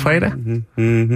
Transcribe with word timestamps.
Fredag. 0.00 0.32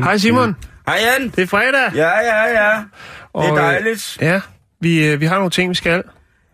Hej 0.04 0.18
Simon, 0.18 0.56
Hej 0.86 0.96
Jan. 1.18 1.28
det 1.36 1.42
er 1.42 1.46
fredag. 1.46 1.94
Ja, 1.94 2.08
ja, 2.08 2.42
ja. 2.42 2.76
Det 2.76 2.84
Og, 3.32 3.44
er 3.46 3.54
øh, 3.54 3.60
dejligt. 3.60 4.18
Ja, 4.20 4.40
vi, 4.80 5.06
øh, 5.08 5.20
vi 5.20 5.26
har 5.26 5.34
nogle 5.34 5.50
ting, 5.50 5.70
vi 5.70 5.74
skal, 5.74 6.02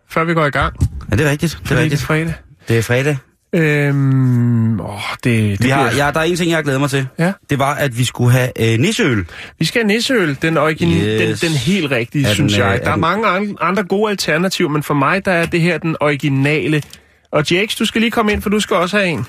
før 0.09 0.23
vi 0.23 0.33
går 0.33 0.45
i 0.45 0.49
gang. 0.49 0.75
Ja, 1.11 1.15
det 1.15 1.25
er 1.27 1.31
rigtigt. 1.31 1.51
Det 1.51 1.59
er 1.63 1.67
Fordi 1.67 1.73
det 1.75 1.79
er 1.79 1.83
rigtigt. 1.83 2.01
fredag. 2.01 2.33
Det 2.67 2.77
er 2.77 2.81
fredag. 2.81 3.17
Øhm, 3.55 4.79
åh, 4.79 4.87
det, 5.23 5.23
det 5.23 5.63
Vi 5.63 5.69
har, 5.69 5.89
bliver- 5.89 6.05
ja, 6.05 6.11
der 6.11 6.19
er 6.19 6.23
en 6.23 6.35
ting, 6.35 6.49
jeg 6.49 6.57
har 6.57 6.63
glædet 6.63 6.79
mig 6.81 6.89
til. 6.89 7.07
Ja. 7.19 7.31
Det 7.49 7.59
var, 7.59 7.73
at 7.75 7.97
vi 7.97 8.03
skulle 8.05 8.31
have 8.31 8.73
øh, 8.73 8.79
nisseøl. 8.79 9.25
Vi 9.59 9.65
skal 9.65 9.81
have 9.81 9.87
nisseøl, 9.87 10.37
den, 10.41 10.57
origin, 10.57 10.89
Yes. 10.97 11.39
den, 11.39 11.49
den 11.49 11.57
helt 11.57 11.91
rigtige, 11.91 12.23
Er 12.23 12.27
den, 12.27 12.35
synes 12.35 12.53
øh, 12.53 12.59
jeg. 12.59 12.73
er 12.75 12.77
Der 12.79 12.85
er 12.87 12.91
den- 12.91 13.01
mange 13.01 13.27
an- 13.27 13.57
andre 13.61 13.83
gode 13.83 14.09
alternativer, 14.11 14.69
men 14.69 14.83
for 14.83 14.93
mig, 14.93 15.25
der 15.25 15.31
er 15.31 15.45
det 15.45 15.61
her 15.61 15.77
den 15.77 15.95
originale. 15.99 16.83
Og 17.31 17.51
Jakes, 17.51 17.75
du 17.75 17.85
skal 17.85 18.01
lige 18.01 18.11
komme 18.11 18.31
ind, 18.31 18.41
for 18.41 18.49
du 18.49 18.59
skal 18.59 18.75
også 18.75 18.97
have 18.97 19.09
en. 19.09 19.25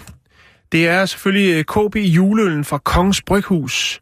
Det 0.73 0.89
er 0.89 1.07
selvfølgelig 1.07 1.55
øh, 1.55 1.65
KB 1.65 1.97
juleølen 1.97 2.65
fra 2.65 2.79
Kongens 2.79 3.23
Bryghus. 3.23 4.01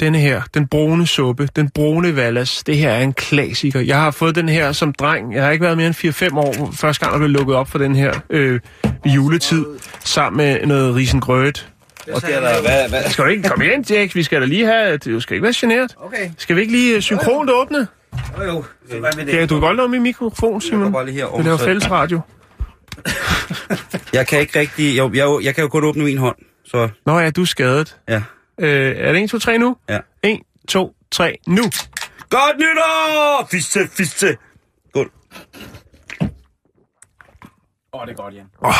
Denne 0.00 0.18
her, 0.18 0.42
den 0.54 0.66
brune 0.66 1.06
suppe, 1.06 1.48
den 1.56 1.70
brune 1.70 2.16
Vallas, 2.16 2.62
det 2.66 2.76
her 2.76 2.90
er 2.90 3.00
en 3.02 3.12
klassiker. 3.12 3.80
Jeg 3.80 4.00
har 4.00 4.10
fået 4.10 4.34
den 4.34 4.48
her 4.48 4.72
som 4.72 4.92
dreng. 4.92 5.34
Jeg 5.34 5.44
har 5.44 5.50
ikke 5.50 5.64
været 5.64 5.76
mere 5.76 5.86
end 5.86 5.94
4-5 6.32 6.36
år, 6.38 6.70
første 6.72 7.00
gang 7.04 7.12
der 7.12 7.18
blev 7.18 7.30
lukket 7.30 7.56
op 7.56 7.68
for 7.68 7.78
den 7.78 7.94
her 7.96 8.12
øh, 8.30 8.60
ved 9.04 9.12
juletid, 9.12 9.64
sammen 10.04 10.36
med 10.36 10.66
noget 10.66 10.94
risengrøt. 10.94 11.68
Hvad 12.04 12.20
sker 12.20 12.40
der? 12.40 12.60
Hvad, 12.62 12.88
hvad? 12.88 13.02
Skal 13.10 13.24
du 13.24 13.30
ikke 13.30 13.48
komme 13.48 13.72
ind, 13.72 13.90
Jack? 13.90 14.14
Vi 14.14 14.22
skal 14.22 14.40
da 14.40 14.46
lige 14.46 14.66
have... 14.66 14.96
Du 14.96 15.20
skal 15.20 15.34
ikke 15.34 15.44
være 15.44 15.54
generet. 15.56 15.94
Okay. 15.96 16.30
Skal 16.38 16.56
vi 16.56 16.60
ikke 16.60 16.72
lige 16.72 16.96
øh, 16.96 17.02
synkront 17.02 17.50
åbne? 17.50 17.86
Jo, 18.38 18.42
jo. 18.44 18.64
Så 18.90 18.98
hvad 18.98 19.10
med 19.16 19.26
det? 19.26 19.32
Ja, 19.34 19.46
du 19.46 19.54
kan 19.54 19.60
godt 19.60 19.76
låne 19.76 19.90
min 19.92 20.02
mikrofon, 20.02 20.54
Jeg 20.54 20.62
Simon. 20.62 20.82
går 20.84 20.90
bare 20.90 21.06
lige 21.06 21.14
her 21.14 21.36
Vi 21.36 21.42
laver 21.42 21.56
fælles 21.58 21.90
radio. 21.90 22.20
Jeg 24.12 24.26
kan 24.26 24.40
ikke 24.40 24.58
rigtig... 24.58 24.98
Jo, 24.98 25.10
jeg, 25.14 25.44
jeg 25.44 25.54
kan 25.54 25.62
jo 25.62 25.68
kun 25.68 25.84
åbne 25.84 26.04
min 26.04 26.18
hånd. 26.18 26.36
Så 26.64 26.88
Nå 27.06 27.18
ja, 27.18 27.30
du 27.30 27.40
er 27.42 27.44
skadet. 27.46 28.00
ja. 28.08 28.22
Øh, 28.60 28.96
er 28.96 29.12
det 29.12 29.22
1, 29.22 29.30
2, 29.30 29.38
3 29.38 29.58
nu? 29.58 29.76
Ja. 29.88 29.98
1, 30.22 30.40
2, 30.68 30.94
3, 31.10 31.36
nu! 31.46 31.62
Godt 32.30 32.56
nytår! 32.58 33.48
Fisse, 33.50 33.88
fisse. 33.88 34.36
Skål. 34.88 35.10
Åh, 37.92 38.00
oh, 38.00 38.06
det 38.06 38.12
er 38.12 38.16
godt, 38.16 38.34
Jan. 38.34 38.46
Åh, 38.64 38.72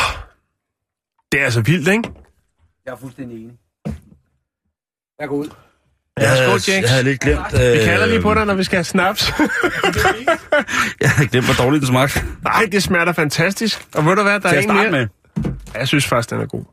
det 1.31 1.39
er 1.39 1.43
altså 1.45 1.61
vildt, 1.61 1.87
ikke? 1.87 2.09
Jeg 2.85 2.91
er 2.91 2.95
fuldstændig 2.97 3.37
enig. 3.43 3.57
Jeg 5.19 5.27
går 5.27 5.35
ud. 5.35 5.49
Ja, 6.21 6.35
skål, 6.35 6.73
Jeg 6.73 6.81
Jax. 6.81 6.89
havde 6.89 7.03
lidt 7.03 7.19
glemt... 7.21 7.39
Øh, 7.53 7.59
Vi 7.73 7.77
kalder 7.85 8.05
lige 8.05 8.21
på 8.21 8.33
dig, 8.33 8.45
når 8.45 8.53
vi 8.53 8.63
skal 8.63 8.77
have 8.77 8.83
snaps. 8.83 9.33
Jeg 11.01 11.09
havde 11.09 11.27
glemt, 11.29 11.45
hvor 11.45 11.63
dårligt 11.63 11.81
den 11.81 11.87
smagte. 11.87 12.23
Nej, 12.43 12.67
det 12.71 12.83
smager 12.83 13.11
fantastisk. 13.13 13.85
Og 13.95 14.05
ved 14.05 14.15
du 14.15 14.23
hvad, 14.23 14.39
der 14.39 14.49
Til 14.49 14.57
er 14.57 14.61
en 14.61 14.73
mere. 14.75 14.91
med. 14.91 15.07
Jeg 15.75 15.87
synes 15.87 16.05
faktisk, 16.07 16.29
den 16.29 16.41
er 16.41 16.45
god. 16.45 16.63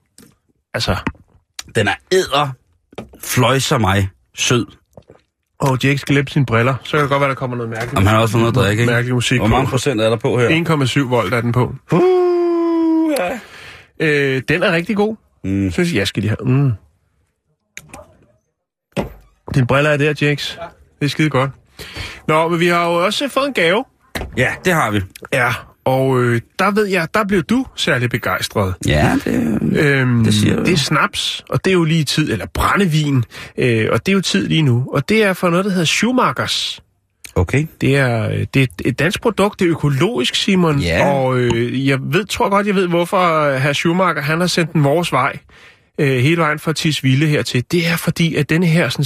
Altså, 0.75 0.97
Den 1.75 1.89
er 1.89 1.95
æder, 2.13 2.49
fløjser 3.25 3.79
mig, 3.79 4.09
sød. 4.37 4.67
og 5.61 5.79
Jax 5.85 6.01
glemte 6.05 6.33
sine 6.33 6.47
briller. 6.47 6.75
Så 6.85 6.91
kan 6.91 7.01
det 7.01 7.09
godt 7.09 7.21
være, 7.21 7.29
der 7.29 7.35
kommer 7.35 7.57
noget 7.57 7.71
mærkeligt. 7.71 7.93
Jamen, 7.95 8.07
han 8.07 8.15
har 8.15 8.23
også 8.23 8.33
fået 8.33 8.43
noget 8.43 8.57
at 8.57 8.65
drikke, 8.67 8.81
ikke? 8.81 8.93
Mærkelig 8.93 9.15
musik 9.15 9.39
Hvor 9.41 9.47
mange 9.49 9.69
procent 9.69 10.01
er 10.01 10.11
der 10.11 10.17
på 10.17 10.39
her? 10.39 10.49
1,7 11.05 11.09
volt 11.09 11.35
er 11.35 11.41
den 11.41 11.53
på. 11.53 11.75
Uh, 11.93 13.13
ja. 13.19 13.39
Øh, 14.07 14.43
den 14.49 14.63
er 14.63 14.73
rigtig 14.73 14.97
god. 14.97 15.17
Mm. 15.45 15.71
Synes 15.71 15.93
jeg, 15.93 15.99
jeg 15.99 16.07
skal 16.09 16.23
lige 16.23 16.37
have. 16.41 16.51
Mm. 16.55 16.73
Dine 19.55 19.67
briller 19.67 19.91
er 19.91 19.97
der, 19.97 20.15
Jax. 20.21 20.57
Det 21.01 21.05
er 21.05 21.09
skide 21.09 21.31
godt. 21.31 21.51
Nå, 22.29 22.49
men 22.49 22.61
vi 22.61 22.67
har 22.67 22.87
jo 22.89 23.05
også 23.05 23.29
fået 23.29 23.47
en 23.47 23.53
gave. 23.55 23.85
Ja, 24.37 24.49
det 24.65 24.73
har 24.73 24.91
vi. 24.91 25.01
Ja, 25.33 25.53
og 25.85 26.23
øh, 26.23 26.41
der 26.59 26.71
ved 26.71 26.87
jeg, 26.87 27.09
der 27.15 27.25
blev 27.25 27.43
du 27.43 27.67
særlig 27.77 28.11
begejstret. 28.11 28.75
Ja, 28.87 29.17
det... 29.25 29.59
Øhm, 29.79 30.25
Det 30.25 30.35
siger 30.35 30.57
du. 30.57 30.65
det 30.65 30.73
er 30.73 30.77
snaps, 30.77 31.45
og 31.51 31.65
det 31.65 31.71
er 31.71 31.75
jo 31.75 31.85
lige 31.85 32.05
tid, 32.05 32.33
eller 32.33 32.47
brændevin, 32.55 33.25
øh, 33.59 33.89
og 33.93 34.07
det 34.07 34.13
er 34.13 34.15
jo 34.17 34.21
tid 34.21 34.49
lige 34.49 34.63
nu. 34.63 34.85
Og 34.93 35.09
det 35.09 35.25
er 35.25 35.33
for 35.33 35.51
noget, 35.51 35.65
der 35.65 35.71
hedder 35.71 35.85
Schumachers. 35.85 36.83
Okay. 37.35 37.67
Det 37.81 37.97
er, 37.97 38.29
øh, 38.31 38.47
det 38.55 38.63
er 38.63 38.67
et 38.85 38.99
dansk 38.99 39.23
produkt, 39.23 39.61
det 39.61 39.65
er 39.67 39.71
økologisk, 39.71 40.35
Simon. 40.35 40.79
Ja. 40.79 41.11
Og 41.13 41.39
øh, 41.39 41.87
jeg 41.89 41.99
ved, 42.03 42.25
tror 42.25 42.49
godt, 42.49 42.67
jeg 42.67 42.75
ved, 42.75 42.87
hvorfor 42.89 43.41
øh, 43.43 43.55
herr 43.61 43.73
Schumacher, 43.73 44.23
han 44.23 44.41
har 44.41 44.47
sendt 44.47 44.73
den 44.73 44.85
vores 44.85 45.13
vej. 45.13 45.39
Øh, 46.01 46.19
hele 46.19 46.37
vejen 46.37 46.59
fra 46.59 46.73
Tisvilde 46.73 47.27
hertil. 47.27 47.65
Det 47.73 47.87
er 47.89 47.97
fordi, 47.97 48.35
at 48.35 48.51
denne 48.51 48.67
her 48.67 48.89
sådan, 48.89 49.05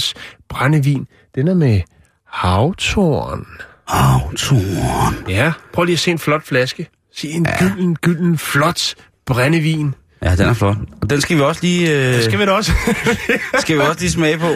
brændevin, 0.49 1.07
den 1.35 1.47
er 1.47 1.53
med 1.53 1.81
havtorn. 2.27 3.47
Autoren. 3.87 5.15
Ja, 5.29 5.53
prøv 5.73 5.83
lige 5.85 5.93
at 5.93 5.99
se 5.99 6.11
en 6.11 6.19
flot 6.19 6.43
flaske. 6.43 6.89
Se 7.15 7.27
en 7.29 7.45
ja. 7.45 7.57
gylden, 7.59 7.95
gylden, 7.95 8.37
flot 8.37 8.95
brændevin. 9.25 9.95
Ja, 10.23 10.35
den 10.35 10.45
er 10.49 10.53
flot. 10.53 10.77
Og 11.01 11.09
den 11.09 11.21
skal 11.21 11.37
vi 11.37 11.41
også 11.41 11.61
lige, 11.63 11.91
øh, 11.91 12.13
Det 12.13 12.23
skal 12.23 12.39
vi 12.39 12.45
da 12.45 12.51
også. 12.51 12.71
skal 13.61 13.75
vi 13.75 13.81
også 13.81 13.99
lige 13.99 14.11
smage 14.11 14.37
på. 14.37 14.53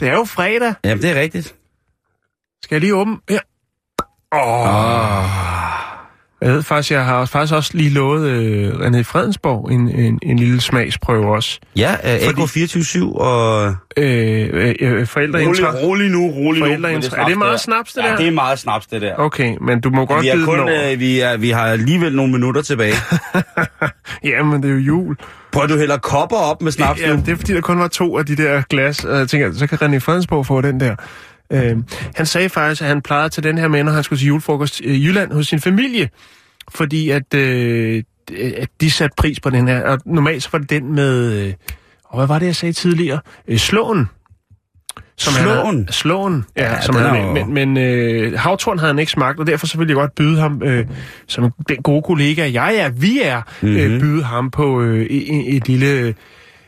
det 0.00 0.08
er 0.08 0.12
jo 0.12 0.24
fredag. 0.24 0.74
Jamen, 0.84 1.02
det 1.02 1.10
er 1.10 1.20
rigtigt. 1.20 1.54
Skal 2.62 2.74
jeg 2.74 2.80
lige 2.80 2.94
åbne? 2.94 3.16
Ja. 3.30 3.38
Åh. 4.34 5.54
Oh. 5.54 5.59
Jeg 6.42 6.52
ved 6.52 6.62
faktisk, 6.62 6.92
jeg 6.92 7.04
har 7.04 7.24
faktisk 7.24 7.54
også 7.54 7.70
lige 7.74 7.90
lovet 7.90 8.28
øh, 8.28 8.72
René 8.72 9.02
Fredensborg 9.02 9.72
en, 9.72 9.88
en, 9.88 10.18
en 10.22 10.38
lille 10.38 10.60
smagsprøve 10.60 11.34
også. 11.34 11.58
Ja, 11.76 11.94
uh, 12.04 12.28
Eko 12.28 12.46
24 12.46 13.20
og... 13.20 13.74
Øh, 13.96 14.48
øh, 14.52 14.74
øh, 14.80 15.06
forældreintra. 15.06 15.74
rolig 15.82 16.10
nu, 16.10 16.30
rolig 16.30 16.60
Forældreintra. 16.60 17.22
Er 17.22 17.26
det 17.26 17.38
meget 17.38 17.60
snaps, 17.60 17.92
det 17.92 18.02
ja, 18.02 18.08
der? 18.08 18.16
det 18.16 18.26
er 18.26 18.30
meget 18.30 18.58
snaps, 18.58 18.86
det 18.86 19.02
der. 19.02 19.14
Okay, 19.16 19.56
men 19.60 19.80
du 19.80 19.90
må 19.90 20.06
godt 20.06 20.22
Vi, 20.22 20.28
er 20.28 20.44
kun, 20.44 20.68
øh, 20.68 21.00
vi, 21.00 21.20
er, 21.20 21.36
vi 21.36 21.50
har 21.50 21.64
alligevel 21.64 22.16
nogle 22.16 22.32
minutter 22.32 22.62
tilbage. 22.62 22.94
Jamen, 24.24 24.62
det 24.62 24.70
er 24.70 24.74
jo 24.74 24.80
jul. 24.80 25.16
Prøv 25.52 25.62
at 25.64 25.70
du 25.70 25.78
hælder 25.78 25.96
kopper 25.96 26.36
op 26.36 26.62
med 26.62 26.72
snaps 26.72 27.00
Ja, 27.00 27.14
nu. 27.14 27.22
det 27.26 27.28
er 27.28 27.36
fordi, 27.36 27.54
der 27.54 27.60
kun 27.60 27.78
var 27.78 27.88
to 27.88 28.18
af 28.18 28.26
de 28.26 28.36
der 28.36 28.62
glas. 28.70 29.04
Og 29.04 29.18
jeg 29.18 29.28
tænker, 29.28 29.52
så 29.52 29.66
kan 29.66 29.78
René 29.78 29.98
Fredensborg 29.98 30.46
få 30.46 30.60
den 30.60 30.80
der. 30.80 30.96
Øh, 31.52 31.76
han 32.16 32.26
sagde 32.26 32.48
faktisk, 32.48 32.82
at 32.82 32.88
han 32.88 33.02
plejede 33.02 33.28
til 33.28 33.42
den 33.42 33.58
her 33.58 33.68
med, 33.68 33.84
når 33.84 33.92
han 33.92 34.02
skulle 34.02 34.18
til 34.20 34.26
julefrokost 34.26 34.80
i 34.80 35.04
Jylland 35.06 35.32
hos 35.32 35.46
sin 35.46 35.60
familie. 35.60 36.08
Fordi 36.70 37.10
at, 37.10 37.34
øh, 37.34 38.02
at 38.56 38.68
de 38.80 38.90
satte 38.90 39.14
pris 39.16 39.40
på 39.40 39.50
den 39.50 39.68
her. 39.68 39.82
Og 39.82 39.98
normalt 40.06 40.42
så 40.42 40.48
var 40.52 40.58
det 40.58 40.70
den 40.70 40.94
med... 40.94 41.32
Øh, 41.46 41.52
og 42.04 42.18
hvad 42.18 42.26
var 42.26 42.38
det, 42.38 42.46
jeg 42.46 42.56
sagde 42.56 42.72
tidligere? 42.72 43.20
Øh, 43.48 43.58
slåen. 43.58 44.08
Som 45.16 45.34
han 45.34 45.42
Slåen? 45.44 45.76
havde- 45.76 45.92
Slåen, 45.92 46.44
ja. 46.56 46.72
Ja, 46.74 46.80
som 46.80 46.94
han, 46.94 47.24
jo- 47.26 47.32
Men, 47.32 47.54
men 47.54 47.76
øh, 47.76 48.38
havtorn 48.38 48.78
havde 48.78 48.92
han 48.92 48.98
ikke 48.98 49.12
smagt, 49.12 49.40
og 49.40 49.46
derfor 49.46 49.66
så 49.66 49.78
ville 49.78 49.90
jeg 49.90 49.94
godt 49.94 50.14
byde 50.14 50.40
ham, 50.40 50.62
øh, 50.64 50.86
som 51.26 51.52
den 51.68 51.76
gode 51.82 52.02
kollega 52.02 52.50
jeg 52.52 52.74
er, 52.76 52.88
vi 52.88 53.20
er, 53.22 53.42
mm-hmm. 53.62 53.76
Mhm. 53.82 53.92
øh, 53.94 54.00
byde 54.00 54.22
ham 54.24 54.50
på 54.50 54.82
øh, 54.82 55.06
et, 55.06 55.56
et 55.56 55.68
lille 55.68 56.14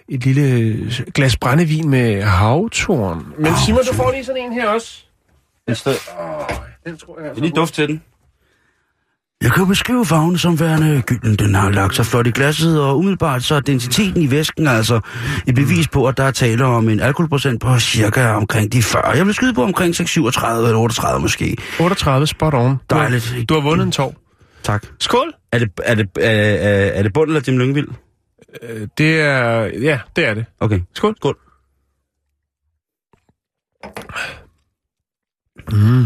et 0.09 0.25
lille 0.25 0.77
glas 1.15 1.37
brændevin 1.37 1.89
med 1.89 2.23
havtorn. 2.23 3.27
Men 3.39 3.53
Simon, 3.67 3.85
du 3.91 3.95
får 3.95 4.11
lige 4.13 4.25
sådan 4.25 4.43
en 4.43 4.53
her 4.53 4.69
også. 4.69 5.05
Den 5.69 5.75
stod- 5.75 5.93
Den 6.87 6.99
tror 6.99 7.21
jeg 7.21 7.31
Jeg 7.35 7.43
lige 7.43 7.53
duft 7.57 7.75
til 7.75 7.89
den. 7.89 8.03
Jeg 9.43 9.53
kan 9.53 9.67
beskrive 9.69 10.07
farven 10.07 10.39
som 10.39 10.61
værende 10.61 11.03
gylden. 11.07 11.37
Den 11.37 11.55
har 11.55 11.71
lagt 11.71 11.97
sig 11.97 12.07
flot 12.07 12.27
i 12.27 12.31
glasset, 12.31 12.81
og 12.83 12.99
umiddelbart 12.99 13.43
så 13.45 13.55
er 13.55 13.61
densiteten 13.61 14.23
i 14.23 14.31
væsken 14.31 14.67
altså 14.69 15.01
et 15.47 15.55
bevis 15.55 15.89
på, 15.89 16.07
at 16.07 16.17
der 16.17 16.25
er 16.25 16.31
tale 16.31 16.65
om 16.65 16.89
en 16.89 17.01
alkoholprocent 17.01 17.61
på 17.61 17.79
cirka 17.79 18.27
omkring 18.29 18.73
de 18.73 18.83
40. 18.83 19.09
Jeg 19.17 19.27
vil 19.27 19.35
skyde 19.35 19.55
på 19.55 19.63
omkring 19.63 19.95
6, 19.97 20.11
37 20.11 20.67
eller 20.67 20.79
38 20.81 21.21
måske. 21.21 21.57
38 21.81 22.27
spot 22.27 22.55
on. 22.55 22.61
Du 22.61 22.95
har- 22.95 23.03
Dejligt. 23.03 23.49
Du 23.49 23.55
har 23.55 23.61
vundet 23.61 23.87
en 23.87 23.93
tår. 23.93 24.15
Tak. 24.63 24.87
Skål! 25.01 25.33
Er 25.53 25.59
det, 25.59 25.71
er 25.85 25.95
det, 25.95 26.09
er, 26.21 26.31
er, 26.31 26.91
er 26.93 27.03
det 27.03 27.13
bund 27.13 27.31
eller 27.31 27.41
Jim 27.49 27.59
Lyngvild? 27.59 27.89
Øh, 28.63 28.89
det 28.99 29.21
er... 29.21 29.65
Ja, 29.65 30.01
det 30.17 30.27
er 30.27 30.35
det. 30.35 30.47
Okay. 30.61 30.81
Skål. 30.95 31.17
Skål. 31.17 31.39
Mm. 35.73 36.05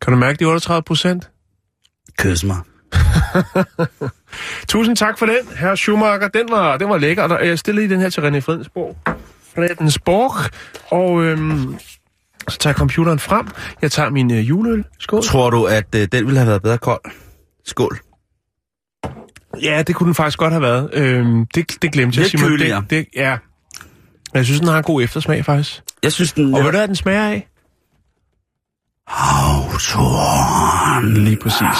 Kan 0.00 0.12
du 0.12 0.16
mærke 0.16 0.38
de 0.38 0.44
38 0.44 0.82
procent? 0.82 1.30
Kys 2.18 2.44
mig. 2.44 2.56
Tusind 4.68 4.96
tak 4.96 5.18
for 5.18 5.26
den, 5.26 5.56
herr 5.56 5.74
Schumacher. 5.74 6.28
Den 6.28 6.50
var, 6.50 6.76
den 6.76 6.88
var 6.88 6.98
lækker. 6.98 7.38
Jeg 7.38 7.58
stillede 7.58 7.86
i 7.86 7.88
den 7.88 8.00
her 8.00 8.10
til 8.10 8.20
René 8.20 8.38
Fredensborg. 8.38 8.96
Fredensborg. 9.54 10.32
Og 10.90 11.24
øhm, 11.24 11.78
så 12.48 12.58
tager 12.58 12.70
jeg 12.72 12.78
computeren 12.78 13.18
frem. 13.18 13.46
Jeg 13.82 13.90
tager 13.90 14.10
min 14.10 14.32
øh, 14.32 14.48
juleøl. 14.48 14.84
Skål. 14.98 15.22
Tror 15.22 15.50
du, 15.50 15.64
at 15.64 15.94
øh, 15.96 16.08
den 16.12 16.26
ville 16.26 16.38
have 16.38 16.48
været 16.48 16.62
bedre 16.62 16.78
kold? 16.78 17.00
Skål. 17.64 17.98
Ja, 19.62 19.82
det 19.86 19.94
kunne 19.94 20.06
den 20.06 20.14
faktisk 20.14 20.38
godt 20.38 20.52
have 20.52 20.62
været. 20.62 20.90
Øhm, 20.92 21.46
det, 21.54 21.82
det 21.82 21.92
glemte 21.92 22.20
jeg, 22.20 22.30
Simon. 22.30 22.48
køligere. 22.48 22.80
Det, 22.80 22.90
det, 22.90 23.06
ja. 23.16 23.36
Jeg 24.34 24.44
synes, 24.44 24.60
den 24.60 24.68
har 24.68 24.76
en 24.78 24.84
god 24.84 25.02
eftersmag, 25.02 25.44
faktisk. 25.44 25.82
Jeg 26.02 26.12
synes, 26.12 26.32
den... 26.32 26.54
Og 26.54 26.64
ved 26.64 26.70
du, 26.72 26.76
hvad 26.76 26.88
den 26.88 26.96
smager 26.96 27.28
af? 27.28 27.48
Havtorn. 29.08 31.14
Lige 31.14 31.36
præcis. 31.36 31.78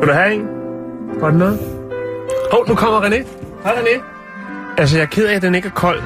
Vil 0.00 0.08
du 0.08 0.12
have 0.12 0.34
en? 0.34 0.48
Var 1.20 1.30
den 1.30 1.38
noget? 1.38 1.77
Hov, 2.52 2.68
nu 2.68 2.74
kommer 2.74 3.00
René. 3.00 3.16
Hej 3.64 3.72
René. 3.72 4.02
Altså, 4.78 4.96
jeg 4.96 5.02
er 5.02 5.06
ked 5.06 5.26
af, 5.26 5.34
at 5.34 5.42
den 5.42 5.54
ikke 5.54 5.68
er 5.68 5.72
kold. 5.72 6.00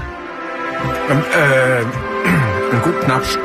Jamen, 1.09 1.23
øh, 1.25 1.81
en 2.75 2.81
god 2.85 3.03
knaps. 3.05 3.39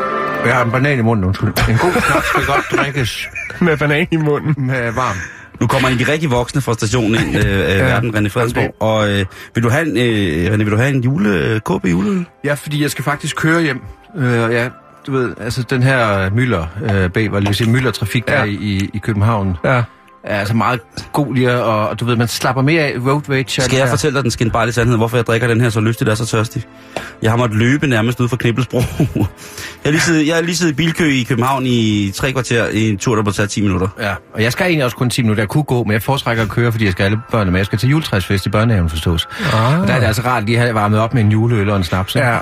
Jeg 0.45 0.55
har 0.55 0.65
en 0.65 0.71
banan 0.71 0.99
i 0.99 1.01
munden, 1.01 1.25
undskyld. 1.25 1.47
En 1.69 1.77
god 1.77 1.91
knaps 1.91 2.31
kan 2.31 2.41
godt 2.47 2.65
drikkes 2.83 3.27
Med 3.61 3.77
banan 3.77 4.07
i 4.11 4.17
munden. 4.17 4.67
med 4.67 4.91
varm. 4.91 5.15
Nu 5.59 5.67
kommer 5.67 5.89
en 5.89 5.99
de 5.99 6.11
rigtig 6.11 6.31
voksne 6.31 6.61
fra 6.61 6.73
stationen 6.73 7.15
ind, 7.15 7.35
øh, 7.45 7.59
øh, 7.59 7.79
verden, 7.79 8.15
René 8.15 8.27
Fredensborg. 8.29 8.75
Og 8.79 9.09
øh, 9.09 9.25
vil 9.55 9.63
du 9.63 9.69
have 9.69 9.85
en, 9.87 9.97
øh, 9.97 10.53
René, 10.53 10.57
vil 10.57 10.71
du 10.71 10.77
have 10.77 10.89
en 10.89 11.01
jule, 11.03 11.29
øh, 11.29 11.59
KB 11.59 11.85
juleøl? 11.85 12.25
Ja, 12.43 12.53
fordi 12.53 12.81
jeg 12.81 12.91
skal 12.91 13.03
faktisk 13.03 13.35
køre 13.35 13.61
hjem. 13.61 13.81
Øh, 14.17 14.43
og 14.43 14.51
ja, 14.51 14.69
du 15.07 15.11
ved, 15.11 15.33
altså 15.41 15.63
den 15.69 15.83
her 15.83 16.29
Møller, 16.29 16.65
øh, 16.83 17.09
B, 17.09 17.17
var 17.33 17.39
lige 17.39 17.53
sige, 17.53 17.69
Møller 17.71 17.91
Trafik, 17.91 18.27
der 18.27 18.33
Ja. 18.33 18.39
ja. 18.39 18.45
i, 18.45 18.89
i 18.93 18.97
København, 19.03 19.57
Ja. 19.63 19.83
Er 20.27 20.39
altså 20.39 20.53
meget 20.55 20.79
god 21.13 21.33
lige, 21.35 21.63
og, 21.63 21.89
og 21.89 21.99
du 21.99 22.05
ved, 22.05 22.15
man 22.15 22.27
slapper 22.27 22.61
mere 22.61 22.81
af 22.83 22.93
road 23.05 23.29
rage. 23.29 23.61
Skal 23.61 23.77
jeg 23.77 23.89
fortælle 23.89 24.15
dig 24.15 24.23
den 24.23 24.31
skinbarlige 24.31 24.73
sandhed, 24.73 24.97
hvorfor 24.97 25.17
jeg 25.17 25.25
drikker 25.27 25.47
den 25.47 25.61
her 25.61 25.69
så 25.69 25.79
lystigt 25.81 26.09
og 26.09 26.17
så 26.17 26.25
tørstig? 26.25 26.63
Jeg 27.21 27.31
har 27.31 27.37
måttet 27.37 27.57
løbe 27.57 27.87
nærmest 27.87 28.19
ud 28.19 28.29
fra 28.29 28.37
Knibbelsbro. 28.37 28.77
jeg, 28.79 28.85
har 29.85 29.91
lige 29.91 30.01
siddet, 30.01 30.27
jeg 30.27 30.35
har 30.35 30.41
lige 30.41 30.55
siddet 30.55 30.73
i 30.73 30.75
bilkø 30.75 31.05
i 31.11 31.23
København 31.23 31.63
i 31.65 32.11
tre 32.15 32.31
kvarter 32.31 32.67
i 32.67 32.89
en 32.89 32.97
tur, 32.97 33.15
der 33.15 33.23
må 33.23 33.31
tage 33.31 33.47
10 33.47 33.61
minutter. 33.61 33.87
Ja, 33.99 34.13
og 34.33 34.43
jeg 34.43 34.51
skal 34.51 34.65
egentlig 34.65 34.85
også 34.85 34.97
kun 34.97 35.09
10 35.09 35.21
minutter. 35.21 35.41
Jeg 35.43 35.49
kunne 35.49 35.63
gå, 35.63 35.83
men 35.83 35.91
jeg 35.91 36.01
foretrækker 36.03 36.43
at 36.43 36.49
køre, 36.49 36.71
fordi 36.71 36.85
jeg 36.85 36.91
skal 36.91 37.03
alle 37.03 37.17
børnene 37.31 37.51
med. 37.51 37.59
Jeg 37.59 37.65
skal 37.65 37.79
til 37.79 37.89
juletræsfest 37.89 38.45
i 38.45 38.49
børnehaven, 38.49 38.89
forstås. 38.89 39.27
Ah. 39.53 39.81
Og 39.81 39.87
der 39.87 39.93
er 39.93 39.99
det 39.99 40.07
altså 40.07 40.21
rart 40.25 40.45
lige 40.45 40.57
at 40.57 40.61
have 40.63 40.75
varmet 40.75 40.99
op 40.99 41.13
med 41.13 41.21
en 41.23 41.31
juleøl 41.31 41.69
og 41.69 41.77
en 41.77 41.83
snaps. 41.83 42.15
ikke? 42.15 42.27
Ja. 42.27 42.37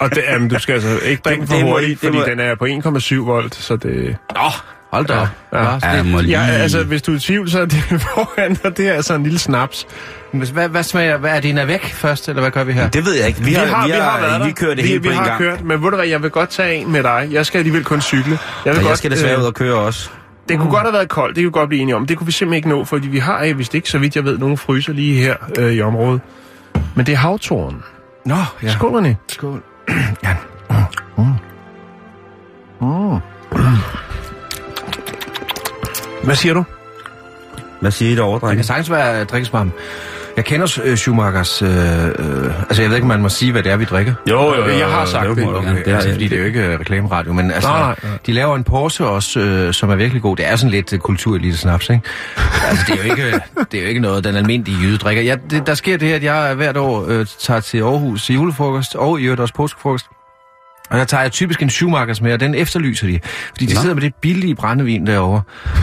Og 0.00 0.10
det, 0.10 0.22
jamen, 0.28 0.48
du 0.48 0.58
skal 0.58 0.72
altså 0.72 0.98
ikke 1.04 1.22
drikke 1.24 1.46
for 1.46 1.54
hurtigt, 1.62 2.00
fordi 2.00 2.16
må- 2.18 2.24
den 2.24 2.40
er 2.40 2.54
på 2.54 2.64
1,7 2.64 3.14
volt, 3.16 3.54
så 3.54 3.76
det... 3.76 4.16
Nå, 4.34 4.40
hold 4.96 5.06
da 5.06 5.14
op. 5.18 5.28
Ja. 5.52 5.78
Så 5.80 5.86
Ja, 5.86 5.96
det- 5.98 6.06
lige... 6.24 6.40
Ja, 6.40 6.46
altså, 6.46 6.84
hvis 6.84 7.02
du 7.02 7.12
er 7.12 7.16
i 7.16 7.20
tvivl, 7.20 7.50
så 7.50 7.60
er 7.60 7.64
det 7.66 7.84
foran, 8.14 8.56
og 8.64 8.76
det 8.76 8.88
er 8.88 8.92
altså 8.92 9.14
en 9.14 9.22
lille 9.22 9.38
snaps. 9.38 9.86
Men 10.32 10.48
Hvad, 10.48 10.68
hvad 10.68 10.82
smager, 10.82 11.16
hvad 11.16 11.30
er 11.36 11.40
det, 11.40 11.50
en 11.50 11.58
er 11.58 11.64
væk 11.64 11.84
først, 11.84 12.28
eller 12.28 12.40
hvad 12.42 12.50
gør 12.50 12.64
vi 12.64 12.72
her? 12.72 12.88
Det 12.88 13.04
ved 13.06 13.14
jeg 13.14 13.26
ikke. 13.28 13.40
Vi 13.44 13.52
har, 13.52 13.86
vi 13.86 13.92
har, 13.92 14.20
været 14.20 14.40
der. 14.40 14.46
vi 14.46 14.52
kører 14.52 14.74
det 14.74 14.84
vi, 14.84 14.88
hele 14.88 15.02
vi 15.02 15.08
på 15.08 15.12
en 15.12 15.18
har 15.18 15.26
gang. 15.26 15.38
kørt, 15.38 15.64
men 15.64 15.82
ved 15.82 15.90
du 15.90 15.96
hvad, 15.96 16.06
jeg 16.06 16.22
vil 16.22 16.30
godt 16.30 16.50
tage 16.50 16.74
en 16.74 16.92
med 16.92 17.02
dig. 17.02 17.28
Jeg 17.32 17.46
skal 17.46 17.58
alligevel 17.58 17.84
kun 17.84 18.00
cykle. 18.00 18.30
Jeg, 18.30 18.38
vil 18.64 18.70
Og 18.70 18.76
godt, 18.82 18.88
jeg 18.90 18.98
skal 18.98 19.10
desværre 19.10 19.34
øh, 19.34 19.40
ud 19.40 19.46
og 19.46 19.54
køre 19.54 19.74
også. 19.74 20.10
Det 20.48 20.58
kunne 20.58 20.70
godt 20.70 20.82
have 20.82 20.92
været 20.92 21.08
koldt, 21.08 21.36
det 21.36 21.42
kan 21.42 21.46
vi 21.48 21.52
godt 21.52 21.68
blive 21.68 21.82
enige 21.82 21.96
om. 21.96 22.06
Det 22.06 22.16
kunne 22.16 22.26
vi 22.26 22.32
simpelthen 22.32 22.56
ikke 22.56 22.68
nå, 22.68 22.84
fordi 22.84 23.08
vi 23.08 23.18
har, 23.18 23.52
hvis 23.52 23.74
ikke, 23.74 23.90
så 23.90 23.98
vidt 23.98 24.16
jeg 24.16 24.24
ved, 24.24 24.38
nogle 24.38 24.56
fryser 24.56 24.92
lige 24.92 25.20
her 25.22 25.34
øh, 25.58 25.72
i 25.72 25.80
området. 25.80 26.20
Men 26.94 27.06
det 27.06 27.12
er 27.12 27.16
havtoren. 27.16 27.82
Nå, 28.26 28.34
ja. 28.34 28.42
Ja. 28.62 28.68
Skål, 28.72 29.04
René. 29.06 29.14
Skål. 29.28 29.62
ja. 30.24 30.36
Mm. 31.18 31.24
Mm. 32.80 33.18
Hvad 36.26 36.36
siger 36.36 36.54
du? 36.54 36.64
Hvad 37.80 37.90
siger 37.90 38.12
I 38.12 38.16
derovre, 38.16 38.34
Det 38.34 38.42
drenge? 38.42 38.56
kan 38.56 38.64
sagtens 38.64 38.90
være 38.90 39.24
drikkesvarm. 39.24 39.72
Jeg 40.36 40.44
kender 40.44 40.80
øh, 40.84 40.96
Schumachers... 40.96 41.62
Øh, 41.62 41.68
øh, 41.68 42.60
altså, 42.60 42.82
jeg 42.82 42.90
ved 42.90 42.96
ikke, 42.96 43.04
om 43.04 43.08
man 43.08 43.22
må 43.22 43.28
sige, 43.28 43.52
hvad 43.52 43.62
det 43.62 43.72
er, 43.72 43.76
vi 43.76 43.84
drikker. 43.84 44.14
Jo, 44.30 44.54
Jeg 44.68 44.86
har 44.86 45.04
sagt 45.04 45.28
det. 45.36 45.44
må 45.44 45.50
du 45.50 45.56
Okay, 45.56 45.66
gerne. 45.68 45.78
det 45.84 45.88
er, 45.88 45.94
altså, 45.94 46.10
fordi 46.10 46.28
det 46.28 46.36
er 46.36 46.40
jo 46.40 46.46
ikke 46.46 46.66
øh, 46.66 46.80
reklameradio, 46.80 47.32
men 47.32 47.50
altså, 47.50 47.68
Nej, 47.70 47.94
nej, 48.02 48.18
de 48.26 48.32
laver 48.32 48.56
en 48.56 48.64
Porsche 48.64 49.06
også, 49.06 49.40
øh, 49.40 49.74
som 49.74 49.90
er 49.90 49.94
virkelig 49.96 50.22
god. 50.22 50.36
Det 50.36 50.46
er 50.46 50.56
sådan 50.56 50.70
lidt 50.70 50.92
øh, 50.92 50.98
kulturelite 50.98 51.56
snaps, 51.56 51.90
ikke? 51.90 52.02
altså, 52.68 52.84
det 52.88 53.00
er, 53.00 53.04
jo 53.04 53.10
ikke, 53.10 53.40
det 53.72 53.78
er 53.78 53.82
jo 53.82 53.88
ikke 53.88 54.00
noget, 54.00 54.24
den 54.24 54.36
almindelige 54.36 54.78
jyde 54.82 54.98
drikker. 54.98 55.22
Ja, 55.22 55.36
det, 55.50 55.66
der 55.66 55.74
sker 55.74 55.96
det 55.96 56.08
her, 56.08 56.16
at 56.16 56.22
jeg 56.22 56.54
hvert 56.54 56.76
år 56.76 57.04
øh, 57.08 57.26
tager 57.40 57.60
til 57.60 57.78
Aarhus 57.78 58.24
til 58.24 58.34
julefrokost, 58.34 58.94
og 58.94 59.20
i 59.20 59.24
øvrigt 59.24 59.40
også 59.40 59.54
påskefrokost. 59.54 60.06
Og 60.90 60.98
der 60.98 61.04
tager 61.04 61.22
jeg 61.22 61.32
typisk 61.32 61.62
en 61.62 61.70
Schumachers 61.70 62.20
med, 62.20 62.32
og 62.32 62.40
den 62.40 62.54
efterlyser 62.54 63.06
de. 63.06 63.20
Fordi 63.48 63.66
de 63.66 63.74
Nå. 63.74 63.80
sidder 63.80 63.94
med 63.94 64.02
det 64.02 64.14
billige 64.14 64.54
brændevin 64.54 65.06
derovre, 65.06 65.42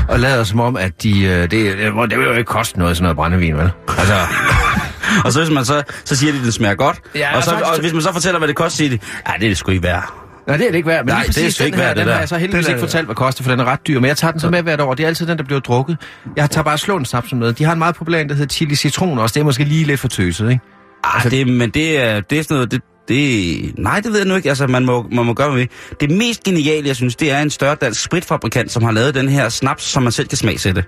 og 0.10 0.20
lader 0.20 0.44
som 0.44 0.60
om, 0.60 0.78
at 0.78 1.04
de... 1.04 1.24
Øh, 1.24 1.42
det, 1.42 1.52
det, 1.52 2.10
det 2.10 2.18
vil 2.20 2.26
jo 2.26 2.32
ikke 2.32 2.44
koste 2.44 2.80
noget, 2.80 2.98
sådan 2.98 3.04
noget 3.04 3.16
brændevin, 3.16 3.58
vel? 3.58 3.72
Altså, 3.98 4.16
Og 5.26 5.34
så, 5.34 5.40
hvis 5.40 5.52
man 5.54 5.66
så, 5.66 5.84
så 6.06 6.16
siger 6.16 6.32
de, 6.34 6.40
at 6.40 6.46
det 6.46 6.54
smager 6.54 6.76
godt. 6.76 7.00
Ja, 7.16 7.36
og, 7.36 7.44
så, 7.44 7.52
og 7.52 7.80
hvis 7.80 7.94
man 7.94 8.02
så 8.02 8.14
fortæller, 8.14 8.38
hvad 8.38 8.48
det 8.48 8.56
koster, 8.56 8.78
siger 8.78 8.90
de, 8.90 9.00
ja, 9.28 9.34
det 9.40 9.46
er 9.46 9.50
det 9.50 9.58
sgu 9.58 9.72
ikke 9.72 9.84
værd. 9.84 10.14
Nej, 10.48 10.58
det 10.58 10.66
er 10.66 10.70
det 10.72 10.78
ikke 10.78 10.88
værd. 10.88 11.06
Men 11.06 11.14
Nej, 11.14 11.24
lige 11.24 11.34
det 11.34 11.46
er 11.46 11.52
sgu 11.52 11.64
ikke 11.64 11.78
værd, 11.78 11.90
det 11.90 11.98
den 11.98 12.08
der. 12.08 12.14
har 12.14 12.20
jeg 12.20 12.30
så 12.30 12.38
heldigvis 12.38 12.68
ikke 12.68 12.80
fortalt, 12.80 13.06
hvad 13.06 13.16
koster, 13.16 13.44
for 13.44 13.52
den 13.52 13.60
er 13.60 13.66
ret 13.66 13.88
dyr. 13.88 14.00
Men 14.00 14.08
jeg 14.08 14.18
tager 14.18 14.32
den 14.32 14.40
så 14.40 14.50
med 14.50 14.62
hvert 14.62 14.82
år. 14.82 14.94
Det 14.94 15.04
er 15.04 15.08
altid 15.08 15.28
den, 15.28 15.38
der 15.38 15.44
bliver 15.44 15.60
drukket. 15.60 15.98
Jeg 16.36 16.50
tager 16.50 16.64
bare 16.64 16.78
slå 16.78 16.98
en 16.98 17.06
snaps 17.06 17.34
med. 17.34 17.54
De 17.54 17.64
har 17.64 17.74
en 17.74 17.80
meget 17.80 17.96
populær 17.96 18.20
en, 18.20 18.30
der 18.30 18.36
hedder 18.36 18.54
chili 18.54 18.76
citron 18.76 19.20
også. 19.20 19.34
Det 19.34 19.40
er 19.40 19.44
måske 19.44 19.64
lige 19.64 19.86
lidt 19.86 20.00
for 20.00 20.08
tøset, 20.08 20.50
ikke? 20.52 20.62
Ah, 21.04 21.32
det, 21.32 21.48
men 21.48 21.70
det 21.70 22.02
er, 22.04 22.20
det 22.20 22.40
er 22.40 22.44
sådan 22.44 22.56
noget, 22.56 22.72
det, 22.72 22.82
det, 23.08 23.74
nej, 23.80 24.00
det 24.00 24.12
ved 24.12 24.20
jeg 24.20 24.28
nu 24.28 24.36
ikke. 24.36 24.50
Altså, 24.50 24.68
man 24.68 24.86
må, 24.86 25.06
man 25.12 25.26
må 25.26 25.34
gøre 25.34 25.52
med. 25.56 25.68
Det 26.00 26.12
mest 26.12 26.44
geniale, 26.44 26.88
jeg 26.88 26.96
synes, 26.96 27.16
det 27.16 27.32
er 27.32 27.40
en 27.40 27.50
større 27.50 27.76
dansk 27.76 28.04
spritfabrikant, 28.04 28.72
som 28.72 28.84
har 28.84 28.92
lavet 28.92 29.16
den 29.16 29.30
her 29.30 29.50
snaps, 29.50 29.84
som 29.84 30.04
man 30.04 30.12
selv 30.12 30.28
kan 30.28 30.38
smagsætte. 30.38 30.84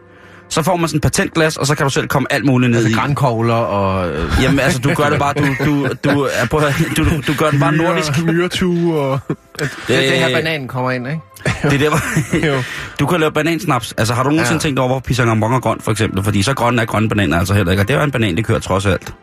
Så 0.49 0.63
får 0.63 0.75
man 0.75 0.87
sådan 0.89 0.97
en 0.97 1.01
patentglas, 1.01 1.57
og 1.57 1.67
så 1.67 1.75
kan 1.75 1.83
du 1.83 1.89
selv 1.89 2.07
komme 2.07 2.33
alt 2.33 2.45
muligt 2.45 2.71
ned 2.71 2.77
Altså 2.79 2.97
i. 2.97 2.99
grænkogler 3.01 3.53
og... 3.53 4.09
Øh, 4.09 4.29
Jamen, 4.41 4.59
altså, 4.59 4.79
du 4.79 4.93
gør 4.93 5.09
det 5.09 5.19
bare, 5.19 5.33
du, 5.33 5.45
du, 5.65 5.87
du, 6.03 6.27
er 6.33 6.45
på, 6.51 6.61
du, 6.97 7.03
du, 7.03 7.21
du 7.27 7.33
gør 7.37 7.49
den 7.51 7.59
bare 7.59 7.71
nordisk. 7.75 8.23
Myretue 8.23 8.99
og... 8.99 9.19
det, 9.59 9.69
det 9.87 9.97
her 9.99 10.29
bananen 10.35 10.67
kommer 10.67 10.91
ind, 10.91 11.07
ikke? 11.07 11.19
Det 11.63 11.73
er 11.73 11.77
der, 11.77 11.89
hvor, 11.89 12.45
Jo. 12.47 12.61
du 12.99 13.05
kan 13.05 13.19
lave 13.19 13.31
banansnaps. 13.31 13.93
Altså, 13.97 14.13
har 14.13 14.23
du 14.23 14.29
nogensinde 14.29 14.55
Ja. 14.55 14.59
tænkt 14.59 14.79
over, 14.79 14.87
hvor 14.89 14.99
pisangambon 14.99 15.53
er 15.53 15.59
grøn, 15.59 15.79
for 15.81 15.91
eksempel? 15.91 16.23
Fordi 16.23 16.41
så 16.43 16.53
grønne 16.53 16.81
er 16.81 16.85
grønne 16.85 17.09
bananer 17.09 17.39
altså 17.39 17.53
heller 17.53 17.71
ikke. 17.71 17.81
Og 17.83 17.87
det 17.87 17.93
er 17.93 17.97
jo 17.97 18.03
en 18.03 18.11
banan, 18.11 18.37
det 18.37 18.45
kører 18.45 18.59
trods 18.59 18.85
alt. 18.85 19.05
Det 19.05 19.13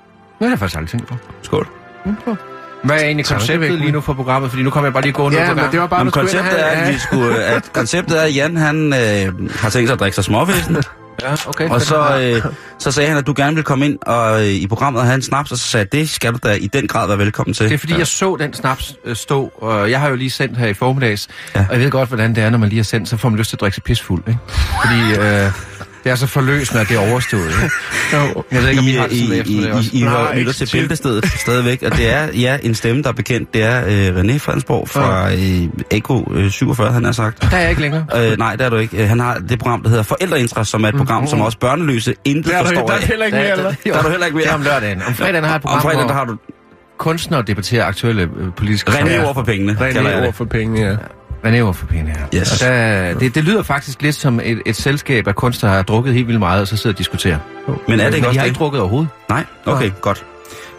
har 0.40 0.48
jeg 0.48 0.58
faktisk 0.58 0.76
aldrig 0.78 0.90
tænkt 0.90 1.06
på. 1.06 1.14
Skål. 1.42 1.66
Hvad 2.84 2.96
er 2.96 3.04
egentlig 3.04 3.26
konceptet 3.26 3.78
lige 3.78 3.92
nu 3.92 4.00
for 4.00 4.12
programmet? 4.12 4.50
Fordi 4.50 4.62
nu 4.62 4.70
kommer 4.70 4.86
jeg 4.86 4.92
bare 4.92 5.02
lige 5.02 5.12
gående 5.12 5.38
Ja, 5.38 5.44
ud 5.44 5.48
på 5.48 5.54
men 5.54 5.60
gang. 5.60 5.72
det 5.72 5.80
var 5.80 5.86
bare, 5.86 6.00
Jamen, 6.00 6.10
konceptet 6.10 6.60
er, 6.60 6.66
at, 6.66 6.92
vi 6.92 6.98
skulle, 6.98 7.44
at 7.44 7.72
konceptet 7.72 8.18
er, 8.18 8.22
at 8.22 8.34
Jan 8.36 8.56
han, 8.56 8.86
øh, 8.86 9.50
har 9.50 9.70
tænkt 9.70 9.88
sig 9.88 9.92
at 9.92 10.00
drikke 10.00 10.14
sig 10.14 10.24
småvæsen. 10.24 10.76
Ja, 11.22 11.34
okay. 11.46 11.68
og 11.68 11.80
så, 11.82 12.18
øh, 12.20 12.52
så 12.78 12.90
sagde 12.90 13.08
han, 13.08 13.18
at 13.18 13.26
du 13.26 13.34
gerne 13.36 13.54
ville 13.54 13.64
komme 13.64 13.84
ind 13.86 13.98
og, 14.06 14.40
øh, 14.40 14.46
i 14.48 14.66
programmet 14.66 15.00
og 15.00 15.06
have 15.06 15.14
en 15.14 15.22
snaps, 15.22 15.52
og 15.52 15.58
så 15.58 15.64
sagde 15.64 15.88
jeg, 15.92 16.00
det 16.00 16.10
skal 16.10 16.32
du 16.32 16.38
da 16.42 16.52
i 16.52 16.66
den 16.66 16.86
grad 16.88 17.06
være 17.08 17.18
velkommen 17.18 17.54
til. 17.54 17.66
Det 17.68 17.74
er 17.74 17.78
fordi, 17.78 17.98
jeg 17.98 18.06
så 18.06 18.36
den 18.40 18.54
snaps 18.54 18.94
øh, 19.04 19.16
stå, 19.16 19.52
og 19.60 19.90
jeg 19.90 20.00
har 20.00 20.08
jo 20.08 20.14
lige 20.16 20.30
sendt 20.30 20.58
her 20.58 20.66
i 20.66 20.74
formiddags, 20.74 21.28
ja. 21.54 21.60
Ja. 21.60 21.66
og 21.68 21.74
jeg 21.74 21.80
ved 21.84 21.90
godt, 21.90 22.08
hvordan 22.08 22.34
det 22.34 22.44
er, 22.44 22.50
når 22.50 22.58
man 22.58 22.68
lige 22.68 22.78
har 22.78 22.84
sendt, 22.84 23.08
så 23.08 23.16
får 23.16 23.28
man 23.28 23.38
lyst 23.38 23.50
til 23.50 23.56
at 23.56 23.60
drikke 23.60 23.74
sig 23.74 23.82
pisfuld, 23.84 24.22
ikke? 24.28 24.40
Fordi 24.84 25.20
øh, 25.26 25.50
det 26.04 26.10
er 26.12 26.14
så 26.14 26.26
forløsende, 26.26 26.80
at 26.80 26.88
det 26.88 26.96
er 26.96 27.10
overstået, 27.10 27.46
ikke? 27.46 27.70
Jo. 28.12 28.42
Jeg 28.52 28.62
ved 28.62 28.68
ikke, 28.68 28.80
om 28.80 28.86
I, 28.86 28.90
I, 28.90 28.94
har 28.96 29.06
det 29.06 29.18
sådan 29.18 29.46
I, 29.46 29.50
I. 29.52 29.98
I, 29.98 30.00
I 30.00 30.04
Nej, 30.04 30.38
lytter 30.38 30.52
til 30.52 30.68
bæltestedet 30.72 31.26
stadigvæk, 31.46 31.82
og 31.82 31.96
det 31.96 32.12
er 32.14 32.26
ja, 32.34 32.58
en 32.62 32.74
stemme, 32.74 33.02
der 33.02 33.08
er 33.08 33.12
bekendt. 33.12 33.54
Det 33.54 33.62
er 33.62 33.84
øh, 33.86 34.20
René 34.20 34.38
Fransborg 34.38 34.88
fra 34.88 35.32
øh, 35.32 35.68
Eko 35.90 36.32
øh, 36.34 36.50
47, 36.50 36.92
han 36.92 37.04
har 37.04 37.12
sagt. 37.12 37.42
Der 37.50 37.56
er 37.56 37.60
jeg 37.60 37.70
ikke 37.70 37.82
længere. 37.82 38.04
Øh, 38.16 38.38
nej, 38.38 38.56
det 38.56 38.64
er 38.66 38.70
du 38.70 38.76
ikke. 38.76 39.02
Øh, 39.02 39.08
Han 39.08 39.20
har 39.20 39.38
det 39.48 39.58
program, 39.58 39.82
der 39.82 39.88
hedder 39.88 40.02
Forældreinterest, 40.02 40.70
som 40.70 40.84
er 40.84 40.88
et 40.88 40.94
program, 40.94 41.26
som 41.26 41.40
også 41.40 41.58
børneløse 41.58 42.14
intet 42.24 42.44
Der 42.52 42.58
er, 42.58 42.62
der, 42.62 42.68
forstår 42.68 42.86
der 42.86 42.92
er 42.94 42.98
af. 42.98 43.02
heller 43.02 43.26
ikke 43.26 43.36
mere, 43.38 43.50
eller 43.50 43.62
hvad? 43.64 43.92
Der 43.92 43.98
er 43.98 44.02
du 44.02 44.08
heller 44.10 44.26
ikke 44.26 44.36
mere. 44.36 44.44
Det 44.44 44.50
er 44.50 44.54
om 44.54 44.62
lørdagen. 44.62 45.02
Om 45.06 45.14
fredagen 45.14 45.44
har 45.44 45.54
et 45.56 45.62
program, 45.62 45.76
Om 45.76 45.82
fredagen, 45.82 46.08
der 46.08 46.14
har 46.14 46.24
du 46.24 46.36
kunstnere 46.98 47.42
debatterer 47.46 47.84
aktuelle 47.84 48.22
øh, 48.22 48.52
politiske 48.56 48.90
René 48.90 49.06
sager. 49.08 49.24
over 49.24 49.34
for 49.34 49.42
pengene, 49.42 49.76
det. 49.80 50.26
ord 50.26 50.32
for 50.34 50.44
penge, 50.44 50.86
ja. 50.88 50.96
René 51.44 51.72
for 51.72 51.86
penge 51.86 52.10
her. 52.10 52.26
Yes. 52.34 52.62
Og 52.62 52.68
der, 52.68 53.14
det, 53.18 53.34
det 53.34 53.44
lyder 53.44 53.62
faktisk 53.62 54.02
lidt 54.02 54.14
som 54.14 54.40
et, 54.44 54.62
et 54.66 54.76
selskab 54.76 55.28
af 55.28 55.34
kunstnere, 55.34 55.70
der 55.72 55.76
har 55.76 55.82
drukket 55.82 56.14
helt 56.14 56.26
vildt 56.26 56.38
meget, 56.38 56.60
og 56.60 56.68
så 56.68 56.76
sidder 56.76 56.94
og 56.94 56.98
diskuterer. 56.98 57.38
Men 57.88 58.00
er 58.00 58.04
det 58.04 58.14
ikke 58.14 58.16
Men 58.16 58.22
de 58.22 58.28
også 58.28 58.40
har 58.40 58.44
det? 58.44 58.50
ikke 58.50 58.58
drukket 58.58 58.80
overhovedet. 58.80 59.10
Nej? 59.28 59.44
Okay, 59.66 59.90
godt. 60.00 60.24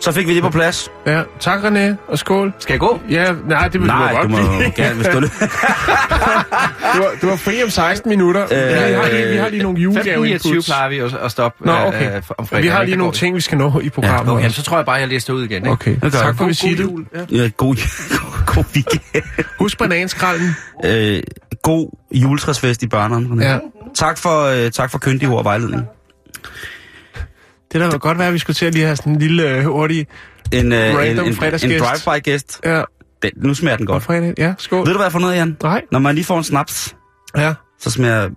Så 0.04 0.12
fik 0.12 0.28
vi 0.28 0.36
det 0.36 0.44
på 0.44 0.50
plads. 0.50 0.92
ja. 1.06 1.22
Tak, 1.40 1.60
René, 1.64 1.96
og 2.08 2.20
skål. 2.20 2.54
Skal 2.60 2.74
jeg 2.74 2.80
gå? 2.80 3.00
Ja, 3.10 3.34
nej, 3.48 3.68
det 3.68 3.82
vil 3.82 3.88
Nej, 3.88 4.10
du 4.12 4.16
du 4.16 4.20
godt 4.22 4.32
må 4.32 4.38
blive. 4.58 4.72
gerne, 4.86 4.96
hvis 4.96 5.08
du 5.08 5.20
Du 5.22 7.02
var, 7.04 7.12
du 7.22 7.28
var 7.28 7.36
fri 7.36 7.64
om 7.64 7.70
16 7.70 8.10
minutter. 8.10 8.44
Øh, 8.44 8.50
vi, 8.88 8.94
har 8.94 9.10
lige, 9.10 9.28
vi 9.32 9.36
har 9.38 9.50
lige 9.50 9.64
nogle 9.64 9.78
29 9.80 9.94
julegave-inputs. 10.16 10.66
plejer 10.68 10.90
vi 10.90 10.98
at, 11.00 11.14
at 11.14 11.32
stoppe 11.32 11.66
Nå, 11.66 11.72
øh, 11.72 11.88
okay. 11.88 12.16
øh, 12.16 12.22
om. 12.38 12.48
Vi 12.62 12.68
har 12.68 12.84
lige 12.84 12.96
nogle 12.98 13.12
vi. 13.14 13.18
ting, 13.18 13.36
vi 13.36 13.42
skal 13.42 13.58
nå 13.58 13.80
i 13.80 13.90
programmet. 13.90 14.22
Okay, 14.22 14.32
Ja, 14.34 14.38
jamen, 14.38 14.52
så 14.52 14.64
tror 14.64 14.78
jeg 14.78 14.86
bare, 14.86 14.96
jeg 14.96 15.08
lister 15.08 15.34
ud 15.34 15.44
igen. 15.44 15.56
Ikke? 15.56 15.70
okay. 15.70 16.00
gør 16.02 16.10
tak 16.10 16.38
for 16.38 16.46
visitet. 16.46 16.90
Ja, 17.32 17.50
god, 17.58 17.76
god 18.56 18.64
weekend. 18.76 19.24
Husk 19.60 19.78
bananskralden. 19.78 20.56
Øh, 20.86 21.20
god 21.62 21.98
juletræsfest 22.12 22.84
i 22.84 22.88
børnene. 22.88 23.46
Ja. 23.46 23.58
Tak 23.96 24.18
for, 24.18 24.66
øh, 24.66 24.72
tak 24.72 24.92
for 24.92 24.98
køndig 24.98 25.28
ord 25.30 25.38
og 25.38 25.46
vejledning. 25.46 25.84
Det 27.74 27.82
der 27.82 27.88
var 27.92 27.98
godt 27.98 28.18
være, 28.18 28.28
at 28.28 28.34
vi 28.34 28.40
skulle 28.40 28.56
til 28.56 28.66
at 28.66 28.74
lige 28.74 28.86
have 28.86 28.96
sådan 28.96 29.14
en 29.14 29.20
lille 29.20 29.50
øh, 29.50 29.64
hurtig 29.66 30.08
En, 30.52 30.72
øh, 30.74 30.90
en, 30.90 30.98
Random 30.98 31.26
en, 31.26 31.32
en 31.32 31.36
fredagsgæst. 31.38 31.84
drive-by-gæst. 31.84 32.60
Ja, 32.66 32.82
Den, 33.24 33.32
nu 33.36 33.54
smager 33.54 33.78
den 33.78 33.86
godt. 33.86 34.04
fredag. 34.04 34.34
Ja, 34.38 34.54
skål. 34.58 34.80
Ved 34.80 34.86
du, 34.86 34.92
hvad 34.92 35.00
jeg 35.00 35.04
har 35.06 35.10
fundet 35.10 35.36
Jan? 35.36 35.58
Nej. 35.64 35.82
Når 35.92 36.00
man 36.00 36.16
lige 36.16 36.26
får 36.26 36.38
en 36.38 36.44
snaps, 36.44 36.96
Ja, 37.38 37.54
så 37.80 37.90
smager, 37.92 38.30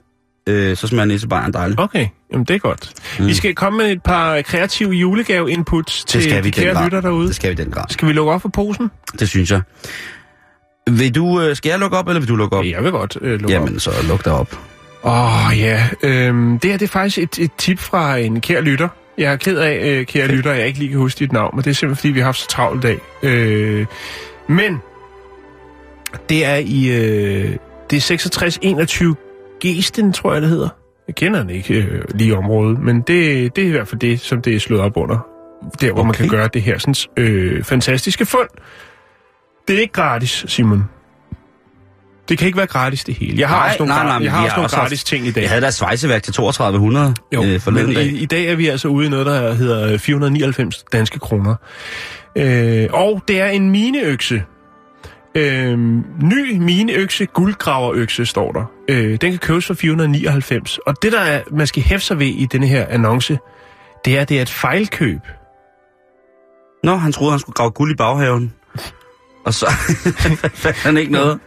øh, 0.49 0.77
så 0.77 0.87
smager 0.87 1.05
nissebejeren 1.05 1.53
dejligt. 1.53 1.81
okay. 1.81 2.07
Jamen, 2.33 2.45
det 2.45 2.55
er 2.55 2.59
godt. 2.59 2.93
Mm. 3.19 3.27
Vi 3.27 3.35
skal 3.35 3.55
komme 3.55 3.77
med 3.79 3.93
et 3.93 4.03
par 4.03 4.43
kreative 4.43 4.91
julegave-inputs 4.91 6.05
til 6.05 6.21
det 6.21 6.31
skal 6.31 6.45
vi 6.45 6.51
de 6.51 6.61
kære 6.61 6.85
lytter 6.85 7.01
derude. 7.01 7.27
Det 7.29 7.37
skal 7.37 7.51
vi 7.51 7.55
den 7.63 7.71
grad. 7.71 7.85
Skal 7.89 8.09
vi 8.09 8.13
lukke 8.13 8.33
op 8.33 8.43
for 8.43 8.49
posen? 8.49 8.91
Det 9.19 9.29
synes 9.29 9.51
jeg. 9.51 9.61
Vil 10.91 11.15
du, 11.15 11.41
øh, 11.41 11.57
skal 11.57 11.71
jeg 11.71 11.79
lukke 11.79 11.97
op, 11.97 12.09
eller 12.09 12.21
vil 12.21 12.29
du 12.29 12.37
lukke 12.37 12.57
op? 12.57 12.65
Jeg 12.65 12.85
vil 12.85 12.91
godt 12.93 13.19
øh, 13.21 13.31
lukke 13.31 13.45
op. 13.45 13.51
Jamen, 13.51 13.81
så 13.81 13.91
luk 14.09 14.25
dig 14.25 14.33
op. 14.33 14.59
Åh 15.05 15.47
oh, 15.49 15.59
ja, 15.59 15.89
øhm, 16.03 16.59
det 16.59 16.71
her 16.71 16.79
det 16.79 16.87
er 16.87 16.91
faktisk 16.93 17.19
et, 17.19 17.39
et 17.39 17.51
tip 17.59 17.79
fra 17.79 18.17
en 18.17 18.41
kær 18.41 18.61
lytter. 18.61 18.89
Jeg 19.19 19.33
er 19.33 19.37
ked 19.37 19.59
af, 19.59 19.89
øh, 19.89 20.07
kære 20.07 20.29
lytter, 20.29 20.51
at 20.51 20.59
jeg 20.59 20.67
ikke 20.67 20.79
lige 20.79 20.91
kan 20.91 20.99
huske 20.99 21.19
dit 21.19 21.33
navn, 21.33 21.51
men 21.57 21.65
det 21.65 21.71
er 21.71 21.75
simpelthen 21.75 22.01
fordi, 22.01 22.13
vi 22.13 22.19
har 22.21 22.25
haft 22.25 22.39
så 22.39 22.49
travlt 22.49 22.83
dag. 22.83 22.99
Øh, 23.23 23.87
men 24.49 24.79
det 26.29 26.45
er 26.45 26.57
i 26.57 26.89
øh, 26.89 27.57
det 27.91 27.97
er 27.97 28.01
6621 28.01 29.17
Gesten, 29.61 30.13
tror 30.13 30.33
jeg 30.33 30.43
det 30.43 30.51
hedder. 30.51 30.69
Jeg 31.09 31.15
kender 31.15 31.41
den 31.41 31.51
ikke 31.51 31.75
øh, 31.75 32.05
lige 32.15 32.37
området, 32.37 32.79
men 32.79 32.97
det, 32.97 33.57
det 33.57 33.65
er 33.65 33.69
i 33.69 33.71
hvert 33.71 33.89
fald 33.89 34.01
det, 34.01 34.21
som 34.21 34.43
det 34.43 34.55
er 34.55 34.61
slået 34.61 34.83
op 34.83 34.97
under. 34.97 35.27
Der, 35.81 35.93
hvor 35.93 36.01
okay. 36.01 36.07
man 36.07 36.15
kan 36.15 36.29
gøre 36.29 36.49
det 36.55 36.63
her 36.63 36.79
sådan, 36.79 36.95
øh, 37.17 37.65
fantastiske 37.65 38.27
fund. 38.27 38.49
Det 39.69 39.77
er 39.77 39.81
ikke 39.81 39.93
gratis, 39.93 40.45
Simon. 40.49 40.85
Det 42.29 42.39
kan 42.39 42.47
ikke 42.47 42.59
være 42.59 42.67
gratis, 42.67 43.05
det 43.05 43.15
hele. 43.15 43.41
Jeg 43.41 43.49
har 43.49 43.57
Nej, 43.57 43.67
også 43.67 43.79
nogle, 43.79 43.95
nej, 43.95 44.05
nej, 44.05 44.25
jeg 44.25 44.33
har 44.33 44.45
også 44.45 44.57
nogle 44.57 44.67
også 44.67 44.77
gratis 44.77 45.05
ting 45.05 45.27
i 45.27 45.31
dag. 45.31 45.43
Jeg 45.43 45.51
havde 45.51 45.63
da 45.63 45.71
svejseværk 45.71 46.23
til 46.23 46.35
3200 46.35 47.15
Jo, 47.35 47.45
øh, 47.45 47.61
forleden 47.61 47.87
men 47.87 47.97
dag. 47.97 48.07
i, 48.07 48.19
i 48.19 48.27
dag 48.27 48.45
er 48.47 48.55
vi 48.57 48.67
altså 48.69 48.89
ude 48.89 49.07
i 49.07 49.11
noget, 49.11 49.27
der 49.27 49.55
hedder 49.55 49.99
499 49.99 50.85
danske 50.93 51.19
kroner. 51.19 51.55
Øh, 52.37 52.89
og 52.93 53.23
det 53.29 53.41
er 53.41 53.47
en 53.47 53.71
mineøkse. 53.71 54.43
Øh, 55.35 55.79
ny 56.23 56.57
mineøkse, 56.59 57.27
guldgraverøkse, 57.27 58.27
står 58.27 58.53
der. 58.53 58.65
Øh, 58.89 59.11
den 59.21 59.31
kan 59.31 59.39
købes 59.39 59.67
for 59.67 59.75
499. 59.75 60.79
Og 60.79 61.03
det, 61.03 61.13
der 61.13 61.21
er, 61.21 61.41
man 61.51 61.67
skal 61.67 61.83
hæfte 61.83 62.07
sig 62.07 62.19
ved 62.19 62.27
i 62.27 62.47
denne 62.53 62.67
her 62.67 62.87
annonce, 62.89 63.39
det 64.05 64.19
er, 64.19 64.25
det 64.25 64.39
er 64.39 64.43
et 64.43 64.51
fejlkøb. 64.51 65.21
Nå, 66.85 66.97
han 66.97 67.13
troede, 67.13 67.33
han 67.33 67.39
skulle 67.41 67.55
grave 67.55 67.71
guld 67.71 67.93
i 67.93 67.95
baghaven. 67.95 68.53
Og 69.47 69.55
så 69.55 69.67
fandt 70.55 70.77
han 70.77 70.97
ikke 70.97 71.13
noget. 71.13 71.39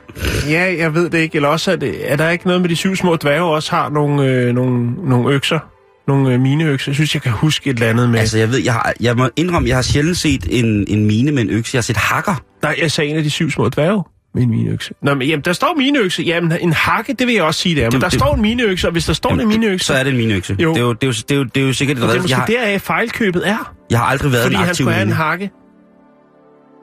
Ja, 0.49 0.75
jeg 0.77 0.93
ved 0.93 1.09
det 1.09 1.17
ikke. 1.17 1.35
Eller 1.35 1.49
også 1.49 1.71
er, 1.71 1.75
det, 1.75 2.11
er 2.11 2.15
der 2.15 2.29
ikke 2.29 2.47
noget 2.47 2.61
med 2.61 2.69
de 2.69 2.75
syv 2.75 2.95
små 2.95 3.15
dværge 3.15 3.43
også 3.43 3.71
har 3.75 3.89
nogle, 3.89 4.23
øh, 4.25 4.53
nogle, 4.55 4.91
nogle 5.09 5.33
økser? 5.35 5.59
Nogle 6.07 6.33
øh, 6.33 6.39
mineøkser. 6.39 6.91
Jeg 6.91 6.95
synes, 6.95 7.13
jeg 7.13 7.21
kan 7.21 7.31
huske 7.31 7.69
et 7.69 7.73
eller 7.73 7.89
andet 7.89 8.09
med... 8.09 8.19
Altså, 8.19 8.37
jeg 8.37 8.49
ved, 8.51 8.57
jeg, 8.59 8.73
har, 8.73 8.93
jeg 8.99 9.15
må 9.15 9.29
indrømme, 9.35 9.67
jeg 9.69 9.77
har 9.77 9.81
sjældent 9.81 10.17
set 10.17 10.47
en, 10.49 10.85
en 10.87 11.05
mine 11.07 11.31
med 11.31 11.41
en 11.43 11.49
økse. 11.49 11.75
Jeg 11.75 11.77
har 11.77 11.83
set 11.83 11.97
hakker. 11.97 12.41
Nej, 12.63 12.75
jeg 12.81 12.91
sagde 12.91 13.09
en 13.09 13.17
af 13.17 13.23
de 13.23 13.29
syv 13.29 13.51
små 13.51 13.69
dværge 13.69 14.03
med 14.35 14.43
en 14.43 14.49
mineøkse. 14.49 14.93
Nå, 15.01 15.13
men 15.13 15.27
jamen, 15.27 15.43
der 15.45 15.53
står 15.53 15.73
mineøkse. 15.77 16.23
Jamen, 16.23 16.53
en 16.61 16.73
hakke, 16.73 17.13
det 17.13 17.27
vil 17.27 17.35
jeg 17.35 17.43
også 17.43 17.59
sige, 17.61 17.75
det 17.75 17.81
er. 17.83 17.85
Men 17.85 17.91
Det- 17.91 18.01
der 18.01 18.09
det- 18.09 18.19
står 18.19 18.35
en 18.35 18.41
mineøkse, 18.41 18.87
og 18.87 18.91
hvis 18.91 19.05
der 19.05 19.13
står 19.13 19.29
en 19.31 19.47
mineøkse, 19.47 19.85
Så 19.85 19.93
er 19.93 20.03
det 20.03 20.11
en 20.11 20.17
mineøkse. 20.17 20.55
Jo. 20.59 20.69
Det, 20.73 20.77
er 20.79 20.83
jo, 20.85 20.93
det, 20.93 21.03
er 21.03 21.07
jo, 21.07 21.13
det, 21.13 21.31
er 21.31 21.35
jo, 21.35 21.43
det 21.43 21.63
er 21.63 21.67
jo 21.67 21.73
sikkert 21.73 21.97
et 21.97 22.03
det 22.03 22.09
er 22.09 22.15
måske 22.21 22.29
Jeg, 22.31 22.37
har- 22.37 22.45
deraf 22.45 22.81
fejlkøbet 22.81 23.47
er. 23.49 23.73
jeg 23.91 23.99
har 23.99 24.05
aldrig 24.05 24.31
været 24.31 24.43
Fordi 24.43 24.55
en 24.55 24.59
han 24.59 24.69
aktiv 24.69 24.83
skulle 24.83 24.93
have 24.95 25.05
en 25.07 25.11
hakke, 25.11 25.49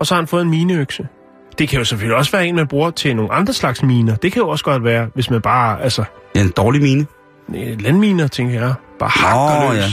og 0.01 0.07
så 0.07 0.15
har 0.15 0.21
han 0.23 0.27
fået 0.27 0.43
en 0.43 0.51
mineøkse. 0.51 1.07
Det 1.59 1.69
kan 1.69 1.79
jo 1.79 1.85
selvfølgelig 1.85 2.17
også 2.17 2.33
være 2.33 2.47
en, 2.47 2.57
man 2.57 2.67
bruger 2.67 2.91
til 2.91 3.17
nogle 3.17 3.33
andre 3.33 3.53
slags 3.53 3.83
miner. 3.83 4.17
Det 4.17 4.33
kan 4.33 4.43
jo 4.43 4.49
også 4.49 4.65
godt 4.65 4.85
være, 4.85 5.09
hvis 5.15 5.31
man 5.31 5.41
bare, 5.41 5.83
altså, 5.83 6.05
Ja, 6.35 6.41
en 6.41 6.53
dårlig 6.57 6.83
mine. 6.83 7.07
øh, 7.57 7.81
landminer, 7.81 8.27
tænker 8.27 8.55
jeg, 8.61 8.75
bare 8.99 9.11
hakker 9.11 9.73
løs. 9.75 9.81
ja. 9.83 9.87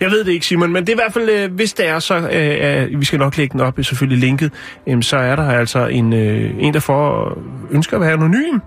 Jeg 0.00 0.10
ved 0.10 0.24
det 0.24 0.32
ikke, 0.32 0.46
Simon, 0.46 0.72
men 0.72 0.82
det 0.86 0.88
er 0.88 0.92
i 0.92 1.00
hvert 1.04 1.12
fald, 1.12 1.28
øh, 1.28 1.52
hvis 1.54 1.72
det 1.72 1.88
er, 1.88 1.98
så 1.98 2.14
øh, 2.32 2.82
øh, 2.92 3.00
vi 3.00 3.04
skal 3.04 3.18
nok 3.18 3.36
lægge 3.36 3.52
den 3.52 3.60
op, 3.60 3.78
selvfølgelig 3.82 4.18
linket, 4.18 4.52
øh, 4.88 5.02
så 5.02 5.16
er 5.16 5.36
der 5.36 5.50
altså 5.50 5.86
en, 5.86 6.12
øh, 6.12 6.50
en 6.58 6.74
der 6.74 6.80
får 6.80 7.38
ønsker 7.70 7.96
at 7.96 8.00
være 8.00 8.12
anonym, 8.12 8.58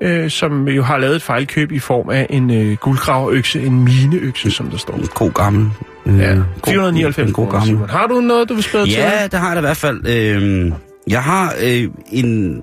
øh, 0.00 0.30
som 0.30 0.68
jo 0.68 0.82
har 0.82 0.98
lavet 0.98 1.16
et 1.16 1.22
fejlkøb 1.22 1.72
i 1.72 1.78
form 1.78 2.10
af 2.10 2.26
en 2.30 2.50
øh, 2.50 2.76
guldgraverøkse, 2.76 3.60
en 3.62 3.84
mineøkse, 3.84 4.50
som 4.50 4.70
der 4.70 4.78
står. 4.78 4.94
En 4.94 5.06
god 5.14 5.32
gammel. 5.32 5.70
Øh, 6.06 6.18
Ja, 6.18 6.34
god- 6.34 6.44
499 6.66 7.28
En 7.28 7.32
god 7.32 7.50
gammel. 7.50 7.66
Simon. 7.68 7.88
Har 7.88 8.06
du 8.06 8.20
noget, 8.20 8.48
du 8.48 8.54
vil 8.54 8.62
skrive 8.62 8.84
til? 8.84 8.92
Ja, 8.92 9.26
det 9.32 9.40
har 9.40 9.48
jeg 9.48 9.58
i 9.58 9.60
hvert 9.60 9.76
fald. 9.76 10.06
Øh, 10.06 10.72
jeg 11.08 11.22
har 11.22 11.54
øh, 11.62 11.88
en... 12.12 12.62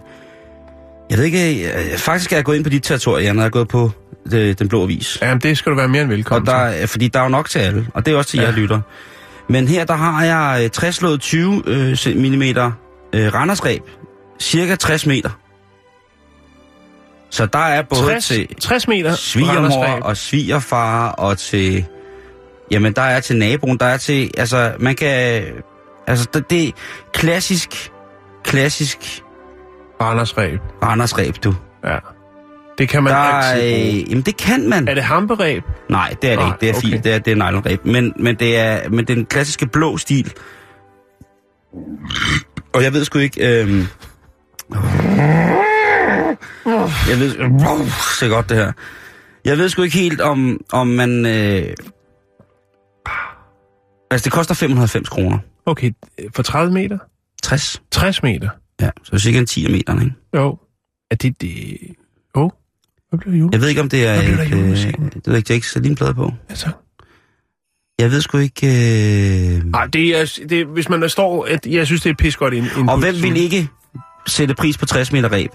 Jeg 1.10 1.18
ved 1.18 1.26
ikke, 1.26 1.64
øh, 1.66 1.98
faktisk 1.98 2.32
er 2.32 2.38
jeg 2.38 2.46
gået 2.46 2.56
ind 2.56 2.64
på 2.64 2.70
dit 2.70 2.84
territorium, 2.84 3.24
Jan, 3.24 3.36
og 3.38 3.42
jeg 3.42 3.46
er 3.46 3.50
gået 3.50 3.68
på 3.68 3.92
øh, 4.34 4.56
Den 4.60 4.68
Blå 4.70 4.84
Avis. 4.84 5.18
Jamen, 5.22 5.42
det 5.42 5.58
skal 5.58 5.72
du 5.72 5.76
være 5.78 5.88
mere 5.88 6.02
end 6.02 6.12
Og 6.12 6.16
velkommen 6.18 6.46
der, 6.48 6.54
er- 6.56 6.86
fordi 6.86 7.08
der 7.08 7.20
er 7.20 7.24
jo 7.24 7.30
nok 7.30 7.50
til 7.50 7.60
alle, 7.60 7.88
og 7.94 8.06
det 8.06 8.14
er 8.14 8.18
også 8.18 8.30
til 8.30 8.38
Ja. 8.38 8.44
ja. 8.44 8.50
jer 8.50 8.56
lytter. 8.56 8.82
Men 9.50 9.68
her, 9.68 9.86
der 9.86 9.94
har 9.94 10.24
jeg 10.24 10.64
øh, 10.64 10.70
60 10.70 10.96
slået 10.96 11.22
20 11.22 11.64
øh, 11.68 11.98
mm 12.16 12.42
øh, 13.14 13.34
randersreb. 13.34 13.82
Cirka 14.40 14.76
60 14.76 15.06
meter. 15.06 15.30
Så 17.34 17.46
der 17.46 17.60
er 17.60 17.82
både 17.82 18.02
60, 18.02 18.26
til 18.26 18.48
60 18.60 18.88
meter 18.88 19.16
svigermor 19.16 19.54
Randersræb. 19.54 20.04
og 20.04 20.18
svigerfar 20.18 21.12
og 21.12 21.38
til... 21.38 21.86
Jamen, 22.72 22.94
der 22.94 23.02
er 23.02 23.20
til 23.20 23.38
naboen, 23.38 23.78
der 23.78 23.86
er 23.86 23.98
til... 23.98 24.32
Altså, 24.38 24.72
man 24.80 24.96
kan... 24.96 25.44
Altså, 26.08 26.28
det, 26.34 26.50
det 26.50 26.68
er 26.68 26.72
klassisk, 27.14 27.92
klassisk 28.44 29.24
Randersræb. 30.02 30.60
randersreb, 30.84 31.36
du. 31.44 31.56
Ja. 31.84 31.98
Det 32.78 32.90
kan 32.90 33.04
man 33.04 33.14
Der 33.14 33.20
altid 33.20 34.04
øh, 34.04 34.10
jamen, 34.10 34.22
det 34.22 34.38
kan 34.38 34.70
man. 34.70 34.88
Er 34.88 34.94
det 34.94 35.04
hamperæb? 35.04 35.64
Nej, 35.90 36.16
det 36.22 36.32
er 36.32 36.36
det 36.36 36.40
Nej, 36.40 36.48
ikke. 36.48 36.58
Det 36.62 36.70
er 36.70 36.74
okay. 36.74 36.88
fint. 36.88 37.04
Det 37.04 37.14
er, 37.14 37.20
det 37.20 37.32
er 37.32 37.36
nylonreb. 37.36 37.86
Men, 37.86 38.14
men, 38.20 38.36
det 38.36 38.58
er, 38.58 38.90
men 38.90 39.06
det 39.06 39.18
den 39.18 39.26
klassiske 39.26 39.68
blå 39.68 39.98
stil. 39.98 40.34
Og 42.74 42.84
jeg 42.84 42.94
ved 42.94 43.06
sgu 43.06 43.20
ikke... 43.20 43.62
Øhm... 43.62 43.88
Jeg 47.10 47.20
ved... 47.20 47.36
Så 48.20 48.28
godt 48.30 48.50
det 48.50 48.58
her. 48.58 48.72
Jeg 49.46 49.58
ved 49.58 49.70
sgu 49.70 49.82
ikke 49.82 49.98
helt, 49.98 50.22
om, 50.22 50.62
om 50.72 50.88
man... 50.88 51.26
Øh... 51.26 51.74
Altså, 54.12 54.26
det 54.26 54.32
koster 54.32 54.56
590 54.56 55.10
kroner. 55.10 55.38
Okay, 55.66 55.92
for 56.36 56.44
30 56.44 56.74
meter? 56.74 56.98
60. 57.44 57.82
60 57.92 58.24
meter? 58.24 58.50
Ja, 58.82 58.90
så 59.04 59.12
det 59.12 59.14
er 59.14 59.18
cirka 59.18 59.40
en 59.40 59.46
10 59.46 59.72
meter, 59.72 60.00
ikke? 60.02 60.14
Jo. 60.36 60.58
Er 61.12 61.16
det 61.16 61.42
det... 61.42 61.78
Jo. 62.38 62.52
Hvad 63.10 63.20
bliver 63.20 63.32
det 63.32 63.40
jul? 63.40 63.50
Jeg 63.52 63.62
ved 63.62 63.68
ikke, 63.70 63.82
om 63.82 63.90
det 63.90 64.08
er... 64.08 64.14
Hvad 64.14 64.24
bliver 64.24 64.38
der 64.38 64.44
et, 64.44 64.52
øh, 64.52 64.60
julemusik? 64.60 64.96
det 64.98 65.28
ved 65.28 65.36
ikke, 65.36 65.48
det 65.48 65.50
er 65.50 65.54
ikke 65.54 65.68
Celine-plade 65.68 66.14
på. 66.14 66.34
Altså. 66.50 66.70
Jeg 68.00 68.12
ved 68.12 68.22
sgu 68.22 68.38
ikke... 68.38 68.68
Øh... 68.68 69.64
Nej, 69.66 69.86
det 69.86 70.20
er, 70.20 70.40
det 70.50 70.62
er, 70.62 70.66
hvis 70.66 70.90
man 70.90 71.10
står... 71.10 71.46
At, 71.46 71.66
jeg 71.66 71.86
synes, 71.86 72.02
det 72.02 72.10
er 72.10 72.16
pis 72.16 72.38
godt 72.38 72.54
ind. 72.54 72.90
Og 72.90 73.00
hvem 73.00 73.16
vil 73.16 73.38
ikke 73.38 73.70
sætte 74.28 74.56
pris 74.56 74.78
på 74.78 74.86
60 74.86 75.12
meter 75.12 75.32
reb? 75.32 75.52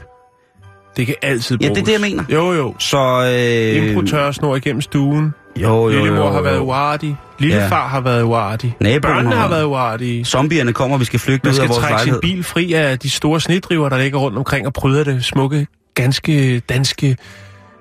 Det 0.98 1.06
kan 1.06 1.14
altid 1.22 1.56
Ja, 1.60 1.66
bruges. 1.68 1.78
det 1.78 1.82
er 1.82 1.98
det, 1.98 2.04
jeg 2.04 2.10
mener. 2.10 2.24
Jo, 2.32 2.52
jo. 2.52 2.74
Så... 2.78 2.98
Øh... 3.78 3.88
Impro 3.88 4.02
tørresnor 4.02 4.56
igennem 4.56 4.80
stuen. 4.80 5.34
Jo, 5.56 5.68
jo, 5.68 5.90
jo, 5.90 5.98
Lillemor 5.98 6.26
jo, 6.26 6.32
har 6.32 6.40
været 6.42 6.58
uartig. 6.60 7.16
Lillefar 7.38 7.82
ja. 7.82 7.86
har 7.88 8.00
været 8.00 8.22
uartig. 8.22 8.76
Naboen 8.80 9.00
Børnene 9.00 9.34
har- 9.34 9.42
har 9.42 9.48
været 9.48 9.64
uartige. 9.64 10.24
Zombierne 10.24 10.72
kommer, 10.72 10.98
vi 10.98 11.04
skal 11.04 11.20
flygte 11.20 11.46
Man 11.46 11.50
ud 11.50 11.50
af 11.50 11.54
skal 11.54 11.68
vores 11.68 11.78
trække 11.78 12.00
sin 12.02 12.12
lejlighed. 12.12 12.20
bil 12.36 12.44
fri 12.44 12.72
af 12.72 12.98
de 12.98 13.10
store 13.10 13.40
snedriver, 13.40 13.88
der 13.88 13.98
ligger 13.98 14.18
rundt 14.18 14.38
omkring 14.38 14.66
og 14.66 14.72
pryder 14.72 15.04
det 15.04 15.24
smukke, 15.24 15.66
ganske 15.94 16.58
danske 16.58 17.16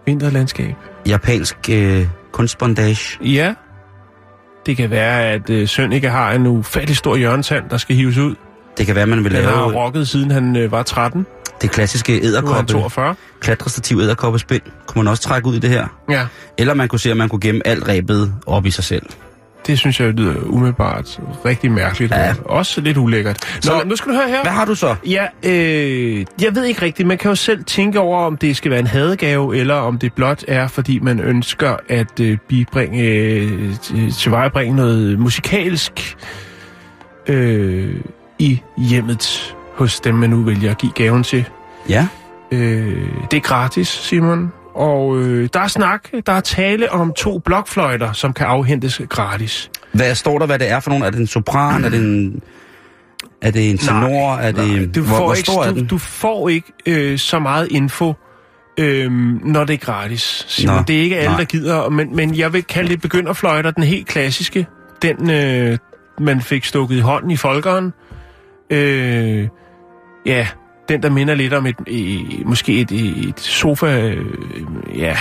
vinterlandskab. 0.05 0.74
Japansk 1.07 1.57
øh, 1.71 2.05
kunstbondage. 2.31 3.17
Ja, 3.25 3.53
det 4.65 4.77
kan 4.77 4.89
være, 4.89 5.25
at 5.25 5.50
øh, 5.50 5.67
Søn 5.67 5.93
ikke 5.93 6.09
har 6.09 6.31
en 6.31 6.47
ufattelig 6.47 6.97
stor 6.97 7.15
hjørnetand, 7.15 7.63
der 7.69 7.77
skal 7.77 7.95
hives 7.95 8.17
ud. 8.17 8.36
Det 8.77 8.86
kan 8.86 8.95
være, 8.95 9.05
man 9.07 9.24
vil 9.24 9.31
Den 9.31 9.43
har 9.43 9.51
lave 9.51 9.83
rocket, 9.86 10.07
siden 10.07 10.31
han 10.31 10.55
øh, 10.55 10.71
var 10.71 10.83
13. 10.83 11.25
det 11.62 11.72
klassiske 11.72 12.16
er 12.16 12.20
æderkoppe, 12.24 12.72
42. 12.74 13.16
klatrestativ 13.40 13.98
æderkoppespind. 14.00 14.62
Kunne 14.88 15.04
man 15.04 15.12
også 15.12 15.24
trække 15.24 15.48
ud 15.48 15.56
i 15.56 15.60
det 15.60 15.70
her. 15.70 15.88
Ja, 16.10 16.26
Eller 16.58 16.74
man 16.74 16.88
kunne 16.88 17.00
se, 17.00 17.12
at 17.12 17.18
man 17.18 17.30
kunne 17.30 17.40
gemme 17.42 17.68
alt 17.68 17.88
rebet 17.88 18.34
op 18.46 18.66
i 18.66 18.72
sig 18.72 18.84
selv. 18.84 19.04
det 19.68 19.80
synes 19.80 20.00
jeg 20.00 20.10
lyder 20.10 20.36
umiddelbart 20.46 21.20
rigtig 21.46 21.72
mærkeligt. 21.72 22.12
Ja. 22.12 22.34
Og 22.46 22.50
også 22.58 22.82
lidt 22.82 22.98
ulækkert. 22.98 23.38
Nå, 23.56 23.62
Så- 23.62 23.84
nu 23.86 23.96
skal 23.96 24.12
du 24.12 24.18
høre 24.18 24.28
her. 24.28 24.42
Hvad 24.42 24.52
har 24.52 24.66
du 24.66 24.76
så? 24.76 24.96
Ja, 25.06 25.26
øh, 25.44 26.26
jeg 26.42 26.56
ved 26.56 26.64
ikke 26.66 26.82
rigtigt. 26.82 27.08
Man 27.08 27.18
kan 27.18 27.30
jo 27.30 27.36
selv 27.36 27.64
tænke 27.64 28.00
over, 28.00 28.20
om 28.26 28.38
det 28.38 28.58
skal 28.58 28.72
være 28.72 28.80
en 28.80 28.88
hadegave, 28.88 29.58
eller 29.58 29.76
om 29.76 30.00
det 30.00 30.14
blot 30.14 30.44
er, 30.48 30.68
fordi 30.68 31.00
man 31.00 31.20
ønsker 31.20 31.76
at 31.90 32.20
øh, 32.20 32.38
bibringe, 32.48 33.04
øh, 33.04 33.76
til- 33.82 34.14
tilvejebringe 34.14 34.76
noget 34.76 35.20
musikalsk 35.20 36.18
øh, 37.28 37.96
i 38.40 38.62
hjemmet 38.78 39.56
hos 39.77 40.00
dem, 40.00 40.15
man 40.15 40.29
nu 40.29 40.43
vælger 40.43 40.72
at 40.72 40.77
give 40.77 40.91
gaven 40.91 41.24
til. 41.24 41.46
Ja. 41.89 42.07
Øh, 42.51 43.10
det 43.31 43.38
er 43.38 43.41
gratis, 43.41 43.88
Simon. 43.88 44.51
Og 44.75 45.17
øh, 45.17 45.50
der 45.53 45.60
er 45.60 45.67
snak, 45.67 46.10
der 46.25 46.34
er 46.34 46.39
tale 46.39 46.91
om 46.91 47.13
to 47.13 47.39
blokfløjter, 47.39 48.13
som 48.13 48.34
kan 48.34 48.48
afhentes 48.48 49.01
gratis. 49.10 49.72
Hvad 49.91 50.15
står 50.15 50.39
der, 50.39 50.46
hvad 50.46 50.60
det 50.60 50.72
er 50.72 50.79
for 50.79 50.89
nogen? 50.89 51.03
Er 51.05 51.10
det 51.10 51.19
en 51.19 51.27
sopran? 51.27 51.86
Er 51.86 51.89
det 51.89 52.00
en... 52.00 52.41
Er 53.41 53.51
det 53.51 53.69
en 53.69 53.77
tenor? 53.77 54.36
er 54.36 54.51
det, 54.51 54.96
Du 54.96 55.01
hvor, 55.01 55.17
får 55.17 55.24
hvor 55.24 55.34
ikke, 55.34 55.51
stor 55.51 55.63
er 55.63 55.72
du, 55.72 55.86
du 55.89 55.98
får 55.98 56.50
ikke 56.50 56.74
øh, 56.86 57.17
så 57.19 57.39
meget 57.39 57.67
info, 57.72 58.13
øh, 58.79 59.12
når 59.43 59.63
det 59.63 59.74
er 59.74 59.77
gratis. 59.77 60.46
Simon. 60.48 60.75
Nå, 60.75 60.84
det 60.88 60.98
er 60.98 61.01
ikke 61.01 61.17
alle, 61.17 61.29
nej. 61.29 61.38
der 61.38 61.46
gider, 61.46 61.89
men, 61.89 62.15
men 62.15 62.36
jeg 62.36 62.53
vil 62.53 62.63
kalde 62.63 62.89
det 62.89 63.01
begynderfløjter, 63.01 63.72
den 63.72 63.84
helt 63.84 64.07
klassiske. 64.07 64.67
Den, 65.01 65.29
øh, 65.29 65.77
man 66.19 66.41
fik 66.41 66.65
stukket 66.65 66.96
i 66.96 67.00
hånden 67.00 67.31
i 67.31 67.38
folkeren. 67.38 67.93
Øh, 68.69 69.48
ja, 70.27 70.48
den 70.89 71.03
der 71.03 71.10
minder 71.10 71.36
lidt 71.36 71.53
om 71.53 71.65
et, 71.65 71.75
et 71.88 72.46
måske 72.46 72.81
et, 72.81 72.91
et 72.91 73.39
sofa, 73.39 74.01
øh, 74.01 74.25
ja, 74.98 75.17